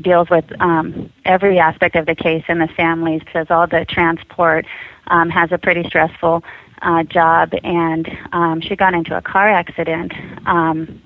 deals 0.01 0.29
with 0.29 0.45
um, 0.61 1.11
every 1.25 1.59
aspect 1.59 1.95
of 1.95 2.05
the 2.05 2.15
case 2.15 2.43
and 2.47 2.61
the 2.61 2.67
families, 2.67 3.21
does 3.33 3.47
all 3.49 3.67
the 3.67 3.85
transport, 3.85 4.65
um, 5.07 5.29
has 5.29 5.51
a 5.51 5.57
pretty 5.57 5.83
stressful 5.87 6.43
uh, 6.81 7.03
job, 7.03 7.53
and 7.63 8.09
um, 8.31 8.61
she 8.61 8.75
got 8.75 8.93
into 8.93 9.17
a 9.17 9.21
car 9.21 9.47
accident. 9.47 10.13
Um, 10.45 11.01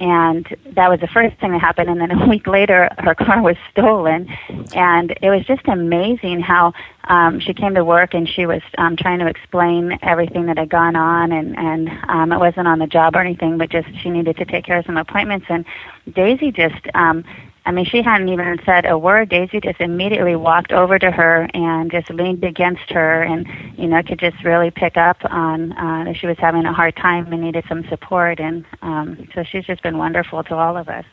and 0.00 0.46
that 0.72 0.88
was 0.88 1.00
the 1.00 1.08
first 1.08 1.36
thing 1.38 1.52
that 1.52 1.60
happened 1.60 1.90
and 1.90 2.00
then 2.00 2.10
a 2.22 2.28
week 2.28 2.46
later 2.46 2.88
her 2.98 3.14
car 3.14 3.42
was 3.42 3.56
stolen. 3.70 4.28
And 4.74 5.16
it 5.22 5.30
was 5.30 5.44
just 5.46 5.66
amazing 5.66 6.40
how 6.40 6.72
um 7.04 7.40
she 7.40 7.54
came 7.54 7.74
to 7.74 7.84
work 7.84 8.14
and 8.14 8.28
she 8.28 8.46
was 8.46 8.62
um 8.76 8.96
trying 8.96 9.18
to 9.18 9.26
explain 9.26 9.98
everything 10.02 10.46
that 10.46 10.58
had 10.58 10.68
gone 10.68 10.96
on 10.96 11.32
and 11.32 11.56
and 11.58 11.88
um 12.08 12.32
it 12.32 12.38
wasn't 12.38 12.68
on 12.68 12.78
the 12.78 12.86
job 12.86 13.16
or 13.16 13.20
anything 13.20 13.58
but 13.58 13.70
just 13.70 13.88
she 14.02 14.10
needed 14.10 14.36
to 14.36 14.44
take 14.44 14.64
care 14.64 14.78
of 14.78 14.86
some 14.86 14.96
appointments. 14.96 15.46
And 15.48 15.64
Daisy 16.12 16.52
just 16.52 16.86
um 16.94 17.24
I 17.66 17.70
mean, 17.70 17.84
she 17.84 18.02
hadn't 18.02 18.28
even 18.28 18.58
said 18.64 18.86
a 18.86 18.96
word. 18.96 19.28
Daisy 19.28 19.60
just 19.60 19.80
immediately 19.80 20.36
walked 20.36 20.72
over 20.72 20.98
to 20.98 21.10
her 21.10 21.48
and 21.52 21.90
just 21.90 22.08
leaned 22.10 22.42
against 22.44 22.90
her, 22.90 23.22
and 23.22 23.46
you 23.78 23.86
know, 23.86 24.02
could 24.02 24.18
just 24.18 24.42
really 24.44 24.70
pick 24.70 24.96
up 24.96 25.18
on 25.24 25.72
uh, 25.72 26.04
that 26.04 26.16
she 26.16 26.26
was 26.26 26.38
having 26.38 26.64
a 26.64 26.72
hard 26.72 26.96
time 26.96 27.30
and 27.32 27.42
needed 27.42 27.64
some 27.68 27.86
support. 27.88 28.40
And 28.40 28.64
um, 28.82 29.28
so 29.34 29.42
she's 29.42 29.64
just 29.64 29.82
been 29.82 29.98
wonderful 29.98 30.42
to 30.44 30.54
all 30.54 30.76
of 30.76 30.88
us. 30.88 31.04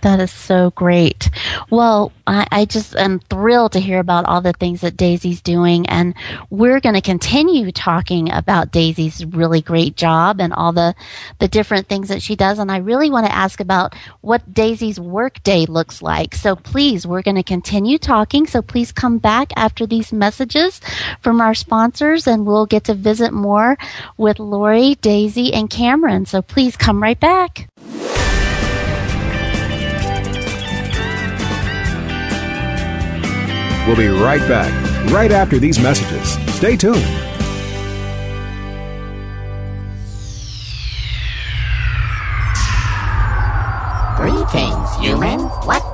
That 0.00 0.18
is 0.18 0.30
so 0.30 0.70
great. 0.70 1.28
Well, 1.68 2.10
I, 2.26 2.46
I, 2.50 2.64
just 2.64 2.96
am 2.96 3.20
thrilled 3.20 3.72
to 3.72 3.80
hear 3.80 3.98
about 3.98 4.24
all 4.24 4.40
the 4.40 4.54
things 4.54 4.80
that 4.80 4.96
Daisy's 4.96 5.42
doing, 5.42 5.86
and 5.88 6.14
we're 6.48 6.80
going 6.80 6.94
to 6.94 7.02
continue 7.02 7.70
talking 7.70 8.32
about 8.32 8.72
Daisy's 8.72 9.26
really 9.26 9.60
great 9.60 9.94
job 9.96 10.40
and 10.40 10.54
all 10.54 10.72
the 10.72 10.94
the 11.38 11.48
different 11.48 11.86
things 11.88 12.08
that 12.08 12.22
she 12.22 12.34
does. 12.34 12.58
And 12.58 12.72
I 12.72 12.78
really 12.78 13.10
want 13.10 13.26
to 13.26 13.34
ask 13.34 13.60
about 13.60 13.94
what 14.22 14.54
Daisy's 14.54 14.98
work 14.98 15.42
day 15.42 15.66
looks 15.66 16.00
like. 16.00 16.34
So 16.34 16.56
please, 16.56 17.06
we're 17.06 17.22
going 17.22 17.36
to 17.36 17.42
continue 17.42 17.98
talking. 17.98 18.46
So 18.46 18.62
please 18.62 18.90
come 18.90 19.18
back 19.18 19.52
after 19.54 19.86
these 19.86 20.14
messages 20.14 20.80
from 21.20 21.42
our 21.42 21.54
sponsors, 21.54 22.26
and 22.26 22.46
we'll 22.46 22.66
get 22.66 22.84
to 22.84 22.94
visit 22.94 23.34
more 23.34 23.76
with 24.16 24.38
Lori, 24.38 24.94
Daisy, 24.94 25.52
and 25.52 25.68
Cameron. 25.68 26.24
So 26.24 26.40
please 26.40 26.74
come 26.74 27.02
right 27.02 27.20
back. 27.20 27.68
We'll 33.86 33.96
be 33.96 34.08
right 34.08 34.40
back, 34.48 34.72
right 35.12 35.30
after 35.30 35.58
these 35.58 35.78
messages. 35.78 36.38
Stay 36.56 36.74
tuned. 36.74 37.04
Greetings, 44.16 44.96
human. 44.96 45.40
What 45.66 45.93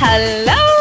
Hello! 0.00 0.77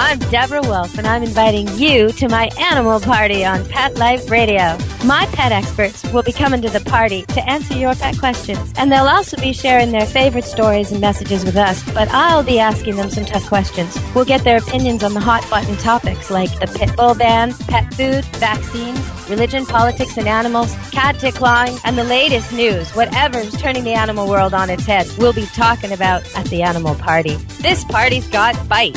I'm 0.00 0.20
Deborah 0.30 0.62
Wolf, 0.62 0.96
and 0.96 1.08
I'm 1.08 1.24
inviting 1.24 1.66
you 1.76 2.12
to 2.12 2.28
my 2.28 2.48
animal 2.56 3.00
party 3.00 3.44
on 3.44 3.64
Pet 3.64 3.96
Life 3.96 4.30
Radio. 4.30 4.78
My 5.04 5.26
pet 5.32 5.50
experts 5.50 6.04
will 6.12 6.22
be 6.22 6.30
coming 6.30 6.62
to 6.62 6.70
the 6.70 6.78
party 6.78 7.22
to 7.22 7.44
answer 7.48 7.74
your 7.74 7.96
pet 7.96 8.16
questions, 8.16 8.72
and 8.76 8.92
they'll 8.92 9.08
also 9.08 9.36
be 9.38 9.52
sharing 9.52 9.90
their 9.90 10.06
favorite 10.06 10.44
stories 10.44 10.92
and 10.92 11.00
messages 11.00 11.44
with 11.44 11.56
us, 11.56 11.82
but 11.92 12.08
I'll 12.10 12.44
be 12.44 12.60
asking 12.60 12.94
them 12.94 13.10
some 13.10 13.24
tough 13.24 13.48
questions. 13.48 13.98
We'll 14.14 14.24
get 14.24 14.44
their 14.44 14.58
opinions 14.58 15.02
on 15.02 15.14
the 15.14 15.20
hot 15.20 15.44
button 15.50 15.76
topics 15.78 16.30
like 16.30 16.56
the 16.60 16.68
pit 16.78 16.96
bull 16.96 17.16
ban, 17.16 17.52
pet 17.66 17.92
food, 17.94 18.24
vaccines, 18.36 19.00
religion, 19.28 19.66
politics, 19.66 20.16
and 20.16 20.28
animals, 20.28 20.72
cat 20.92 21.16
clawing, 21.34 21.76
and 21.84 21.98
the 21.98 22.04
latest 22.04 22.52
news. 22.52 22.88
Whatever's 22.92 23.52
turning 23.60 23.82
the 23.82 23.94
animal 23.94 24.28
world 24.28 24.54
on 24.54 24.70
its 24.70 24.86
head, 24.86 25.08
we'll 25.18 25.32
be 25.32 25.46
talking 25.46 25.90
about 25.90 26.22
at 26.36 26.46
the 26.46 26.62
animal 26.62 26.94
party. 26.94 27.34
This 27.60 27.82
party's 27.82 28.28
got 28.28 28.68
bite. 28.68 28.96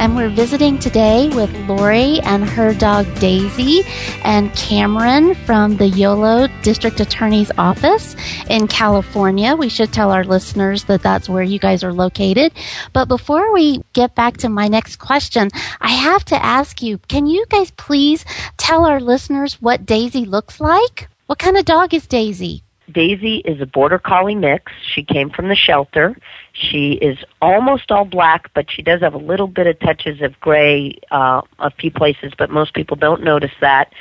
And 0.00 0.16
we're 0.16 0.30
visiting 0.30 0.78
today 0.78 1.28
with 1.28 1.54
Lori 1.68 2.20
and 2.20 2.42
her 2.42 2.72
dog 2.72 3.04
Daisy 3.16 3.82
and 4.24 4.50
Cameron 4.54 5.34
from 5.34 5.76
the 5.76 5.88
YOLO 5.88 6.48
District 6.62 6.98
Attorney's 7.00 7.52
Office 7.58 8.16
in 8.48 8.66
California. 8.66 9.54
We 9.54 9.68
should 9.68 9.92
tell 9.92 10.10
our 10.10 10.24
listeners 10.24 10.84
that 10.84 11.02
that's 11.02 11.28
where 11.28 11.42
you 11.42 11.58
guys 11.58 11.84
are 11.84 11.92
located. 11.92 12.54
But 12.94 13.08
before 13.08 13.52
we 13.52 13.82
get 13.92 14.14
back 14.14 14.38
to 14.38 14.48
my 14.48 14.68
next 14.68 14.96
question, 14.96 15.50
I 15.82 15.90
have 15.90 16.24
to 16.26 16.42
ask 16.42 16.80
you 16.80 16.96
can 16.96 17.26
you 17.26 17.44
guys 17.50 17.70
please 17.72 18.24
tell 18.56 18.86
our 18.86 19.00
listeners 19.00 19.60
what 19.60 19.84
Daisy 19.84 20.24
looks 20.24 20.60
like? 20.60 21.10
What 21.26 21.38
kind 21.38 21.58
of 21.58 21.66
dog 21.66 21.92
is 21.92 22.06
Daisy? 22.06 22.62
Daisy 22.92 23.38
is 23.38 23.60
a 23.60 23.66
border 23.66 23.98
collie 23.98 24.34
mix. 24.34 24.72
She 24.94 25.02
came 25.02 25.30
from 25.30 25.48
the 25.48 25.54
shelter. 25.54 26.16
She 26.52 26.92
is 26.94 27.18
almost 27.40 27.90
all 27.90 28.04
black, 28.04 28.52
but 28.54 28.70
she 28.70 28.82
does 28.82 29.00
have 29.00 29.14
a 29.14 29.18
little 29.18 29.46
bit 29.46 29.66
of 29.66 29.78
touches 29.80 30.20
of 30.22 30.38
gray 30.40 30.98
uh, 31.10 31.42
a 31.58 31.70
few 31.70 31.90
places, 31.90 32.32
but 32.36 32.50
most 32.50 32.74
people 32.74 32.96
don't 32.96 33.22
notice 33.22 33.52
that. 33.60 33.92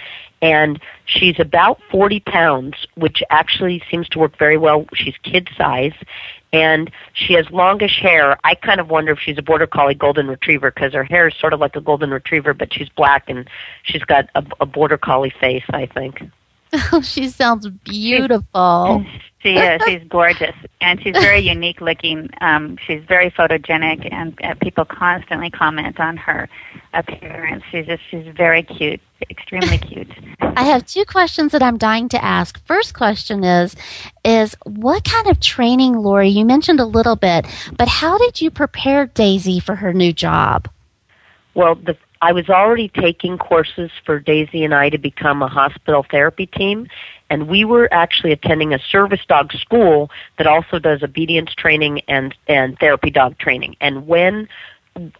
And 0.42 0.82
she's 1.06 1.40
about 1.40 1.80
40 1.92 2.22
pounds, 2.22 2.76
which 2.96 3.22
actually 3.30 3.82
seems 3.92 4.08
to 4.10 4.20
work 4.20 4.38
very 4.38 4.58
well. 4.58 4.86
She's 4.94 5.16
kid 5.24 5.50
size. 5.58 5.94
And 6.52 6.90
she 7.14 7.34
has 7.34 7.46
longish 7.52 8.00
hair. 8.02 8.38
I 8.44 8.56
kind 8.56 8.80
of 8.80 8.90
wonder 8.90 9.12
if 9.12 9.20
she's 9.20 9.38
a 9.38 9.44
border 9.44 9.68
collie 9.68 9.94
golden 9.94 10.28
retriever 10.28 10.72
because 10.72 10.94
her 10.94 11.04
hair 11.04 11.28
is 11.28 11.36
sort 11.40 11.54
of 11.54 11.60
like 11.60 11.76
a 11.76 11.82
golden 11.82 12.10
retriever, 12.10 12.56
but 12.56 12.74
she's 12.74 12.90
black 12.90 13.26
and 13.30 13.48
she's 13.84 14.04
got 14.04 14.30
a, 14.34 14.44
a 14.60 14.66
border 14.66 14.98
collie 14.98 15.34
face, 15.40 15.66
I 15.70 15.86
think. 15.86 16.24
Oh, 16.74 17.02
she 17.04 17.30
sounds 17.30 17.68
beautiful. 17.68 19.06
She 19.40 19.56
is. 19.56 19.82
She's 19.86 20.04
gorgeous, 20.10 20.56
and 20.82 21.02
she's 21.02 21.14
very 21.14 21.40
unique 21.40 21.80
looking. 21.80 22.30
Um, 22.42 22.78
she's 22.86 23.02
very 23.08 23.32
photogenic, 23.32 24.08
and 24.12 24.38
uh, 24.44 24.56
people 24.62 24.84
constantly 24.84 25.50
comment 25.50 25.98
on 25.98 26.18
her 26.18 26.50
appearance. 26.94 27.64
She's 27.72 27.86
just 27.86 28.04
she's 28.12 28.28
very 28.36 28.64
cute, 28.64 29.00
extremely 29.30 29.78
cute. 29.88 30.12
I 30.42 30.64
have 30.64 30.86
two 30.86 31.06
questions 31.06 31.54
that 31.54 31.64
I'm 31.64 31.78
dying 31.78 32.10
to 32.10 32.24
ask. 32.24 32.62
First 32.66 32.94
question 32.94 33.46
is 33.46 33.78
is 34.26 34.58
what 34.66 35.06
kind 35.06 35.28
of 35.28 35.40
training, 35.40 35.94
Lori? 35.94 36.28
You 36.28 36.44
mentioned 36.44 36.82
a 36.82 36.86
little 36.86 37.16
bit, 37.16 37.46
but 37.78 37.88
how 37.88 38.18
did 38.18 38.42
you 38.42 38.52
prepare 38.52 39.06
Daisy 39.06 39.62
for 39.62 39.76
her 39.76 39.94
new 39.94 40.12
job? 40.12 40.68
Well, 41.54 41.76
the, 41.76 41.98
I 42.22 42.34
was 42.34 42.50
already 42.50 42.90
taking 42.90 43.38
courses 43.38 43.92
for 44.06 44.20
Daisy 44.20 44.66
and 44.66 44.74
I 44.74 44.90
to 44.90 44.98
become 44.98 45.42
a 45.42 45.48
hospital 45.48 46.06
therapy 46.10 46.48
team, 46.48 46.88
and 47.30 47.48
we 47.48 47.64
were 47.64 47.88
actually 47.94 48.34
attending 48.34 48.74
a 48.74 48.80
service 48.80 49.22
dog 49.28 49.54
school 49.54 50.10
that 50.38 50.46
also 50.46 50.80
does 50.80 51.02
obedience 51.02 51.54
training 51.54 52.02
and 52.08 52.36
and 52.48 52.78
therapy 52.80 53.10
dog 53.10 53.38
training. 53.38 53.78
And 53.80 54.06
when 54.06 54.50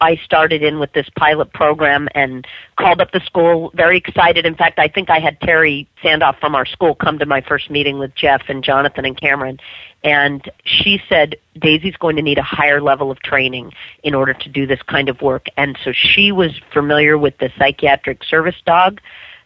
I 0.02 0.16
started 0.18 0.64
in 0.64 0.80
with 0.80 0.94
this 0.94 1.08
pilot 1.18 1.52
program 1.54 2.08
and 2.16 2.46
called 2.78 3.02
up 3.02 3.12
the 3.12 3.20
school, 3.22 3.72
very 3.74 3.98
excited. 3.98 4.46
In 4.46 4.56
fact, 4.56 4.80
I 4.80 4.88
think 4.88 5.10
I 5.10 5.20
had 5.20 5.40
Terry 5.42 5.88
Sandoff 6.04 6.40
from 6.40 6.56
our 6.56 6.66
school 6.66 6.96
come 6.96 7.20
to 7.20 7.26
my 7.26 7.42
first 7.42 7.70
meeting 7.70 8.00
with 8.00 8.16
Jeff 8.16 8.44
and 8.48 8.64
Jonathan 8.64 9.06
and 9.06 9.20
Cameron. 9.20 9.60
And 10.04 10.50
she 10.64 11.02
said, 11.10 11.36
Daisy's 11.60 11.98
going 11.98 12.16
to 12.16 12.22
need 12.22 12.38
a 12.38 12.44
higher 12.44 12.82
level 12.82 13.12
of 13.12 13.20
training 13.20 13.74
in 14.04 14.16
order 14.16 14.34
to 14.34 14.50
do 14.50 14.66
this 14.66 14.82
kind 14.84 15.10
of 15.10 15.22
work. 15.22 15.48
And 15.58 15.78
so 15.84 15.92
she 15.94 16.32
was 16.32 16.60
familiar 16.72 17.18
with 17.18 17.38
the 17.38 17.52
psychiatric 17.58 18.24
service 18.24 18.62
dog 18.66 19.02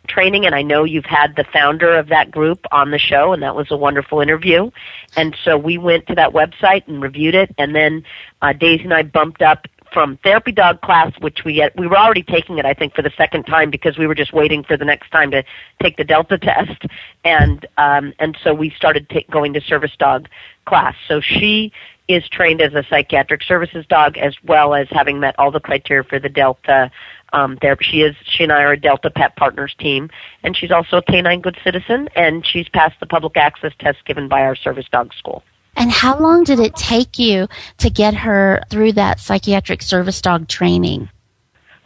training 0.07 0.45
and 0.45 0.53
I 0.53 0.61
know 0.61 0.83
you've 0.83 1.05
had 1.05 1.35
the 1.35 1.45
founder 1.45 1.95
of 1.95 2.09
that 2.09 2.29
group 2.29 2.65
on 2.71 2.91
the 2.91 2.99
show 2.99 3.33
and 3.33 3.41
that 3.41 3.55
was 3.55 3.71
a 3.71 3.77
wonderful 3.77 4.19
interview. 4.19 4.69
And 5.15 5.35
so 5.43 5.57
we 5.57 5.77
went 5.77 6.07
to 6.07 6.15
that 6.15 6.31
website 6.31 6.87
and 6.87 7.01
reviewed 7.01 7.35
it 7.35 7.53
and 7.57 7.75
then 7.75 8.03
uh, 8.41 8.53
Daisy 8.53 8.83
and 8.83 8.93
I 8.93 9.03
bumped 9.03 9.41
up 9.41 9.67
from 9.93 10.17
therapy 10.23 10.51
dog 10.51 10.81
class, 10.81 11.13
which 11.19 11.39
we 11.45 11.63
we 11.77 11.87
were 11.87 11.97
already 11.97 12.23
taking 12.23 12.57
it, 12.57 12.65
I 12.65 12.73
think, 12.73 12.95
for 12.95 13.01
the 13.01 13.11
second 13.15 13.43
time 13.43 13.69
because 13.69 13.97
we 13.97 14.07
were 14.07 14.15
just 14.15 14.33
waiting 14.33 14.63
for 14.63 14.75
the 14.75 14.85
next 14.85 15.09
time 15.11 15.31
to 15.31 15.43
take 15.81 15.97
the 15.97 16.03
Delta 16.03 16.37
test, 16.37 16.85
and 17.23 17.65
um, 17.77 18.13
and 18.19 18.37
so 18.43 18.53
we 18.53 18.71
started 18.71 19.07
ta- 19.09 19.19
going 19.31 19.53
to 19.53 19.61
service 19.61 19.93
dog 19.97 20.27
class. 20.65 20.95
So 21.07 21.21
she 21.21 21.71
is 22.07 22.27
trained 22.29 22.61
as 22.61 22.73
a 22.73 22.83
psychiatric 22.89 23.43
services 23.43 23.85
dog 23.87 24.17
as 24.17 24.35
well 24.43 24.73
as 24.73 24.87
having 24.89 25.19
met 25.19 25.35
all 25.39 25.51
the 25.51 25.59
criteria 25.59 26.03
for 26.03 26.19
the 26.19 26.29
Delta 26.29 26.91
um, 27.31 27.57
therapy. 27.61 27.85
She 27.89 28.01
is 28.01 28.15
she 28.25 28.43
and 28.43 28.51
I 28.51 28.63
are 28.63 28.73
a 28.73 28.79
Delta 28.79 29.09
Pet 29.09 29.35
Partners 29.35 29.75
team, 29.79 30.09
and 30.43 30.57
she's 30.57 30.71
also 30.71 30.97
a 30.97 31.01
canine 31.01 31.41
good 31.41 31.57
citizen, 31.63 32.09
and 32.15 32.45
she's 32.45 32.67
passed 32.69 32.99
the 32.99 33.05
public 33.05 33.37
access 33.37 33.73
test 33.79 33.99
given 34.05 34.27
by 34.27 34.41
our 34.41 34.55
service 34.55 34.85
dog 34.91 35.13
school. 35.13 35.43
And 35.75 35.91
how 35.91 36.17
long 36.19 36.43
did 36.43 36.59
it 36.59 36.75
take 36.75 37.17
you 37.17 37.47
to 37.79 37.89
get 37.89 38.13
her 38.13 38.61
through 38.69 38.93
that 38.93 39.19
psychiatric 39.19 39.81
service 39.81 40.21
dog 40.21 40.47
training? 40.47 41.09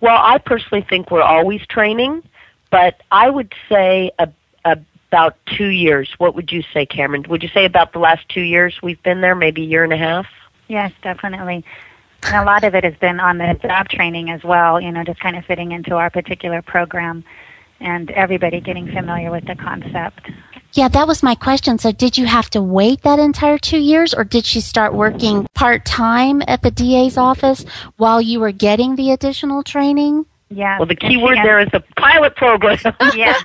Well, 0.02 0.20
I 0.22 0.38
personally 0.38 0.86
think 0.88 1.10
we're 1.10 1.22
always 1.22 1.66
training, 1.68 2.24
but 2.70 3.02
I 3.12 3.30
would 3.30 3.54
say 3.70 4.12
a, 4.20 4.30
about 5.10 5.38
two 5.46 5.68
years. 5.68 6.14
What 6.18 6.36
would 6.36 6.52
you 6.52 6.64
say, 6.74 6.86
Cameron? 6.86 7.26
Would 7.30 7.44
you 7.44 7.50
say 7.50 7.66
about 7.66 7.94
the 7.94 8.00
last 8.00 8.28
two 8.30 8.42
years 8.42 8.80
we've 8.82 9.02
been 9.04 9.22
there, 9.22 9.36
maybe 9.36 9.64
a 9.64 9.66
year 9.66 9.84
and 9.84 9.94
a 9.94 9.98
half? 9.98 10.28
Yes, 10.68 10.92
definitely. 11.02 11.64
And 12.24 12.36
a 12.36 12.44
lot 12.44 12.64
of 12.64 12.76
it 12.76 12.84
has 12.84 12.96
been 12.96 13.20
on 13.20 13.38
the 13.38 13.58
job 13.62 13.90
training 13.90 14.30
as 14.30 14.44
well, 14.44 14.82
you 14.82 14.92
know, 14.92 15.04
just 15.04 15.20
kind 15.20 15.38
of 15.38 15.46
fitting 15.46 15.72
into 15.72 15.96
our 15.96 16.10
particular 16.10 16.62
program 16.62 17.24
and 17.80 18.12
everybody 18.12 18.60
getting 18.60 18.88
familiar 18.88 19.32
with 19.32 19.46
the 19.46 19.56
concept. 19.56 20.30
Yeah, 20.74 20.88
that 20.90 21.08
was 21.08 21.24
my 21.24 21.36
question. 21.36 21.78
So 21.78 21.92
did 21.92 22.18
you 22.18 22.26
have 22.26 22.50
to 22.52 22.62
wait 22.62 23.02
that 23.02 23.20
entire 23.20 23.58
two 23.58 23.80
years 23.80 24.14
or 24.14 24.24
did 24.24 24.46
she 24.46 24.62
start 24.62 24.94
working 24.94 25.48
part 25.54 25.86
time 25.86 26.42
at 26.48 26.62
the 26.62 26.72
DA's 26.72 27.18
office 27.18 27.66
while 27.98 28.22
you 28.22 28.40
were 28.40 28.52
getting 28.52 28.96
the 28.96 29.12
additional 29.12 29.64
training? 29.64 30.26
Yeah. 30.50 30.78
Well, 30.80 30.88
the 30.88 30.96
key 30.96 31.18
word 31.18 31.38
there 31.44 31.60
is 31.60 31.68
the 31.74 31.84
pilot 31.98 32.36
program. 32.36 32.78
yeah, 33.16 33.36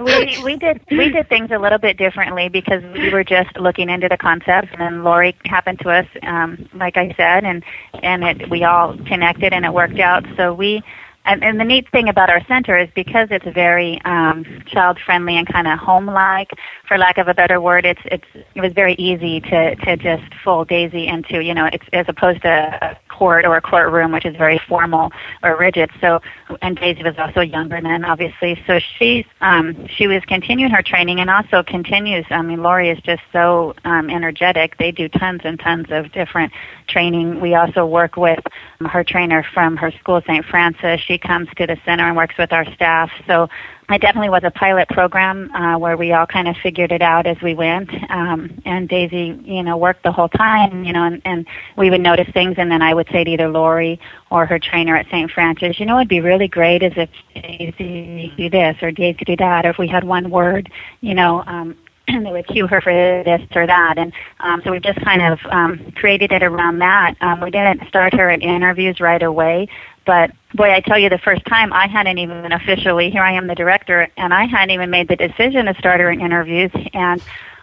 we 0.00 0.40
we 0.44 0.56
did 0.56 0.80
we 0.90 1.08
did 1.12 1.28
things 1.28 1.50
a 1.50 1.58
little 1.58 1.78
bit 1.78 1.96
differently 1.96 2.48
because 2.48 2.84
we 2.94 3.10
were 3.10 3.24
just 3.24 3.56
looking 3.56 3.88
into 3.90 4.08
the 4.08 4.16
concepts, 4.16 4.68
and 4.70 4.80
then 4.80 5.02
Lori 5.02 5.34
happened 5.44 5.80
to 5.80 5.90
us, 5.90 6.06
um, 6.22 6.68
like 6.72 6.96
I 6.96 7.12
said, 7.16 7.44
and 7.44 7.64
and 8.00 8.22
it, 8.22 8.48
we 8.48 8.62
all 8.62 8.96
connected, 8.96 9.52
and 9.52 9.64
it 9.64 9.72
worked 9.72 9.98
out. 9.98 10.24
So 10.36 10.54
we. 10.54 10.82
And, 11.26 11.42
and 11.42 11.58
the 11.58 11.64
neat 11.64 11.90
thing 11.90 12.08
about 12.08 12.30
our 12.30 12.40
center 12.46 12.78
is 12.78 12.88
because 12.94 13.28
it's 13.32 13.44
very 13.52 14.00
um, 14.04 14.44
child 14.66 14.98
friendly 15.04 15.36
and 15.36 15.46
kind 15.46 15.66
of 15.66 15.78
home 15.78 16.06
like, 16.06 16.50
for 16.86 16.96
lack 16.96 17.18
of 17.18 17.26
a 17.26 17.34
better 17.34 17.60
word, 17.60 17.84
it's 17.84 18.00
it's 18.04 18.24
it 18.54 18.60
was 18.60 18.72
very 18.72 18.94
easy 18.94 19.40
to 19.40 19.74
to 19.74 19.96
just 19.96 20.22
fold 20.44 20.68
Daisy 20.68 21.08
into 21.08 21.42
you 21.42 21.52
know 21.52 21.68
it's, 21.72 21.84
as 21.92 22.06
opposed 22.08 22.42
to 22.42 22.96
court 23.16 23.44
or 23.44 23.56
a 23.56 23.60
courtroom 23.60 24.12
which 24.12 24.26
is 24.26 24.36
very 24.36 24.60
formal 24.68 25.10
or 25.42 25.56
rigid. 25.56 25.90
So 26.00 26.20
and 26.62 26.76
Daisy 26.76 27.02
was 27.02 27.14
also 27.18 27.40
younger 27.40 27.80
then 27.80 28.04
obviously. 28.04 28.60
So 28.66 28.78
she's 28.98 29.24
um, 29.40 29.86
she 29.88 30.06
was 30.06 30.22
continuing 30.26 30.70
her 30.72 30.82
training 30.82 31.20
and 31.20 31.30
also 31.30 31.62
continues. 31.62 32.26
I 32.30 32.42
mean 32.42 32.62
Lori 32.62 32.90
is 32.90 32.98
just 33.00 33.22
so 33.32 33.74
um, 33.84 34.10
energetic. 34.10 34.76
They 34.78 34.92
do 34.92 35.08
tons 35.08 35.42
and 35.44 35.58
tons 35.58 35.86
of 35.90 36.12
different 36.12 36.52
training. 36.88 37.40
We 37.40 37.54
also 37.54 37.86
work 37.86 38.16
with 38.16 38.40
her 38.80 39.04
trainer 39.04 39.44
from 39.54 39.76
her 39.76 39.90
school, 39.92 40.20
St. 40.26 40.44
Francis. 40.44 41.00
She 41.00 41.18
comes 41.18 41.48
to 41.56 41.66
the 41.66 41.76
center 41.84 42.06
and 42.06 42.16
works 42.16 42.34
with 42.38 42.52
our 42.52 42.64
staff. 42.74 43.10
So 43.26 43.48
it 43.88 44.00
definitely 44.00 44.30
was 44.30 44.42
a 44.42 44.50
pilot 44.50 44.88
program 44.88 45.50
uh, 45.52 45.78
where 45.78 45.96
we 45.96 46.12
all 46.12 46.26
kind 46.26 46.48
of 46.48 46.56
figured 46.56 46.90
it 46.90 47.02
out 47.02 47.26
as 47.26 47.40
we 47.40 47.54
went. 47.54 47.90
Um, 48.10 48.60
and 48.64 48.88
Daisy, 48.88 49.40
you 49.44 49.62
know, 49.62 49.76
worked 49.76 50.02
the 50.02 50.10
whole 50.10 50.28
time, 50.28 50.84
you 50.84 50.92
know, 50.92 51.04
and, 51.04 51.22
and 51.24 51.46
we 51.76 51.90
would 51.90 52.00
notice 52.00 52.28
things, 52.32 52.56
and 52.58 52.70
then 52.70 52.82
I 52.82 52.94
would 52.94 53.08
say 53.12 53.22
to 53.22 53.30
either 53.30 53.48
Lori 53.48 54.00
or 54.30 54.44
her 54.46 54.58
trainer 54.58 54.96
at 54.96 55.06
St. 55.06 55.30
Francis, 55.30 55.78
you 55.78 55.86
know, 55.86 55.96
it'd 55.98 56.08
be 56.08 56.20
really 56.20 56.48
great 56.48 56.82
is 56.82 56.94
if 56.96 57.10
Daisy 57.34 58.32
do 58.36 58.50
this 58.50 58.76
or 58.82 58.90
Daisy 58.90 59.24
do 59.24 59.36
that, 59.36 59.64
or 59.64 59.70
if 59.70 59.78
we 59.78 59.86
had 59.86 60.04
one 60.04 60.30
word, 60.30 60.70
you 61.00 61.14
know. 61.14 61.44
Um, 61.46 61.76
and 62.08 62.24
they 62.24 62.30
would 62.30 62.46
cue 62.46 62.68
her 62.68 62.80
for 62.80 62.92
this 62.92 63.40
or 63.56 63.66
that. 63.66 63.98
And 63.98 64.12
um, 64.38 64.62
so 64.64 64.70
we 64.70 64.78
just 64.78 65.00
kind 65.00 65.22
of 65.22 65.40
um, 65.50 65.92
created 65.96 66.30
it 66.30 66.42
around 66.42 66.78
that. 66.78 67.14
Um, 67.20 67.40
we 67.40 67.50
didn't 67.50 67.86
start 67.88 68.14
her 68.14 68.30
at 68.30 68.42
interviews 68.42 69.00
right 69.00 69.22
away, 69.22 69.66
but 70.06 70.30
boy, 70.54 70.72
I 70.72 70.80
tell 70.80 70.98
you, 70.98 71.08
the 71.08 71.18
first 71.18 71.44
time 71.46 71.72
I 71.72 71.86
hadn't 71.88 72.18
even 72.18 72.52
officially, 72.52 73.10
here 73.10 73.22
I 73.22 73.32
am 73.32 73.46
the 73.46 73.54
director, 73.54 74.08
and 74.16 74.32
I 74.32 74.46
hadn't 74.46 74.70
even 74.70 74.90
made 74.90 75.08
the 75.08 75.16
decision 75.16 75.66
to 75.66 75.74
start 75.74 76.00
in 76.00 76.20
interviews. 76.20 76.70
And 76.94 77.22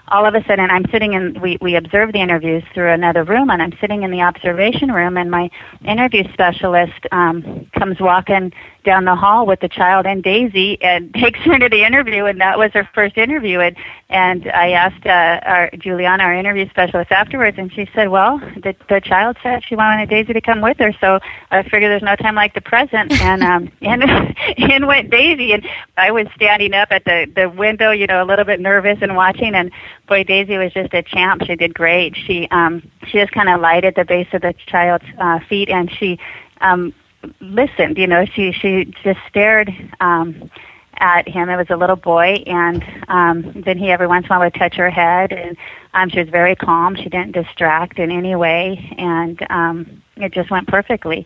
all 0.09 0.25
of 0.25 0.35
a 0.35 0.43
sudden, 0.45 0.69
I'm 0.69 0.85
sitting 0.91 1.13
in, 1.13 1.39
we, 1.41 1.57
we 1.61 1.75
observe 1.75 2.11
the 2.11 2.19
interviews 2.19 2.63
through 2.73 2.91
another 2.91 3.23
room, 3.23 3.49
and 3.49 3.61
I'm 3.61 3.73
sitting 3.79 4.03
in 4.03 4.11
the 4.11 4.21
observation 4.21 4.91
room, 4.91 5.17
and 5.17 5.31
my 5.31 5.49
interview 5.85 6.23
specialist 6.33 7.07
um, 7.11 7.69
comes 7.77 7.99
walking 7.99 8.51
down 8.83 9.05
the 9.05 9.15
hall 9.15 9.45
with 9.45 9.59
the 9.59 9.69
child 9.69 10.05
and 10.05 10.23
Daisy 10.23 10.81
and 10.81 11.13
takes 11.23 11.39
her 11.41 11.53
into 11.53 11.69
the 11.69 11.83
interview 11.83 12.25
and 12.25 12.39
that 12.41 12.57
was 12.57 12.71
her 12.73 12.87
first 12.93 13.17
interview. 13.17 13.59
And 13.59 13.75
and 14.09 14.49
I 14.51 14.71
asked 14.71 15.05
uh, 15.05 15.39
our 15.43 15.69
Juliana 15.77 16.23
our 16.23 16.33
interview 16.33 16.69
specialist 16.69 17.11
afterwards 17.11 17.57
and 17.57 17.71
she 17.73 17.89
said 17.93 18.09
well 18.09 18.39
the 18.39 18.75
the 18.89 19.01
child 19.01 19.37
said 19.41 19.63
she 19.63 19.75
wanted 19.75 20.09
Daisy 20.09 20.33
to 20.33 20.41
come 20.41 20.61
with 20.61 20.77
her 20.77 20.93
so 20.99 21.19
I 21.51 21.63
figured 21.63 21.91
there's 21.91 22.03
no 22.03 22.15
time 22.15 22.35
like 22.35 22.53
the 22.53 22.61
present. 22.61 23.11
And 23.23 23.41
um 23.41 23.71
and 23.81 24.03
in 24.57 24.85
went 24.85 25.09
Daisy 25.09 25.53
and 25.53 25.65
I 25.95 26.11
was 26.11 26.27
standing 26.35 26.73
up 26.73 26.89
at 26.91 27.05
the 27.05 27.31
the 27.33 27.49
window 27.49 27.91
you 27.91 28.05
know 28.05 28.21
a 28.21 28.25
little 28.25 28.45
bit 28.45 28.59
nervous 28.59 28.97
and 29.01 29.15
watching 29.15 29.55
and 29.55 29.71
boy 30.07 30.23
Daisy 30.23 30.57
was 30.57 30.73
just 30.73 30.93
a 30.93 31.03
champ. 31.03 31.43
She 31.45 31.55
did 31.55 31.73
great. 31.73 32.15
She 32.17 32.47
um 32.51 32.83
she 33.07 33.19
just 33.19 33.31
kind 33.31 33.49
of 33.49 33.61
lighted 33.61 33.95
the 33.95 34.03
base 34.03 34.27
of 34.33 34.41
the 34.41 34.53
child's 34.67 35.05
uh, 35.17 35.39
feet 35.47 35.69
and 35.69 35.89
she 35.91 36.19
um 36.61 36.93
listened. 37.39 37.97
You 37.97 38.07
know, 38.07 38.25
she 38.25 38.51
she 38.51 38.85
just 39.03 39.19
stared 39.29 39.71
um, 39.99 40.49
at 40.97 41.27
him. 41.27 41.49
It 41.49 41.57
was 41.57 41.69
a 41.69 41.75
little 41.75 41.95
boy, 41.95 42.43
and 42.45 42.83
um, 43.07 43.63
then 43.65 43.77
he 43.77 43.91
every 43.91 44.07
once 44.07 44.25
in 44.25 44.31
a 44.31 44.35
while 44.35 44.45
would 44.45 44.53
touch 44.53 44.75
her 44.75 44.89
head, 44.89 45.31
and 45.31 45.57
um, 45.93 46.09
she 46.09 46.19
was 46.19 46.29
very 46.29 46.55
calm. 46.55 46.95
She 46.95 47.09
didn't 47.09 47.33
distract 47.33 47.99
in 47.99 48.11
any 48.11 48.35
way, 48.35 48.93
and 48.97 49.45
um, 49.49 50.03
it 50.17 50.33
just 50.33 50.49
went 50.51 50.67
perfectly. 50.67 51.25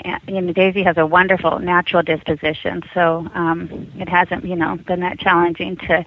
And, 0.00 0.20
you 0.26 0.40
know, 0.40 0.52
Daisy 0.52 0.82
has 0.82 0.96
a 0.98 1.06
wonderful 1.06 1.58
natural 1.60 2.02
disposition, 2.02 2.82
so 2.92 3.28
um, 3.34 3.90
it 3.96 4.08
hasn't, 4.08 4.44
you 4.44 4.56
know, 4.56 4.76
been 4.76 5.00
that 5.00 5.18
challenging 5.20 5.76
to 5.88 6.04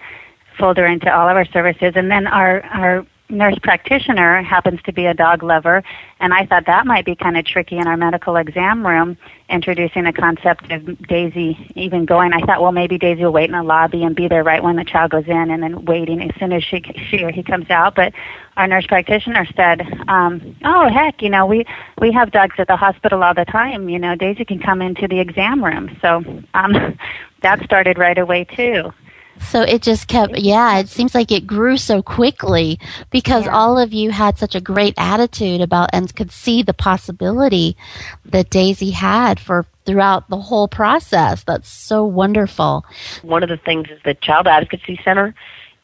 fold 0.58 0.78
her 0.78 0.86
into 0.86 1.13
all 1.13 1.30
of 1.30 1.38
our 1.38 1.45
services. 1.45 1.93
And 1.95 2.12
then 2.12 2.28
our 2.28 2.62
our 2.63 3.06
nurse 3.30 3.58
practitioner 3.62 4.42
happens 4.42 4.82
to 4.84 4.94
be 4.94 5.06
a 5.06 5.13
dog 5.13 5.44
lover, 5.44 5.84
and 6.20 6.34
I 6.34 6.46
thought 6.46 6.66
that 6.66 6.86
might 6.86 7.06
be 7.06 7.16
kind 7.16 7.38
of 7.38 7.46
tricky 7.46 7.78
in 7.78 7.88
our 7.88 7.98
medical 7.98 8.36
exam 8.38 8.86
room, 8.86 9.18
introducing 9.50 10.06
the 10.06 10.13
concept 10.13 10.72
of 10.72 11.08
Daisy 11.08 11.72
even 11.76 12.06
going. 12.06 12.34
I 12.34 12.40
thought, 12.42 12.62
well, 12.62 12.72
maybe 12.72 12.98
Daisy 12.98 13.24
will 13.24 13.34
wait 13.34 13.50
in 13.50 13.56
the 13.56 13.63
lobby 13.63 14.04
and 14.04 14.16
be 14.16 14.28
there 14.28 14.44
right 14.44 14.63
when 14.63 14.76
the 14.78 14.86
child 14.86 15.12
goes 15.12 15.28
in, 15.28 15.52
and 15.52 15.62
then 15.62 15.86
waiting 15.86 16.22
as 16.22 16.36
soon 16.40 16.54
as 16.54 16.63
she 16.63 16.82
she 17.10 17.24
or 17.24 17.32
he 17.32 17.44
comes 17.44 17.70
out. 17.70 17.96
But 17.96 18.13
our 18.56 18.68
nurse 18.68 18.88
practitioner 18.88 19.46
said, 19.56 19.82
um, 20.08 20.56
"Oh 20.63 20.90
heck, 20.90 21.22
you 21.22 21.30
know 21.30 21.46
we 21.46 21.66
we 22.00 22.12
have 22.12 22.32
dogs 22.32 22.56
at 22.58 22.68
the 22.68 22.78
hospital 22.78 23.24
all 23.24 23.34
the 23.34 23.46
time. 23.46 23.90
You 23.90 24.00
know, 24.00 24.16
Daisy 24.16 24.46
can 24.46 24.60
come 24.60 24.82
into 24.82 25.08
the 25.08 25.20
exam 25.20 25.63
room." 25.63 25.98
So 26.02 26.24
um, 26.54 26.98
that 27.42 27.63
started 27.63 27.98
right 27.98 28.18
away 28.18 28.46
too. 28.46 28.92
So 29.41 29.62
it 29.62 29.82
just 29.82 30.08
kept, 30.08 30.38
yeah, 30.38 30.80
it 30.80 30.89
seems 30.89 31.15
like 31.15 31.32
it 31.32 31.47
grew 31.47 31.78
so 31.78 32.02
quickly 32.02 32.80
because 33.12 33.45
yeah. 33.45 33.56
all 33.56 33.78
of 33.78 33.93
you 33.93 34.12
had 34.12 34.38
such 34.38 34.56
a 34.56 34.62
great 34.62 34.93
attitude 34.97 35.62
about 35.62 35.89
and 35.93 36.13
could 36.15 36.32
see 36.32 36.63
the 36.63 36.73
possibility 36.73 37.78
that 38.26 38.50
Daisy 38.50 38.91
had 38.91 39.39
for 39.39 39.65
throughout 39.86 40.30
the 40.30 40.38
whole 40.38 40.67
process. 40.67 41.43
That's 41.43 41.69
so 41.69 42.04
wonderful. 42.04 42.86
One 43.21 43.43
of 43.43 43.50
the 43.50 43.58
things 43.58 43.88
is 43.89 44.00
the 44.04 44.15
Child 44.15 44.47
Advocacy 44.47 45.00
Center 45.04 45.34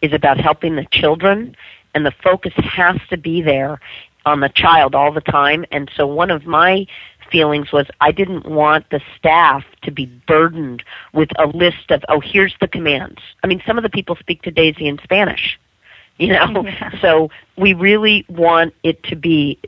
is 0.01 0.13
about 0.13 0.39
helping 0.39 0.75
the 0.75 0.85
children 0.91 1.55
and 1.95 2.05
the 2.05 2.11
focus 2.23 2.53
has 2.57 2.97
to 3.09 3.17
be 3.17 3.41
there 3.41 3.79
on 4.25 4.39
the 4.39 4.49
child 4.49 4.95
all 4.95 5.11
the 5.11 5.21
time. 5.21 5.65
And 5.71 5.91
so 5.95 6.07
one 6.07 6.31
of 6.31 6.45
my 6.45 6.87
feelings 7.33 7.71
was 7.73 7.87
I 7.99 8.11
didn't 8.11 8.45
want 8.45 8.89
the 8.91 9.01
staff 9.17 9.63
to 9.81 9.91
be 9.91 10.05
burdened 10.27 10.83
with 11.13 11.29
a 11.39 11.47
list 11.47 11.89
of, 11.89 12.03
oh, 12.07 12.21
here's 12.21 12.55
the 12.61 12.67
commands. 12.67 13.19
I 13.43 13.47
mean, 13.47 13.61
some 13.65 13.77
of 13.77 13.83
the 13.83 13.89
people 13.89 14.15
speak 14.15 14.43
to 14.43 14.51
Daisy 14.51 14.87
in 14.87 14.99
Spanish, 15.03 15.59
you 16.17 16.27
know, 16.27 16.63
yeah. 16.63 16.91
so 17.01 17.31
we 17.57 17.73
really 17.73 18.23
want 18.29 18.75
it 18.83 19.01
to 19.05 19.15
be, 19.15 19.59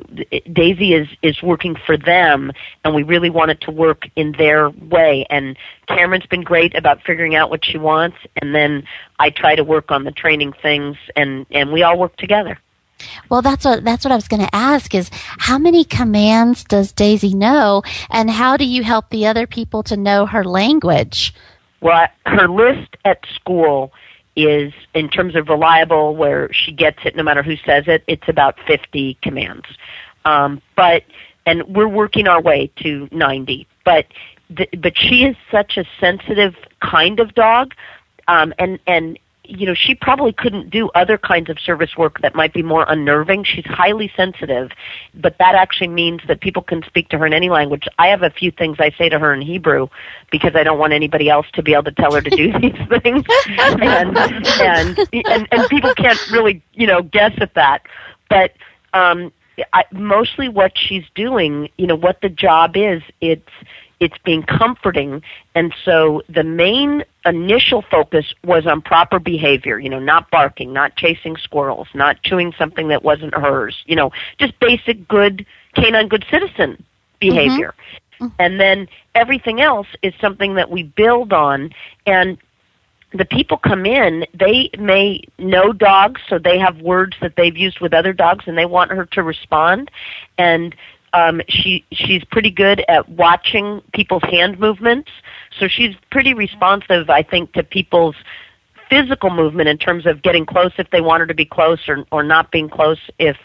Daisy 0.53 0.93
is, 0.93 1.07
is 1.23 1.41
working 1.41 1.75
for 1.87 1.97
them 1.97 2.51
and 2.83 2.93
we 2.93 3.01
really 3.01 3.31
want 3.31 3.49
it 3.49 3.61
to 3.61 3.71
work 3.71 4.07
in 4.15 4.33
their 4.37 4.69
way. 4.69 5.25
And 5.31 5.57
Cameron's 5.87 6.27
been 6.27 6.43
great 6.43 6.77
about 6.77 7.01
figuring 7.01 7.33
out 7.35 7.49
what 7.49 7.65
she 7.65 7.79
wants 7.79 8.17
and 8.41 8.53
then 8.53 8.83
I 9.17 9.31
try 9.31 9.55
to 9.55 9.63
work 9.63 9.89
on 9.89 10.03
the 10.03 10.11
training 10.11 10.53
things 10.61 10.97
and, 11.15 11.47
and 11.49 11.73
we 11.73 11.81
all 11.81 11.97
work 11.97 12.15
together. 12.17 12.59
Well, 13.29 13.41
that's 13.41 13.65
what 13.65 13.83
that's 13.83 14.03
what 14.03 14.11
I 14.11 14.15
was 14.15 14.27
going 14.27 14.41
to 14.41 14.55
ask 14.55 14.93
is 14.93 15.09
how 15.13 15.57
many 15.57 15.83
commands 15.83 16.63
does 16.63 16.91
Daisy 16.91 17.33
know 17.33 17.83
and 18.09 18.29
how 18.29 18.57
do 18.57 18.65
you 18.65 18.83
help 18.83 19.09
the 19.09 19.27
other 19.27 19.47
people 19.47 19.83
to 19.83 19.97
know 19.97 20.25
her 20.25 20.43
language? 20.43 21.33
Well, 21.81 22.07
her 22.25 22.47
list 22.47 22.95
at 23.05 23.25
school 23.33 23.91
is 24.35 24.73
in 24.93 25.09
terms 25.09 25.35
of 25.35 25.47
reliable 25.47 26.15
where 26.15 26.51
she 26.51 26.71
gets 26.71 26.99
it 27.05 27.15
no 27.15 27.23
matter 27.23 27.41
who 27.41 27.55
says 27.57 27.85
it, 27.87 28.03
it's 28.07 28.27
about 28.27 28.57
50 28.67 29.17
commands. 29.21 29.65
Um, 30.25 30.61
but 30.75 31.03
and 31.45 31.63
we're 31.75 31.87
working 31.87 32.27
our 32.27 32.41
way 32.41 32.71
to 32.77 33.07
90. 33.11 33.67
But 33.83 34.07
the, 34.49 34.67
but 34.77 34.97
she 34.97 35.23
is 35.25 35.35
such 35.51 35.77
a 35.77 35.85
sensitive 35.99 36.55
kind 36.79 37.19
of 37.19 37.33
dog 37.33 37.73
um, 38.27 38.53
and 38.57 38.79
and 38.87 39.19
you 39.47 39.65
know, 39.65 39.73
she 39.73 39.95
probably 39.95 40.33
couldn't 40.33 40.69
do 40.69 40.89
other 40.95 41.17
kinds 41.17 41.49
of 41.49 41.59
service 41.59 41.95
work 41.97 42.21
that 42.21 42.35
might 42.35 42.53
be 42.53 42.63
more 42.63 42.85
unnerving. 42.87 43.43
She's 43.43 43.65
highly 43.65 44.11
sensitive, 44.15 44.71
but 45.13 45.37
that 45.39 45.55
actually 45.55 45.89
means 45.89 46.21
that 46.27 46.41
people 46.41 46.61
can 46.61 46.83
speak 46.83 47.09
to 47.09 47.17
her 47.17 47.25
in 47.25 47.33
any 47.33 47.49
language. 47.49 47.87
I 47.97 48.07
have 48.07 48.23
a 48.23 48.29
few 48.29 48.51
things 48.51 48.77
I 48.79 48.91
say 48.97 49.09
to 49.09 49.19
her 49.19 49.33
in 49.33 49.41
Hebrew 49.41 49.87
because 50.31 50.55
I 50.55 50.63
don't 50.63 50.79
want 50.79 50.93
anybody 50.93 51.29
else 51.29 51.47
to 51.53 51.63
be 51.63 51.73
able 51.73 51.83
to 51.83 51.91
tell 51.91 52.13
her 52.13 52.21
to 52.21 52.29
do 52.29 52.51
these 52.59 53.01
things. 53.01 53.23
and, 53.47 54.17
and 54.17 54.97
and 55.11 55.47
and 55.51 55.69
people 55.69 55.93
can't 55.95 56.19
really, 56.31 56.63
you 56.73 56.87
know, 56.87 57.01
guess 57.01 57.33
at 57.37 57.53
that. 57.55 57.83
But 58.29 58.53
um 58.93 59.31
I, 59.73 59.83
mostly 59.91 60.49
what 60.49 60.73
she's 60.75 61.05
doing, 61.15 61.69
you 61.77 61.87
know, 61.87 61.95
what 61.95 62.21
the 62.21 62.29
job 62.29 62.75
is, 62.75 63.01
it's 63.21 63.49
it's 63.99 64.17
being 64.23 64.43
comforting. 64.43 65.21
And 65.53 65.73
so 65.83 66.21
the 66.29 66.43
main 66.43 67.03
initial 67.25 67.81
focus 67.81 68.33
was 68.43 68.65
on 68.67 68.81
proper 68.81 69.19
behavior, 69.19 69.79
you 69.79 69.89
know, 69.89 69.99
not 69.99 70.29
barking, 70.31 70.73
not 70.73 70.95
chasing 70.95 71.37
squirrels, 71.37 71.87
not 71.93 72.21
chewing 72.23 72.53
something 72.57 72.87
that 72.89 73.03
wasn't 73.03 73.33
hers, 73.33 73.83
you 73.85 73.95
know, 73.95 74.11
just 74.37 74.57
basic 74.59 75.07
good 75.07 75.45
canine 75.75 76.07
good 76.07 76.25
citizen 76.29 76.83
behavior. 77.19 77.73
Mm-hmm. 78.19 78.27
And 78.39 78.59
then 78.59 78.87
everything 79.13 79.61
else 79.61 79.87
is 80.01 80.13
something 80.21 80.55
that 80.55 80.69
we 80.69 80.83
build 80.83 81.33
on 81.33 81.71
and 82.05 82.37
the 83.17 83.25
people 83.25 83.57
come 83.57 83.85
in, 83.85 84.25
they 84.33 84.69
may 84.77 85.21
know 85.39 85.71
dogs, 85.71 86.21
so 86.27 86.37
they 86.37 86.59
have 86.59 86.81
words 86.81 87.15
that 87.21 87.35
they've 87.37 87.55
used 87.55 87.79
with 87.79 87.93
other 87.93 88.13
dogs 88.13 88.45
and 88.47 88.57
they 88.57 88.65
want 88.65 88.91
her 88.91 89.05
to 89.05 89.23
respond. 89.23 89.89
And 90.37 90.75
um, 91.15 91.41
she 91.47 91.85
she's 91.91 92.23
pretty 92.25 92.51
good 92.51 92.83
at 92.89 93.07
watching 93.09 93.81
people's 93.93 94.23
hand 94.23 94.59
movements, 94.59 95.09
so 95.57 95.67
she's 95.67 95.95
pretty 96.11 96.33
responsive, 96.33 97.09
I 97.09 97.23
think, 97.23 97.53
to 97.53 97.63
people's 97.63 98.15
physical 98.89 99.29
movement 99.29 99.69
in 99.69 99.77
terms 99.77 100.05
of 100.05 100.21
getting 100.21 100.45
close 100.45 100.71
if 100.77 100.89
they 100.91 101.01
want 101.01 101.21
her 101.21 101.27
to 101.27 101.33
be 101.33 101.45
close 101.45 101.79
or 101.87 102.05
or 102.11 102.21
not 102.21 102.51
being 102.51 102.69
close 102.69 102.99
if 103.17 103.37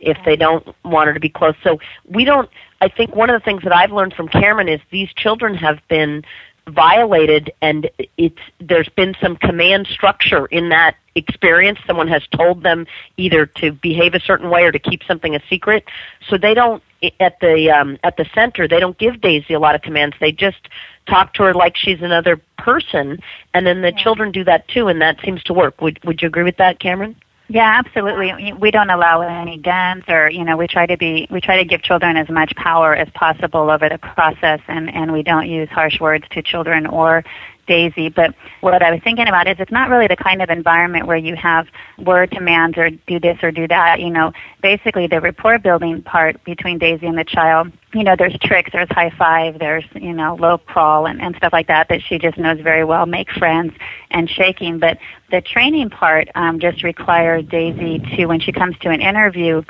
if 0.00 0.16
they 0.24 0.36
don't 0.36 0.74
want 0.84 1.08
her 1.08 1.14
to 1.14 1.20
be 1.20 1.28
close. 1.28 1.54
So 1.62 1.78
we 2.08 2.24
don't 2.24 2.48
I 2.80 2.88
think 2.88 3.14
one 3.14 3.28
of 3.28 3.38
the 3.40 3.44
things 3.44 3.62
that 3.62 3.74
I've 3.74 3.92
learned 3.92 4.14
from 4.14 4.28
Cameron 4.28 4.68
is 4.68 4.80
these 4.90 5.12
children 5.14 5.54
have 5.54 5.78
been 5.88 6.22
violated 6.68 7.52
and 7.60 7.90
it's 8.16 8.38
there's 8.60 8.88
been 8.90 9.14
some 9.20 9.36
command 9.36 9.86
structure 9.86 10.46
in 10.46 10.68
that 10.68 10.96
experience. 11.14 11.78
Someone 11.86 12.08
has 12.08 12.22
told 12.28 12.62
them 12.62 12.86
either 13.16 13.46
to 13.46 13.72
behave 13.72 14.14
a 14.14 14.20
certain 14.20 14.50
way 14.50 14.64
or 14.64 14.72
to 14.72 14.78
keep 14.78 15.02
something 15.04 15.34
a 15.34 15.40
secret. 15.48 15.84
So 16.28 16.38
they 16.38 16.54
don't 16.54 16.82
at 17.20 17.38
the 17.40 17.70
um 17.70 17.96
at 18.02 18.16
the 18.16 18.26
center 18.34 18.66
they 18.66 18.80
don't 18.80 18.98
give 18.98 19.20
daisy 19.20 19.54
a 19.54 19.60
lot 19.60 19.74
of 19.74 19.82
commands. 19.82 20.16
They 20.20 20.32
just 20.32 20.68
talk 21.06 21.34
to 21.34 21.42
her 21.44 21.54
like 21.54 21.76
she's 21.76 22.02
another 22.02 22.40
person 22.58 23.18
and 23.54 23.66
then 23.66 23.82
the 23.82 23.92
children 23.92 24.30
do 24.32 24.44
that 24.44 24.68
too 24.68 24.88
and 24.88 25.00
that 25.00 25.20
seems 25.24 25.42
to 25.44 25.52
work. 25.52 25.80
Would 25.80 26.02
would 26.04 26.22
you 26.22 26.28
agree 26.28 26.44
with 26.44 26.56
that 26.58 26.80
cameron 26.80 27.16
yeah, 27.48 27.80
absolutely. 27.84 28.52
We 28.52 28.70
don't 28.70 28.90
allow 28.90 29.22
any 29.22 29.56
guns 29.56 30.04
or, 30.06 30.28
you 30.30 30.44
know, 30.44 30.56
we 30.56 30.66
try 30.66 30.84
to 30.84 30.98
be, 30.98 31.26
we 31.30 31.40
try 31.40 31.56
to 31.56 31.64
give 31.64 31.82
children 31.82 32.16
as 32.16 32.28
much 32.28 32.54
power 32.56 32.94
as 32.94 33.08
possible 33.14 33.70
over 33.70 33.88
the 33.88 33.96
process 33.96 34.60
and, 34.68 34.94
and 34.94 35.12
we 35.12 35.22
don't 35.22 35.48
use 35.48 35.68
harsh 35.70 35.98
words 35.98 36.26
to 36.32 36.42
children 36.42 36.86
or 36.86 37.24
Daisy. 37.68 38.08
But 38.08 38.34
what 38.60 38.82
I 38.82 38.90
was 38.90 39.00
thinking 39.04 39.28
about 39.28 39.46
is 39.46 39.56
it's 39.60 39.70
not 39.70 39.90
really 39.90 40.08
the 40.08 40.16
kind 40.16 40.42
of 40.42 40.50
environment 40.50 41.06
where 41.06 41.16
you 41.16 41.36
have 41.36 41.68
word 41.98 42.32
commands 42.32 42.76
or 42.76 42.90
do 42.90 43.20
this 43.20 43.38
or 43.42 43.52
do 43.52 43.68
that. 43.68 44.00
You 44.00 44.10
know, 44.10 44.32
basically 44.62 45.06
the 45.06 45.20
rapport 45.20 45.58
building 45.58 46.02
part 46.02 46.42
between 46.44 46.78
Daisy 46.78 47.06
and 47.06 47.16
the 47.16 47.24
child. 47.24 47.70
You 47.94 48.02
know, 48.02 48.16
there's 48.18 48.36
tricks, 48.42 48.70
there's 48.72 48.88
high 48.90 49.12
five, 49.16 49.58
there's 49.58 49.84
you 49.94 50.12
know 50.12 50.34
low 50.34 50.58
crawl 50.58 51.06
and, 51.06 51.20
and 51.20 51.36
stuff 51.36 51.52
like 51.52 51.68
that 51.68 51.88
that 51.90 52.00
she 52.02 52.18
just 52.18 52.36
knows 52.38 52.60
very 52.60 52.84
well. 52.84 53.06
Make 53.06 53.30
friends 53.30 53.72
and 54.10 54.28
shaking. 54.28 54.78
But 54.78 54.98
the 55.30 55.40
training 55.40 55.90
part 55.90 56.28
um, 56.34 56.58
just 56.58 56.82
requires 56.82 57.44
Daisy 57.46 58.00
to 58.16 58.26
when 58.26 58.40
she 58.40 58.52
comes 58.52 58.76
to 58.80 58.90
an 58.90 59.00
interview. 59.00 59.62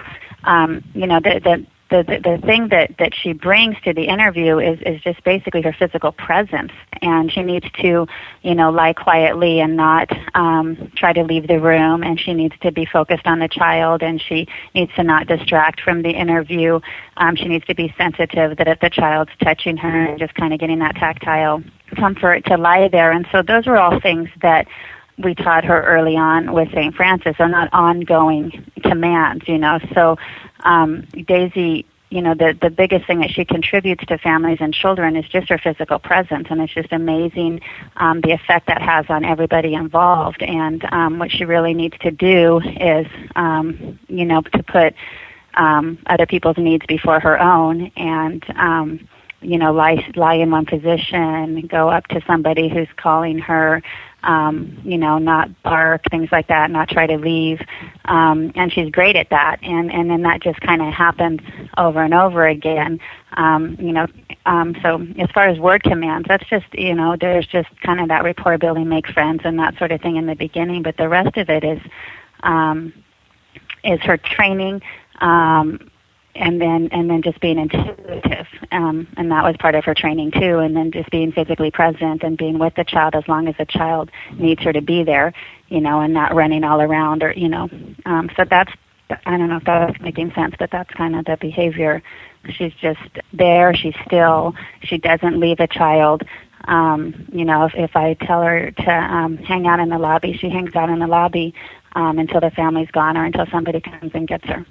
Um, 0.44 0.84
you 0.94 1.06
know, 1.06 1.20
the, 1.20 1.40
the 1.42 1.66
the, 1.90 2.04
the 2.04 2.36
the 2.36 2.46
thing 2.46 2.68
that 2.68 2.96
that 2.98 3.14
she 3.14 3.32
brings 3.32 3.76
to 3.84 3.92
the 3.92 4.04
interview 4.04 4.58
is 4.58 4.78
is 4.82 5.00
just 5.00 5.22
basically 5.24 5.62
her 5.62 5.72
physical 5.72 6.12
presence. 6.12 6.72
And 7.00 7.30
she 7.32 7.42
needs 7.42 7.66
to 7.80 8.06
you 8.42 8.54
know 8.54 8.70
lie 8.70 8.92
quietly 8.92 9.60
and 9.60 9.76
not 9.76 10.10
um 10.34 10.92
try 10.96 11.12
to 11.12 11.22
leave 11.22 11.46
the 11.46 11.60
room. 11.60 12.02
And 12.02 12.20
she 12.20 12.34
needs 12.34 12.54
to 12.60 12.72
be 12.72 12.84
focused 12.84 13.26
on 13.26 13.38
the 13.38 13.48
child. 13.48 14.02
And 14.02 14.20
she 14.20 14.46
needs 14.74 14.92
to 14.96 15.02
not 15.02 15.26
distract 15.26 15.80
from 15.80 16.02
the 16.02 16.10
interview. 16.10 16.80
Um 17.16 17.36
she 17.36 17.46
needs 17.46 17.64
to 17.66 17.74
be 17.74 17.94
sensitive 17.96 18.56
that 18.58 18.68
if 18.68 18.80
the 18.80 18.90
child's 18.90 19.32
touching 19.42 19.76
her 19.78 20.06
and 20.06 20.18
just 20.18 20.34
kind 20.34 20.52
of 20.52 20.60
getting 20.60 20.80
that 20.80 20.96
tactile 20.96 21.62
comfort 21.96 22.44
to 22.46 22.56
lie 22.56 22.88
there. 22.88 23.12
And 23.12 23.26
so 23.32 23.42
those 23.42 23.66
were 23.66 23.78
all 23.78 23.98
things 24.00 24.28
that 24.42 24.66
we 25.18 25.34
taught 25.34 25.64
her 25.64 25.82
early 25.82 26.16
on 26.16 26.52
with 26.52 26.70
St. 26.72 26.94
Francis, 26.94 27.36
are 27.38 27.48
not 27.48 27.68
ongoing 27.72 28.64
commands, 28.82 29.46
you 29.48 29.58
know. 29.58 29.78
So 29.94 30.16
um, 30.60 31.02
Daisy, 31.26 31.86
you 32.10 32.22
know, 32.22 32.34
the 32.34 32.56
the 32.60 32.70
biggest 32.70 33.06
thing 33.06 33.20
that 33.20 33.30
she 33.30 33.44
contributes 33.44 34.04
to 34.06 34.18
families 34.18 34.58
and 34.60 34.72
children 34.72 35.16
is 35.16 35.28
just 35.28 35.48
her 35.48 35.58
physical 35.58 35.98
presence, 35.98 36.48
and 36.50 36.60
it's 36.60 36.72
just 36.72 36.92
amazing 36.92 37.60
um, 37.96 38.20
the 38.22 38.32
effect 38.32 38.66
that 38.68 38.80
has 38.80 39.06
on 39.08 39.24
everybody 39.24 39.74
involved. 39.74 40.42
And 40.42 40.84
um, 40.92 41.18
what 41.18 41.30
she 41.30 41.44
really 41.44 41.74
needs 41.74 41.98
to 41.98 42.10
do 42.10 42.60
is, 42.60 43.06
um, 43.36 43.98
you 44.08 44.24
know, 44.24 44.40
to 44.40 44.62
put 44.62 44.94
um, 45.54 45.98
other 46.06 46.26
people's 46.26 46.56
needs 46.56 46.86
before 46.86 47.20
her 47.20 47.38
own, 47.40 47.90
and 47.96 48.44
um, 48.56 49.08
you 49.40 49.58
know, 49.58 49.72
lie 49.72 50.10
lie 50.16 50.34
in 50.34 50.50
one 50.50 50.66
position, 50.66 51.66
go 51.66 51.90
up 51.90 52.06
to 52.08 52.22
somebody 52.26 52.68
who's 52.68 52.88
calling 52.96 53.38
her 53.38 53.82
um, 54.22 54.80
you 54.84 54.98
know, 54.98 55.18
not 55.18 55.62
bark, 55.62 56.02
things 56.10 56.28
like 56.32 56.48
that, 56.48 56.70
not 56.70 56.88
try 56.88 57.06
to 57.06 57.16
leave. 57.16 57.60
Um, 58.06 58.52
and 58.54 58.72
she's 58.72 58.90
great 58.90 59.16
at 59.16 59.30
that. 59.30 59.58
And, 59.62 59.92
and 59.92 60.10
then 60.10 60.22
that 60.22 60.42
just 60.42 60.60
kind 60.60 60.82
of 60.82 60.92
happens 60.92 61.40
over 61.76 62.02
and 62.02 62.14
over 62.14 62.46
again. 62.46 63.00
Um, 63.34 63.76
you 63.78 63.92
know, 63.92 64.06
um, 64.46 64.76
so 64.82 65.06
as 65.18 65.30
far 65.30 65.48
as 65.48 65.58
word 65.58 65.82
commands, 65.82 66.26
that's 66.28 66.48
just, 66.48 66.66
you 66.74 66.94
know, 66.94 67.16
there's 67.20 67.46
just 67.46 67.68
kind 67.82 68.00
of 68.00 68.08
that 68.08 68.24
rapport 68.24 68.58
building, 68.58 68.88
make 68.88 69.06
friends 69.06 69.42
and 69.44 69.58
that 69.58 69.78
sort 69.78 69.92
of 69.92 70.00
thing 70.00 70.16
in 70.16 70.26
the 70.26 70.34
beginning. 70.34 70.82
But 70.82 70.96
the 70.96 71.08
rest 71.08 71.36
of 71.36 71.48
it 71.48 71.62
is, 71.62 71.80
um, 72.42 72.92
is 73.84 74.00
her 74.00 74.16
training, 74.16 74.82
um, 75.20 75.87
and 76.38 76.60
then 76.60 76.88
and 76.92 77.10
then 77.10 77.20
just 77.22 77.40
being 77.40 77.58
intuitive 77.58 78.46
um, 78.70 79.06
and 79.16 79.30
that 79.30 79.44
was 79.44 79.56
part 79.58 79.74
of 79.74 79.84
her 79.84 79.94
training 79.94 80.30
too 80.30 80.58
and 80.58 80.76
then 80.76 80.90
just 80.90 81.10
being 81.10 81.32
physically 81.32 81.70
present 81.70 82.22
and 82.22 82.38
being 82.38 82.58
with 82.58 82.74
the 82.76 82.84
child 82.84 83.14
as 83.14 83.24
long 83.28 83.48
as 83.48 83.54
the 83.58 83.66
child 83.66 84.10
needs 84.38 84.62
her 84.62 84.72
to 84.72 84.80
be 84.80 85.02
there 85.02 85.32
you 85.68 85.80
know 85.80 86.00
and 86.00 86.14
not 86.14 86.34
running 86.34 86.64
all 86.64 86.80
around 86.80 87.22
or 87.22 87.32
you 87.32 87.48
know 87.48 87.68
um, 88.06 88.30
so 88.36 88.44
that's 88.48 88.72
i 89.26 89.36
don't 89.36 89.48
know 89.48 89.56
if 89.56 89.64
that's 89.64 90.00
making 90.00 90.32
sense 90.34 90.54
but 90.58 90.70
that's 90.70 90.90
kind 90.94 91.16
of 91.16 91.24
the 91.24 91.36
behavior. 91.40 92.02
She's 92.50 92.72
just 92.80 93.00
there 93.32 93.74
she's 93.74 93.94
still 94.06 94.54
she 94.82 94.96
doesn't 94.98 95.38
leave 95.38 95.60
a 95.60 95.66
child 95.66 96.22
um, 96.66 97.28
you 97.32 97.44
know 97.44 97.64
if, 97.64 97.72
if 97.74 97.96
i 97.96 98.14
tell 98.14 98.42
her 98.42 98.70
to 98.70 98.90
um, 98.90 99.36
hang 99.38 99.66
out 99.66 99.80
in 99.80 99.88
the 99.88 99.98
lobby 99.98 100.36
she 100.38 100.48
hangs 100.48 100.74
out 100.76 100.88
in 100.88 101.00
the 101.00 101.06
lobby 101.06 101.52
um, 101.92 102.18
until 102.18 102.40
the 102.40 102.50
family's 102.50 102.90
gone 102.92 103.16
or 103.16 103.24
until 103.24 103.46
somebody 103.50 103.80
comes 103.80 104.12
and 104.14 104.28
gets 104.28 104.44
her 104.44 104.64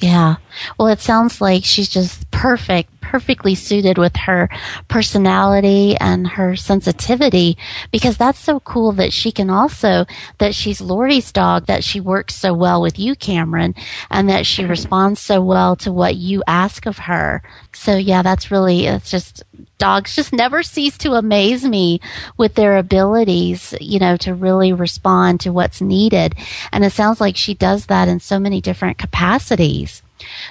yeah. 0.00 0.36
Well, 0.78 0.88
it 0.88 1.00
sounds 1.00 1.40
like 1.40 1.64
she's 1.64 1.88
just 1.88 2.30
perfect, 2.30 3.00
perfectly 3.00 3.54
suited 3.54 3.96
with 3.96 4.16
her 4.16 4.48
personality 4.88 5.96
and 5.98 6.26
her 6.26 6.56
sensitivity 6.56 7.56
because 7.92 8.16
that's 8.16 8.38
so 8.38 8.60
cool 8.60 8.92
that 8.92 9.12
she 9.12 9.30
can 9.30 9.50
also, 9.50 10.04
that 10.38 10.54
she's 10.54 10.80
Lori's 10.80 11.30
dog, 11.30 11.66
that 11.66 11.84
she 11.84 12.00
works 12.00 12.34
so 12.34 12.52
well 12.52 12.82
with 12.82 12.98
you, 12.98 13.14
Cameron, 13.14 13.74
and 14.10 14.28
that 14.28 14.46
she 14.46 14.64
responds 14.64 15.20
so 15.20 15.40
well 15.40 15.76
to 15.76 15.92
what 15.92 16.16
you 16.16 16.42
ask 16.46 16.86
of 16.86 16.98
her. 16.98 17.42
So 17.74 17.96
yeah, 17.96 18.22
that's 18.22 18.50
really, 18.50 18.86
it's 18.86 19.10
just, 19.10 19.42
dogs 19.78 20.14
just 20.14 20.32
never 20.32 20.62
cease 20.62 20.96
to 20.98 21.14
amaze 21.14 21.64
me 21.64 22.00
with 22.36 22.54
their 22.54 22.76
abilities, 22.76 23.74
you 23.80 23.98
know, 23.98 24.16
to 24.18 24.34
really 24.34 24.72
respond 24.72 25.40
to 25.40 25.52
what's 25.52 25.80
needed. 25.80 26.34
And 26.72 26.84
it 26.84 26.92
sounds 26.92 27.20
like 27.20 27.36
she 27.36 27.54
does 27.54 27.86
that 27.86 28.08
in 28.08 28.20
so 28.20 28.38
many 28.38 28.60
different 28.60 28.98
capacities. 28.98 30.02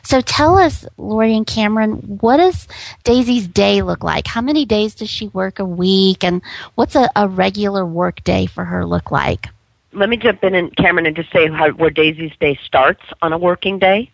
So 0.04 0.22
tell 0.22 0.58
us, 0.58 0.86
Lori 0.98 1.36
and 1.36 1.48
Cameron, 1.48 2.20
what 2.22 2.38
does 2.38 2.68
Daisy's 3.04 3.48
day 3.48 3.82
look 3.82 4.04
like? 4.04 4.28
How 4.28 4.42
many 4.42 4.66
days 4.66 4.94
does 4.94 5.10
she 5.10 5.30
work 5.30 5.60
a 5.60 5.66
week? 5.66 6.24
And 6.24 6.42
what's 6.76 6.96
a, 6.96 7.10
a 7.16 7.28
regular 7.28 7.86
work 7.86 8.24
day 8.24 8.46
for 8.46 8.66
her 8.66 8.86
look 8.86 9.10
like? 9.10 9.48
Let 9.94 10.10
me 10.10 10.18
jump 10.18 10.44
in, 10.44 10.56
and 10.56 10.76
Cameron, 10.76 11.06
and 11.06 11.16
just 11.16 11.32
say 11.32 11.48
how, 11.48 11.72
where 11.72 11.90
Daisy's 11.90 12.34
day 12.40 12.60
starts 12.66 13.04
on 13.22 13.32
a 13.32 13.38
working 13.38 13.80
day 13.80 14.12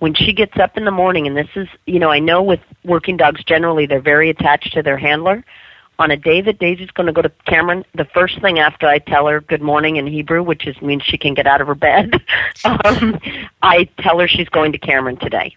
when 0.00 0.14
she 0.14 0.32
gets 0.32 0.56
up 0.58 0.76
in 0.76 0.84
the 0.84 0.90
morning, 0.90 1.26
and 1.26 1.36
this 1.36 1.48
is, 1.54 1.68
you 1.86 1.98
know, 1.98 2.10
I 2.10 2.18
know 2.18 2.42
with 2.42 2.60
working 2.84 3.16
dogs 3.16 3.44
generally 3.44 3.86
they're 3.86 4.00
very 4.00 4.30
attached 4.30 4.72
to 4.72 4.82
their 4.82 4.98
handler. 4.98 5.44
On 5.98 6.10
a 6.10 6.16
day 6.16 6.40
that 6.40 6.58
Daisy's 6.58 6.90
going 6.90 7.08
to 7.08 7.12
go 7.12 7.20
to 7.20 7.30
Cameron, 7.46 7.84
the 7.94 8.06
first 8.06 8.40
thing 8.40 8.58
after 8.58 8.86
I 8.86 8.98
tell 8.98 9.26
her 9.26 9.42
good 9.42 9.60
morning 9.60 9.96
in 9.96 10.06
Hebrew, 10.06 10.42
which 10.42 10.66
is 10.66 10.80
means 10.80 11.02
she 11.02 11.18
can 11.18 11.34
get 11.34 11.46
out 11.46 11.60
of 11.60 11.66
her 11.66 11.74
bed, 11.74 12.14
um, 12.64 13.20
I 13.60 13.84
tell 13.98 14.18
her 14.18 14.26
she's 14.26 14.48
going 14.48 14.72
to 14.72 14.78
Cameron 14.78 15.18
today, 15.18 15.54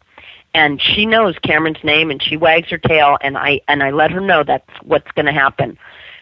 and 0.54 0.82
she 0.82 1.06
knows 1.06 1.40
Cameron's 1.40 1.82
name, 1.82 2.12
and 2.12 2.22
she 2.22 2.36
wags 2.36 2.70
her 2.70 2.78
tail, 2.78 3.18
and 3.22 3.38
I 3.38 3.62
and 3.70 3.82
I 3.82 3.92
let 3.92 4.12
her 4.12 4.20
know 4.20 4.44
that's 4.44 4.70
what's 4.82 5.10
going 5.14 5.28
to 5.28 5.32
happen. 5.32 5.78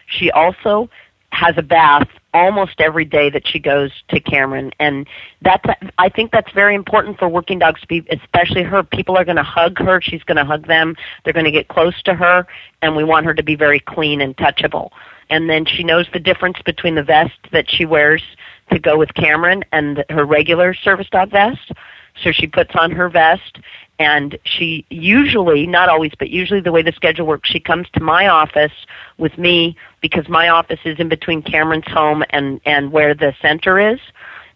She 0.06 0.30
also 0.30 0.88
has 1.32 1.54
a 1.58 1.62
bath 1.62 2.08
almost 2.34 2.80
every 2.80 3.04
day 3.04 3.30
that 3.30 3.46
she 3.46 3.58
goes 3.58 3.90
to 4.08 4.20
Cameron. 4.20 4.72
And 4.78 5.06
that's 5.42 5.64
I 5.98 6.08
think 6.08 6.32
that's 6.32 6.50
very 6.52 6.74
important 6.74 7.18
for 7.18 7.28
working 7.28 7.58
dogs 7.58 7.80
to 7.82 7.86
be 7.86 8.06
especially 8.10 8.62
her. 8.62 8.82
People 8.82 9.16
are 9.16 9.24
going 9.24 9.36
to 9.36 9.42
hug 9.42 9.78
her. 9.78 10.00
She's 10.00 10.22
going 10.22 10.36
to 10.36 10.44
hug 10.44 10.66
them. 10.66 10.96
They're 11.24 11.32
going 11.32 11.44
to 11.44 11.50
get 11.50 11.68
close 11.68 12.00
to 12.04 12.14
her. 12.14 12.46
And 12.80 12.96
we 12.96 13.04
want 13.04 13.26
her 13.26 13.34
to 13.34 13.42
be 13.42 13.56
very 13.56 13.80
clean 13.80 14.20
and 14.20 14.36
touchable. 14.36 14.90
And 15.30 15.48
then 15.48 15.64
she 15.64 15.82
knows 15.82 16.06
the 16.12 16.20
difference 16.20 16.58
between 16.64 16.94
the 16.94 17.02
vest 17.02 17.38
that 17.52 17.70
she 17.70 17.84
wears 17.84 18.22
to 18.70 18.78
go 18.78 18.98
with 18.98 19.14
Cameron 19.14 19.64
and 19.72 20.04
her 20.10 20.24
regular 20.24 20.74
service 20.74 21.08
dog 21.10 21.30
vest. 21.30 21.72
So 22.22 22.30
she 22.32 22.46
puts 22.46 22.72
on 22.74 22.90
her 22.90 23.08
vest 23.08 23.58
and 23.98 24.38
she 24.44 24.84
usually, 24.90 25.66
not 25.66 25.88
always, 25.88 26.12
but 26.18 26.30
usually 26.30 26.60
the 26.60 26.72
way 26.72 26.82
the 26.82 26.92
schedule 26.92 27.26
works, 27.26 27.48
she 27.48 27.60
comes 27.60 27.86
to 27.92 28.00
my 28.00 28.26
office 28.26 28.72
with 29.18 29.36
me 29.38 29.76
because 30.00 30.28
my 30.28 30.48
office 30.48 30.80
is 30.84 30.98
in 30.98 31.08
between 31.08 31.42
Cameron's 31.42 31.86
home 31.86 32.24
and, 32.30 32.60
and 32.64 32.90
where 32.90 33.14
the 33.14 33.34
center 33.40 33.78
is. 33.78 34.00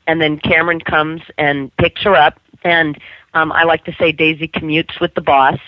And 0.07 0.21
then 0.21 0.39
Cameron 0.39 0.81
comes 0.81 1.23
and 1.39 1.75
picks 1.77 2.03
her 2.03 2.15
up. 2.15 2.41
And 2.65 2.99
um, 3.35 3.53
I 3.53 3.65
like 3.65 3.85
to 3.85 3.95
say 3.99 4.13
Daisy 4.13 4.49
commutes 4.49 5.01
with 5.01 5.15
the 5.15 5.21
boss. 5.21 5.59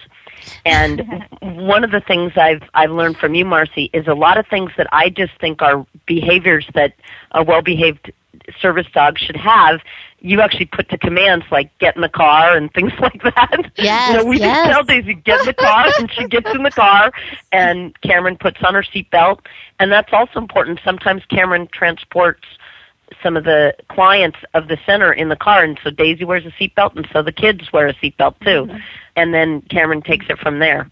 And 0.64 1.26
one 1.42 1.84
of 1.84 1.90
the 1.90 2.00
things 2.00 2.32
I've 2.36 2.62
I've 2.74 2.90
learned 2.90 3.18
from 3.18 3.34
you, 3.34 3.44
Marcy, 3.44 3.90
is 3.92 4.06
a 4.06 4.14
lot 4.14 4.38
of 4.38 4.46
things 4.46 4.70
that 4.76 4.86
I 4.92 5.10
just 5.10 5.32
think 5.40 5.62
are 5.62 5.86
behaviors 6.06 6.66
that 6.74 6.94
a 7.32 7.42
well-behaved 7.42 8.12
service 8.60 8.86
dog 8.92 9.18
should 9.18 9.36
have 9.36 9.80
you 10.20 10.40
actually 10.40 10.66
put 10.66 10.88
the 10.88 10.98
commands 10.98 11.44
like 11.50 11.76
get 11.78 11.94
in 11.94 12.02
the 12.02 12.08
car 12.08 12.56
and 12.56 12.72
things 12.72 12.92
like 13.00 13.22
that. 13.22 13.70
Yes, 13.76 14.10
you 14.10 14.18
know, 14.18 14.24
we 14.24 14.38
yes. 14.38 14.66
just 14.66 14.70
tell 14.70 14.84
Daisy 14.84 15.14
get 15.14 15.40
in 15.40 15.46
the 15.46 15.54
car 15.54 15.86
and 15.98 16.10
she 16.12 16.26
gets 16.26 16.50
in 16.54 16.62
the 16.62 16.70
car 16.70 17.12
and 17.52 17.98
Cameron 18.00 18.36
puts 18.36 18.58
on 18.64 18.74
her 18.74 18.82
seatbelt 18.82 19.40
and 19.78 19.92
that's 19.92 20.12
also 20.12 20.38
important. 20.38 20.80
Sometimes 20.84 21.22
Cameron 21.26 21.68
transports 21.72 22.44
some 23.22 23.36
of 23.36 23.44
the 23.44 23.74
clients 23.88 24.38
of 24.54 24.68
the 24.68 24.76
center 24.84 25.12
in 25.12 25.28
the 25.28 25.36
car 25.36 25.62
and 25.62 25.78
so 25.82 25.90
Daisy 25.90 26.24
wears 26.24 26.44
a 26.44 26.50
seatbelt 26.50 26.96
and 26.96 27.08
so 27.12 27.22
the 27.22 27.32
kids 27.32 27.72
wear 27.72 27.86
a 27.86 27.94
seatbelt 27.94 28.38
too. 28.40 28.66
Mm-hmm. 28.66 28.76
And 29.16 29.32
then 29.32 29.62
Cameron 29.62 30.02
takes 30.02 30.26
it 30.28 30.38
from 30.38 30.58
there. 30.58 30.90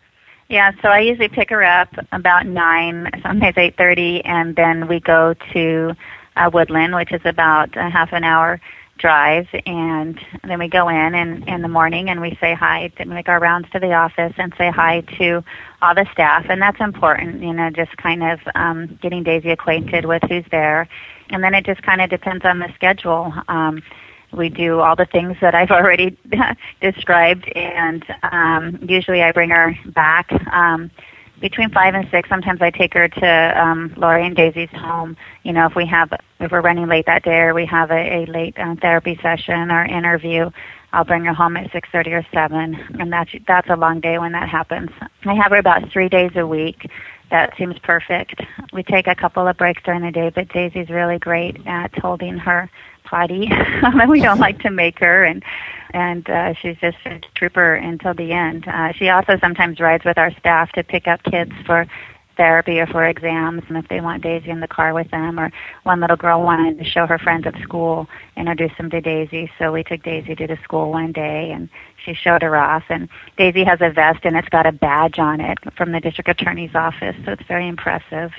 Yeah, 0.49 0.71
so 0.81 0.89
I 0.89 1.01
usually 1.01 1.29
pick 1.29 1.51
her 1.51 1.65
up 1.65 1.89
about 2.13 2.47
nine, 2.47 3.11
sometimes 3.25 3.59
eight 3.59 3.77
thirty, 3.77 4.25
and 4.25 4.55
then 4.55 4.87
we 4.87 5.01
go 5.01 5.35
to 5.53 5.97
uh, 6.37 6.51
Woodland, 6.53 6.95
which 6.95 7.13
is 7.13 7.21
about 7.25 7.77
a 7.77 7.91
half 7.91 8.13
an 8.13 8.23
hour 8.23 8.61
drive 8.99 9.47
and 9.67 10.19
then 10.45 10.59
we 10.59 10.69
go 10.69 10.89
in 10.89 11.15
and 11.15 11.47
in 11.49 11.63
the 11.63 11.69
morning 11.69 12.09
and 12.09 12.21
we 12.21 12.37
say 12.41 12.55
hi 12.55 12.89
to 12.97 13.05
make 13.05 13.29
our 13.29 13.39
rounds 13.39 13.69
to 13.71 13.79
the 13.79 13.93
office 13.93 14.33
and 14.39 14.55
say 14.57 14.71
hi 14.71 15.03
to 15.19 15.45
all 15.83 15.95
the 15.95 16.07
staff 16.13 16.47
and 16.49 16.61
that's 16.63 16.81
important 16.81 17.43
you 17.43 17.53
know 17.53 17.69
just 17.71 17.95
kind 17.99 18.23
of 18.23 18.41
um 18.55 18.99
getting 19.03 19.23
daisy 19.23 19.51
acquainted 19.51 20.05
with 20.07 20.23
who's 20.29 20.45
there. 20.51 20.89
And 21.31 21.43
then 21.43 21.55
it 21.55 21.67
just 21.67 21.83
kind 21.83 22.01
of 22.01 22.09
depends 22.09 22.45
on 22.45 22.59
the 22.59 22.73
schedule. 22.75 23.33
Um 23.49 23.83
we 24.33 24.49
do 24.49 24.81
all 24.81 24.97
the 24.97 25.07
things 25.07 25.37
that 25.41 25.55
I've 25.55 25.71
already 25.79 26.17
described 26.81 27.49
and 27.55 28.05
um 28.23 28.79
usually 28.89 29.23
I 29.23 29.33
bring 29.33 29.51
her 29.51 29.77
back 29.87 30.33
um 30.53 30.91
between 31.41 31.71
five 31.71 31.95
and 31.95 32.09
six. 32.11 32.29
Sometimes 32.29 32.63
I 32.63 32.71
take 32.71 32.95
her 32.95 33.09
to 33.09 33.63
um, 33.63 33.95
Lori 33.97 34.27
and 34.27 34.35
Daisy's 34.35 34.71
home. 34.71 35.17
You 35.43 35.53
know, 35.53 35.67
if 35.67 35.75
we 35.75 35.87
have 35.87 36.13
if 36.41 36.51
we're 36.51 36.61
running 36.61 36.87
late 36.87 37.07
that 37.07 37.23
day 37.25 37.39
or 37.41 37.55
we 37.55 37.67
have 37.67 37.91
a, 37.91 38.25
a 38.25 38.27
late 38.27 38.59
um, 38.59 38.77
therapy 38.77 39.19
session 39.23 39.71
or 39.71 39.85
interview, 39.85 40.51
I'll 40.93 41.05
bring 41.05 41.25
her 41.25 41.35
home 41.35 41.57
at 41.57 41.71
six 41.73 41.89
thirty 41.91 42.13
or 42.13 42.27
seven, 42.33 42.75
and 42.99 43.13
that's 43.13 43.31
that's 43.47 43.69
a 43.69 43.77
long 43.77 44.01
day 44.01 44.19
when 44.19 44.33
that 44.33 44.49
happens. 44.49 44.91
I 45.25 45.35
have 45.35 45.53
her 45.53 45.59
about 45.59 45.91
three 45.91 46.09
days 46.09 46.33
a 46.37 46.47
week. 46.47 46.89
That 47.31 47.57
seems 47.59 47.77
perfect. 47.81 48.41
We 48.73 48.85
take 48.85 49.09
a 49.09 49.15
couple 49.15 49.49
of 49.49 49.57
breaks 49.57 49.83
during 49.83 50.03
the 50.03 50.13
day, 50.13 50.31
but 50.33 50.49
Daisy's 50.49 50.89
really 50.89 51.19
great 51.19 51.57
at 51.67 51.97
holding 51.99 52.39
her 52.39 52.71
potty. 53.07 53.49
and 53.51 54.11
we 54.11 54.21
don't 54.21 54.39
like 54.39 54.61
to 54.61 54.71
make 54.71 54.99
her, 54.99 55.25
and 55.25 55.43
and 55.95 56.29
uh, 56.29 56.53
she's 56.55 56.77
just 56.79 56.99
a 57.07 57.21
trooper 57.35 57.75
until 57.75 58.13
the 58.13 58.33
end. 58.33 58.67
Uh, 58.69 58.93
she 58.93 59.09
also 59.09 59.39
sometimes 59.41 59.81
rides 59.81 60.05
with 60.05 60.19
our 60.19 60.31
staff 60.39 60.71
to 60.73 60.83
pick 60.83 61.07
up 61.07 61.23
kids 61.23 61.53
for 61.65 61.87
therapy 62.37 62.81
or 62.81 62.87
for 62.87 63.07
exams, 63.07 63.63
and 63.69 63.77
if 63.77 63.89
they 63.89 64.01
want 64.01 64.23
Daisy 64.23 64.51
in 64.51 64.61
the 64.61 64.69
car 64.69 64.95
with 64.95 65.11
them, 65.11 65.39
or 65.39 65.51
one 65.83 66.01
little 66.01 66.17
girl 66.17 66.43
wanted 66.43 66.79
to 66.79 66.85
show 66.85 67.07
her 67.07 67.19
friends 67.19 67.47
at 67.47 67.61
school, 67.63 68.09
introduce 68.37 68.77
them 68.77 68.91
to 68.91 69.01
Daisy. 69.01 69.51
So 69.59 69.73
we 69.73 69.83
took 69.83 70.03
Daisy 70.03 70.35
to 70.35 70.47
the 70.47 70.59
school 70.63 70.91
one 70.91 71.13
day, 71.13 71.51
and 71.51 71.69
she 72.05 72.15
showed 72.15 72.43
her 72.43 72.57
off. 72.57 72.85
And 72.89 73.09
Daisy 73.37 73.65
has 73.65 73.81
a 73.81 73.91
vest, 73.91 74.21
and 74.25 74.37
it's 74.37 74.49
got 74.49 74.67
a 74.67 74.73
badge 74.73 75.19
on 75.19 75.41
it 75.41 75.59
from 75.77 75.93
the 75.93 76.01
district 76.01 76.29
attorney's 76.29 76.75
office, 76.75 77.17
so 77.25 77.33
it's 77.33 77.47
very 77.47 77.67
impressive. 77.69 78.33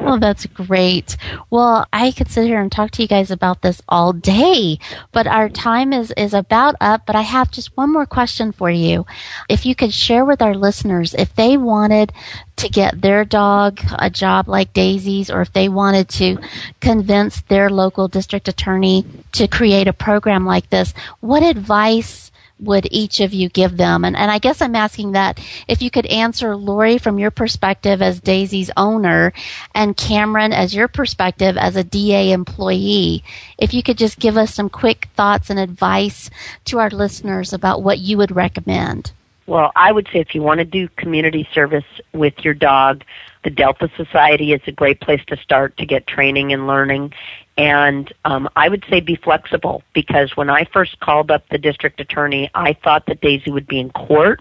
Oh, 0.00 0.18
that's 0.18 0.46
great. 0.46 1.16
Well, 1.50 1.86
I 1.92 2.12
could 2.12 2.30
sit 2.30 2.46
here 2.46 2.60
and 2.60 2.72
talk 2.72 2.90
to 2.92 3.02
you 3.02 3.08
guys 3.08 3.30
about 3.30 3.60
this 3.60 3.82
all 3.88 4.12
day, 4.12 4.78
but 5.12 5.26
our 5.26 5.48
time 5.48 5.92
is, 5.92 6.12
is 6.16 6.32
about 6.32 6.74
up. 6.80 7.04
But 7.06 7.16
I 7.16 7.22
have 7.22 7.50
just 7.50 7.76
one 7.76 7.92
more 7.92 8.06
question 8.06 8.52
for 8.52 8.70
you. 8.70 9.04
If 9.48 9.66
you 9.66 9.74
could 9.74 9.92
share 9.92 10.24
with 10.24 10.40
our 10.40 10.54
listeners, 10.54 11.14
if 11.14 11.34
they 11.34 11.56
wanted 11.56 12.12
to 12.60 12.68
get 12.68 13.00
their 13.00 13.24
dog 13.24 13.80
a 13.98 14.10
job 14.10 14.46
like 14.46 14.74
Daisy's, 14.74 15.30
or 15.30 15.40
if 15.40 15.52
they 15.52 15.68
wanted 15.68 16.08
to 16.10 16.38
convince 16.80 17.40
their 17.42 17.70
local 17.70 18.06
district 18.06 18.48
attorney 18.48 19.06
to 19.32 19.48
create 19.48 19.88
a 19.88 19.94
program 19.94 20.44
like 20.44 20.68
this, 20.68 20.92
what 21.20 21.42
advice 21.42 22.30
would 22.58 22.86
each 22.90 23.20
of 23.20 23.32
you 23.32 23.48
give 23.48 23.78
them? 23.78 24.04
And, 24.04 24.14
and 24.14 24.30
I 24.30 24.38
guess 24.38 24.60
I'm 24.60 24.76
asking 24.76 25.12
that 25.12 25.40
if 25.66 25.80
you 25.80 25.90
could 25.90 26.04
answer 26.06 26.54
Lori 26.54 26.98
from 26.98 27.18
your 27.18 27.30
perspective 27.30 28.02
as 28.02 28.20
Daisy's 28.20 28.70
owner 28.76 29.32
and 29.74 29.96
Cameron 29.96 30.52
as 30.52 30.74
your 30.74 30.86
perspective 30.86 31.56
as 31.56 31.76
a 31.76 31.84
DA 31.84 32.32
employee, 32.32 33.24
if 33.56 33.72
you 33.72 33.82
could 33.82 33.96
just 33.96 34.18
give 34.18 34.36
us 34.36 34.54
some 34.54 34.68
quick 34.68 35.08
thoughts 35.16 35.48
and 35.48 35.58
advice 35.58 36.28
to 36.66 36.78
our 36.78 36.90
listeners 36.90 37.54
about 37.54 37.82
what 37.82 37.98
you 37.98 38.18
would 38.18 38.36
recommend. 38.36 39.12
Well, 39.50 39.72
I 39.74 39.90
would 39.90 40.06
say 40.12 40.20
if 40.20 40.32
you 40.32 40.42
want 40.42 40.58
to 40.58 40.64
do 40.64 40.88
community 40.96 41.48
service 41.52 41.82
with 42.12 42.34
your 42.44 42.54
dog, 42.54 43.02
the 43.42 43.50
Delta 43.50 43.90
Society 43.96 44.52
is 44.52 44.60
a 44.68 44.70
great 44.70 45.00
place 45.00 45.20
to 45.26 45.36
start 45.38 45.76
to 45.78 45.86
get 45.86 46.06
training 46.06 46.52
and 46.52 46.68
learning. 46.68 47.12
And 47.56 48.14
um, 48.24 48.48
I 48.54 48.68
would 48.68 48.84
say 48.88 49.00
be 49.00 49.16
flexible 49.16 49.82
because 49.92 50.36
when 50.36 50.50
I 50.50 50.68
first 50.72 51.00
called 51.00 51.32
up 51.32 51.48
the 51.50 51.58
district 51.58 51.98
attorney, 51.98 52.48
I 52.54 52.74
thought 52.84 53.06
that 53.06 53.22
Daisy 53.22 53.50
would 53.50 53.66
be 53.66 53.80
in 53.80 53.90
court, 53.90 54.40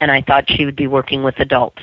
and 0.00 0.10
I 0.10 0.22
thought 0.22 0.50
she 0.50 0.64
would 0.64 0.74
be 0.74 0.86
working 0.86 1.22
with 1.22 1.38
adults. 1.38 1.82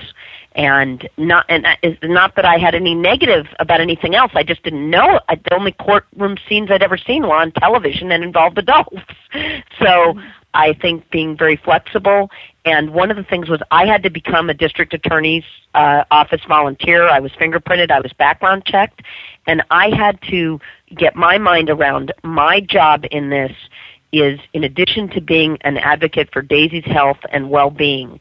And 0.55 1.07
not 1.15 1.45
and 1.49 1.67
not 2.01 2.36
that 2.38 2.45
I 2.45 2.57
had 2.57 2.74
any 2.74 2.95
negative 2.95 3.45
about 3.59 3.82
anything 3.82 4.15
else. 4.15 4.32
I 4.34 4.41
just 4.41 4.63
didn't 4.63 4.89
know. 4.89 5.19
I, 5.30 5.36
the 5.36 5.53
only 5.53 5.74
courtroom 5.74 6.38
scenes 6.49 6.71
I'd 6.71 6.82
ever 6.82 6.97
seen 6.97 7.21
were 7.21 7.36
on 7.36 7.51
television 7.51 8.11
and 8.11 8.24
involved 8.24 8.57
adults. 8.57 8.97
So 9.80 10.15
I 10.54 10.74
think 10.74 11.10
being 11.10 11.38
very 11.38 11.56
flexible. 11.56 12.30
And 12.66 12.93
one 12.93 13.12
of 13.12 13.18
the 13.18 13.24
things 13.24 13.49
was 13.49 13.62
I 13.72 13.86
had 13.86 14.04
to 14.04 14.10
become 14.10 14.49
a 14.49 14.54
district 14.54 14.93
attorney's 14.93 15.43
uh, 15.74 16.04
office 16.12 16.41
volunteer. 16.47 17.08
I 17.08 17.20
was 17.20 17.32
fingerprinted. 17.34 17.91
I 17.91 17.99
was 17.99 18.14
background 18.14 18.66
checked, 18.66 19.01
and 19.47 19.64
I 19.72 19.89
had 19.89 20.20
to 20.30 20.60
get 20.95 21.16
my 21.16 21.38
mind 21.38 21.70
around 21.70 22.14
my 22.24 22.60
job 22.62 23.06
in 23.12 23.30
this 23.30 23.51
is 24.14 24.39
in 24.54 24.64
addition 24.64 25.10
to 25.10 25.20
being 25.20 25.58
an 25.62 25.78
advocate 25.78 26.30
for 26.32 26.41
Daisy's 26.41 26.86
health 26.86 27.18
and 27.32 27.49
well-being, 27.49 28.20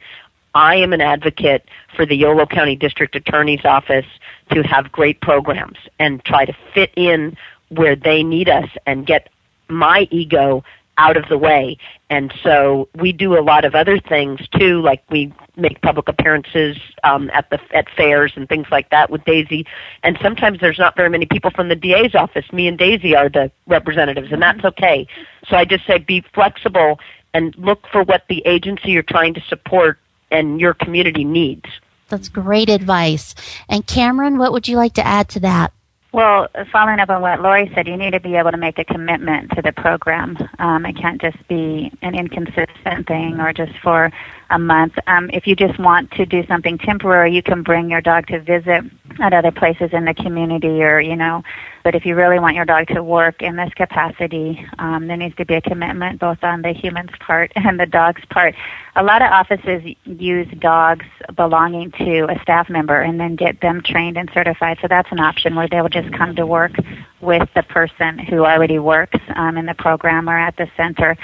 I 0.55 0.77
am 0.77 0.93
an 0.93 1.01
advocate 1.01 1.69
for 1.95 2.05
the 2.07 2.17
Yolo 2.17 2.47
County 2.47 2.77
District 2.77 3.15
Attorney's 3.15 3.65
Office 3.65 4.07
to 4.53 4.63
have 4.63 4.91
great 4.91 5.21
programs 5.21 5.79
and 5.99 6.25
try 6.25 6.45
to 6.45 6.55
fit 6.75 6.91
in 6.97 7.37
where 7.69 7.97
they 7.97 8.23
need 8.23 8.49
us 8.49 8.69
and 8.87 9.07
get 9.07 9.29
my 9.69 10.09
ego 10.11 10.65
out 10.99 11.17
of 11.17 11.29
the 11.29 11.39
way. 11.39 11.77
And 12.11 12.33
so 12.43 12.89
we 12.95 13.13
do 13.13 13.39
a 13.39 13.41
lot 13.41 13.65
of 13.65 13.75
other 13.75 13.99
things 13.99 14.47
too, 14.49 14.83
like 14.83 15.03
we 15.11 15.33
make 15.57 15.81
public 15.81 16.09
appearances 16.09 16.77
um, 17.05 17.31
at 17.33 17.49
the 17.51 17.59
at 17.75 17.89
fairs 17.97 18.33
and 18.37 18.49
things 18.49 18.67
like 18.71 18.91
that 18.91 19.11
with 19.11 19.25
Daisy. 19.25 19.67
And 20.03 20.19
sometimes 20.21 20.61
there's 20.61 20.79
not 20.79 20.97
very 20.97 21.09
many 21.09 21.27
people 21.27 21.51
from 21.51 21.69
the 21.69 21.77
DA's 21.77 22.15
office. 22.15 22.51
Me 22.53 22.69
and 22.69 22.79
Daisy 22.79 23.17
are 23.17 23.29
the 23.29 23.51
representatives, 23.67 24.33
and 24.33 24.43
that's 24.43 24.65
okay. 24.65 25.07
So 25.49 25.57
I 25.57 25.65
just 25.65 25.87
say 25.87 25.99
be 25.99 26.23
flexible 26.35 27.01
and 27.35 27.57
look 27.57 27.87
for 27.91 28.03
what 28.03 28.25
the 28.29 28.43
agency 28.47 28.91
you're 28.91 29.03
trying 29.03 29.35
to 29.35 29.41
support 29.43 29.99
and 30.31 30.61
your 30.61 30.75
community 30.75 31.25
needs. 31.25 31.67
That's 32.09 32.29
great 32.29 32.69
advice. 32.69 33.35
And 33.71 33.87
Cameron, 33.87 34.37
what 34.37 34.53
would 34.53 34.69
you 34.69 34.77
like 34.77 34.95
to 34.95 35.07
add 35.07 35.31
to 35.31 35.41
that? 35.41 35.73
Well, 36.13 36.49
following 36.71 37.01
up 37.01 37.09
on 37.09 37.23
what 37.23 37.41
Lori 37.41 37.73
said, 37.75 37.89
you 37.89 37.97
need 37.97 38.11
to 38.11 38.21
be 38.21 38.37
able 38.37 38.51
to 38.51 38.59
make 38.59 38.79
a 38.79 38.85
commitment 38.85 39.51
to 39.53 39.63
the 39.63 39.73
program. 39.73 40.37
Um, 40.59 40.85
it 40.85 40.95
can't 40.95 41.19
just 41.19 41.39
be 41.49 41.91
an 42.03 42.15
inconsistent 42.15 43.07
thing 43.09 43.41
or 43.41 43.55
just 43.55 43.73
for 43.83 44.13
a 44.51 44.59
month. 44.59 44.93
Um, 45.07 45.31
if 45.33 45.47
you 45.47 45.57
just 45.57 45.79
want 45.79 46.11
to 46.13 46.27
do 46.27 46.47
something 46.47 46.77
temporary, 46.77 47.35
you 47.35 47.43
can 47.43 47.63
bring 47.63 47.89
your 47.91 48.03
dog 48.03 48.27
to 48.27 48.41
visit 48.41 48.85
at 49.21 49.33
other 49.33 49.51
places 49.51 49.91
in 49.93 50.05
the 50.05 50.15
community 50.15 50.83
or, 50.83 51.01
you 51.01 51.17
know, 51.17 51.43
but 51.85 51.95
if 51.95 52.07
you 52.07 52.15
really 52.15 52.39
want 52.39 52.55
your 52.55 52.65
dog 52.65 52.87
to 52.89 53.03
work 53.03 53.43
in 53.43 53.57
this 53.57 53.73
capacity, 53.75 54.65
um, 54.79 55.09
there 55.09 55.17
needs 55.17 55.35
to 55.37 55.45
be 55.45 55.55
a 55.55 55.61
commitment 55.61 56.21
both 56.21 56.43
on 56.43 56.63
the 56.63 56.73
human's 56.73 57.11
part 57.21 57.53
and 57.57 57.79
the 57.79 57.87
dog's 57.87 58.25
part. 58.31 58.55
A 58.95 59.03
lot 59.03 59.23
of 59.23 59.31
offices 59.33 59.83
use 60.05 60.49
dogs 60.59 61.07
belonging 61.35 61.91
to 61.93 62.27
a 62.31 62.39
staff 62.43 62.69
member 62.69 63.01
and 63.01 63.19
then 63.19 63.37
get 63.37 63.61
them 63.61 63.83
trained 63.85 64.17
and 64.17 64.31
certified. 64.35 64.79
So 64.83 64.89
that's 64.89 65.11
an 65.11 65.21
option 65.21 65.55
where 65.55 65.69
they 65.69 65.81
will 65.81 65.89
just 65.89 66.13
come 66.13 66.37
to 66.37 66.47
work 66.47 66.73
with 67.21 67.49
the 67.55 67.63
person 67.63 68.19
who 68.19 68.45
already 68.45 68.79
works 68.79 69.19
um, 69.35 69.57
in 69.57 69.67
the 69.67 69.75
program 69.75 70.29
or 70.29 70.39
at 70.39 70.57
the 70.57 70.69
center. 70.77 71.17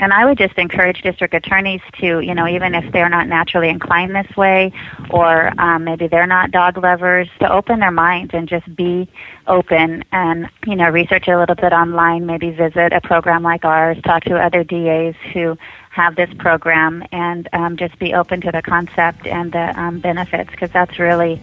And 0.00 0.12
I 0.12 0.24
would 0.24 0.38
just 0.38 0.58
encourage 0.58 1.02
district 1.02 1.34
attorneys 1.34 1.80
to, 2.00 2.20
you 2.20 2.34
know, 2.34 2.48
even 2.48 2.74
if 2.74 2.92
they're 2.92 3.08
not 3.08 3.28
naturally 3.28 3.68
inclined 3.68 4.14
this 4.14 4.36
way, 4.36 4.72
or 5.10 5.52
um, 5.60 5.84
maybe 5.84 6.08
they're 6.08 6.26
not 6.26 6.50
dog 6.50 6.76
lovers, 6.76 7.28
to 7.40 7.50
open 7.50 7.78
their 7.78 7.92
minds 7.92 8.34
and 8.34 8.48
just 8.48 8.74
be 8.74 9.08
open 9.46 10.02
and, 10.10 10.48
you 10.66 10.74
know, 10.74 10.88
research 10.88 11.28
a 11.28 11.38
little 11.38 11.54
bit 11.54 11.72
online, 11.72 12.26
maybe 12.26 12.50
visit 12.50 12.92
a 12.92 13.00
program 13.00 13.42
like 13.42 13.64
ours, 13.64 13.96
talk 14.04 14.24
to 14.24 14.36
other 14.36 14.64
DAs 14.64 15.14
who 15.32 15.56
have 15.90 16.16
this 16.16 16.30
program, 16.38 17.04
and 17.12 17.48
um, 17.52 17.76
just 17.76 17.96
be 18.00 18.14
open 18.14 18.40
to 18.40 18.50
the 18.50 18.62
concept 18.62 19.26
and 19.26 19.52
the 19.52 19.80
um, 19.80 20.00
benefits, 20.00 20.50
because 20.50 20.70
that's 20.72 20.98
really 20.98 21.40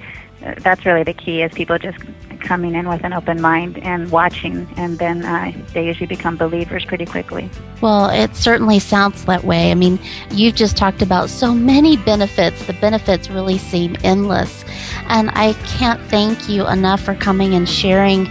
that's 0.58 0.86
really 0.86 1.04
the 1.04 1.14
key 1.14 1.44
is 1.44 1.54
people 1.54 1.78
just 1.78 2.00
coming 2.42 2.76
in 2.76 2.88
with 2.88 3.04
an 3.04 3.14
open 3.14 3.42
mind 3.42 3.78
and 3.80 4.12
watching 4.12 4.68
and 4.78 4.98
then 5.00 5.24
uh, 5.24 5.52
they 5.74 5.86
usually 5.86 6.08
become 6.08 6.38
believers 6.38 6.86
pretty 6.86 7.06
quickly. 7.06 7.50
Well 7.82 8.10
it 8.10 8.36
certainly 8.36 8.80
sounds 8.80 9.26
that 9.26 9.44
way. 9.44 9.72
I 9.72 9.76
mean 9.76 10.00
you've 10.32 10.56
just 10.56 10.78
talked 10.78 11.02
about 11.02 11.30
so 11.30 11.54
many 11.54 11.98
benefits. 11.98 12.66
The 12.66 12.74
benefits 12.74 13.30
really 13.30 13.58
seem 13.58 13.96
endless. 14.04 14.64
And 15.08 15.30
i 15.32 15.54
can't 15.66 16.02
thank 16.10 16.50
you 16.50 16.68
enough 16.68 17.02
for 17.02 17.16
coming 17.16 17.54
and 17.54 17.68
sharing 17.68 18.26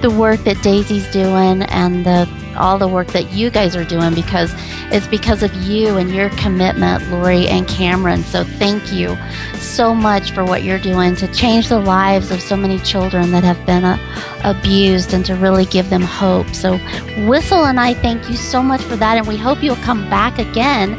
the 0.00 0.10
work 0.10 0.40
that 0.40 0.62
daisy's 0.62 1.10
doing 1.10 1.62
and 1.62 2.04
the 2.04 2.28
all 2.56 2.78
the 2.78 2.88
work 2.88 3.08
that 3.08 3.32
you 3.32 3.50
guys 3.50 3.76
are 3.76 3.84
doing 3.84 4.14
because 4.14 4.52
it's 4.92 5.06
because 5.06 5.42
of 5.42 5.52
you 5.54 5.96
and 5.96 6.10
your 6.10 6.30
commitment, 6.30 7.08
Lori 7.10 7.48
and 7.48 7.66
Cameron. 7.66 8.22
So 8.22 8.44
thank 8.44 8.92
you 8.92 9.16
so 9.58 9.94
much 9.94 10.30
for 10.30 10.44
what 10.44 10.62
you're 10.62 10.78
doing 10.78 11.16
to 11.16 11.32
change 11.34 11.68
the 11.68 11.80
lives 11.80 12.30
of 12.30 12.40
so 12.40 12.56
many 12.56 12.78
children 12.78 13.30
that 13.32 13.44
have 13.56 13.66
been 13.66 13.84
uh, 13.84 13.98
abused 14.44 15.12
and 15.14 15.24
to 15.26 15.34
really 15.34 15.64
give 15.64 15.90
them 15.90 16.02
hope. 16.02 16.48
So 16.54 16.78
Whistle 17.26 17.64
and 17.64 17.80
I 17.80 17.94
thank 17.94 18.28
you 18.28 18.36
so 18.36 18.62
much 18.62 18.82
for 18.82 18.96
that, 18.96 19.16
and 19.16 19.26
we 19.26 19.36
hope 19.36 19.62
you'll 19.62 19.76
come 19.76 20.08
back 20.10 20.38
again 20.38 20.94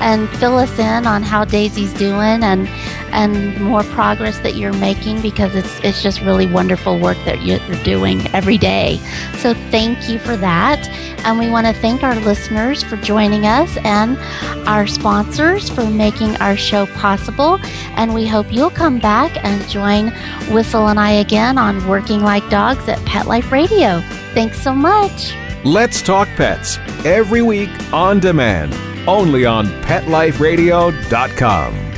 and 0.00 0.28
fill 0.38 0.58
us 0.58 0.78
in 0.78 1.06
on 1.06 1.22
how 1.22 1.44
Daisy's 1.44 1.94
doing 1.94 2.42
and 2.42 2.68
and 3.12 3.60
more 3.60 3.84
progress 3.84 4.38
that 4.40 4.56
you're 4.56 4.72
making 4.72 5.20
because 5.20 5.54
it's 5.54 5.78
it's 5.84 6.02
just 6.02 6.20
really 6.22 6.46
wonderful 6.46 6.98
work 6.98 7.18
that 7.24 7.42
you're 7.42 7.60
doing 7.84 8.26
every 8.34 8.58
day. 8.58 8.98
So 9.38 9.54
thank 9.70 10.08
you 10.08 10.18
for 10.18 10.36
that. 10.38 10.88
And 11.24 11.38
we 11.38 11.48
want 11.48 11.68
to 11.68 11.72
thank 11.72 12.02
our 12.02 12.16
listeners 12.16 12.82
for 12.82 12.96
joining 12.96 13.46
us 13.46 13.76
and 13.84 14.18
our 14.66 14.86
sponsors 14.86 15.70
for 15.70 15.88
making 15.88 16.36
our 16.36 16.56
show 16.56 16.86
possible. 16.86 17.58
And 17.96 18.14
we 18.14 18.26
hope 18.26 18.50
you'll 18.50 18.70
come 18.70 18.98
back 18.98 19.44
and 19.44 19.68
join 19.68 20.08
Whistle 20.52 20.88
and 20.88 20.98
I 20.98 21.10
again 21.12 21.58
on 21.58 21.86
Working 21.86 22.22
Like 22.22 22.48
Dogs 22.50 22.88
at 22.88 22.98
Pet 23.04 23.26
Life 23.26 23.52
Radio. 23.52 24.00
Thanks 24.34 24.60
so 24.60 24.74
much. 24.74 25.32
Let's 25.64 26.02
Talk 26.02 26.26
Pets 26.36 26.78
every 27.04 27.42
week 27.42 27.70
on 27.92 28.18
demand, 28.18 28.74
only 29.06 29.44
on 29.44 29.66
PetLifeRadio.com. 29.82 31.91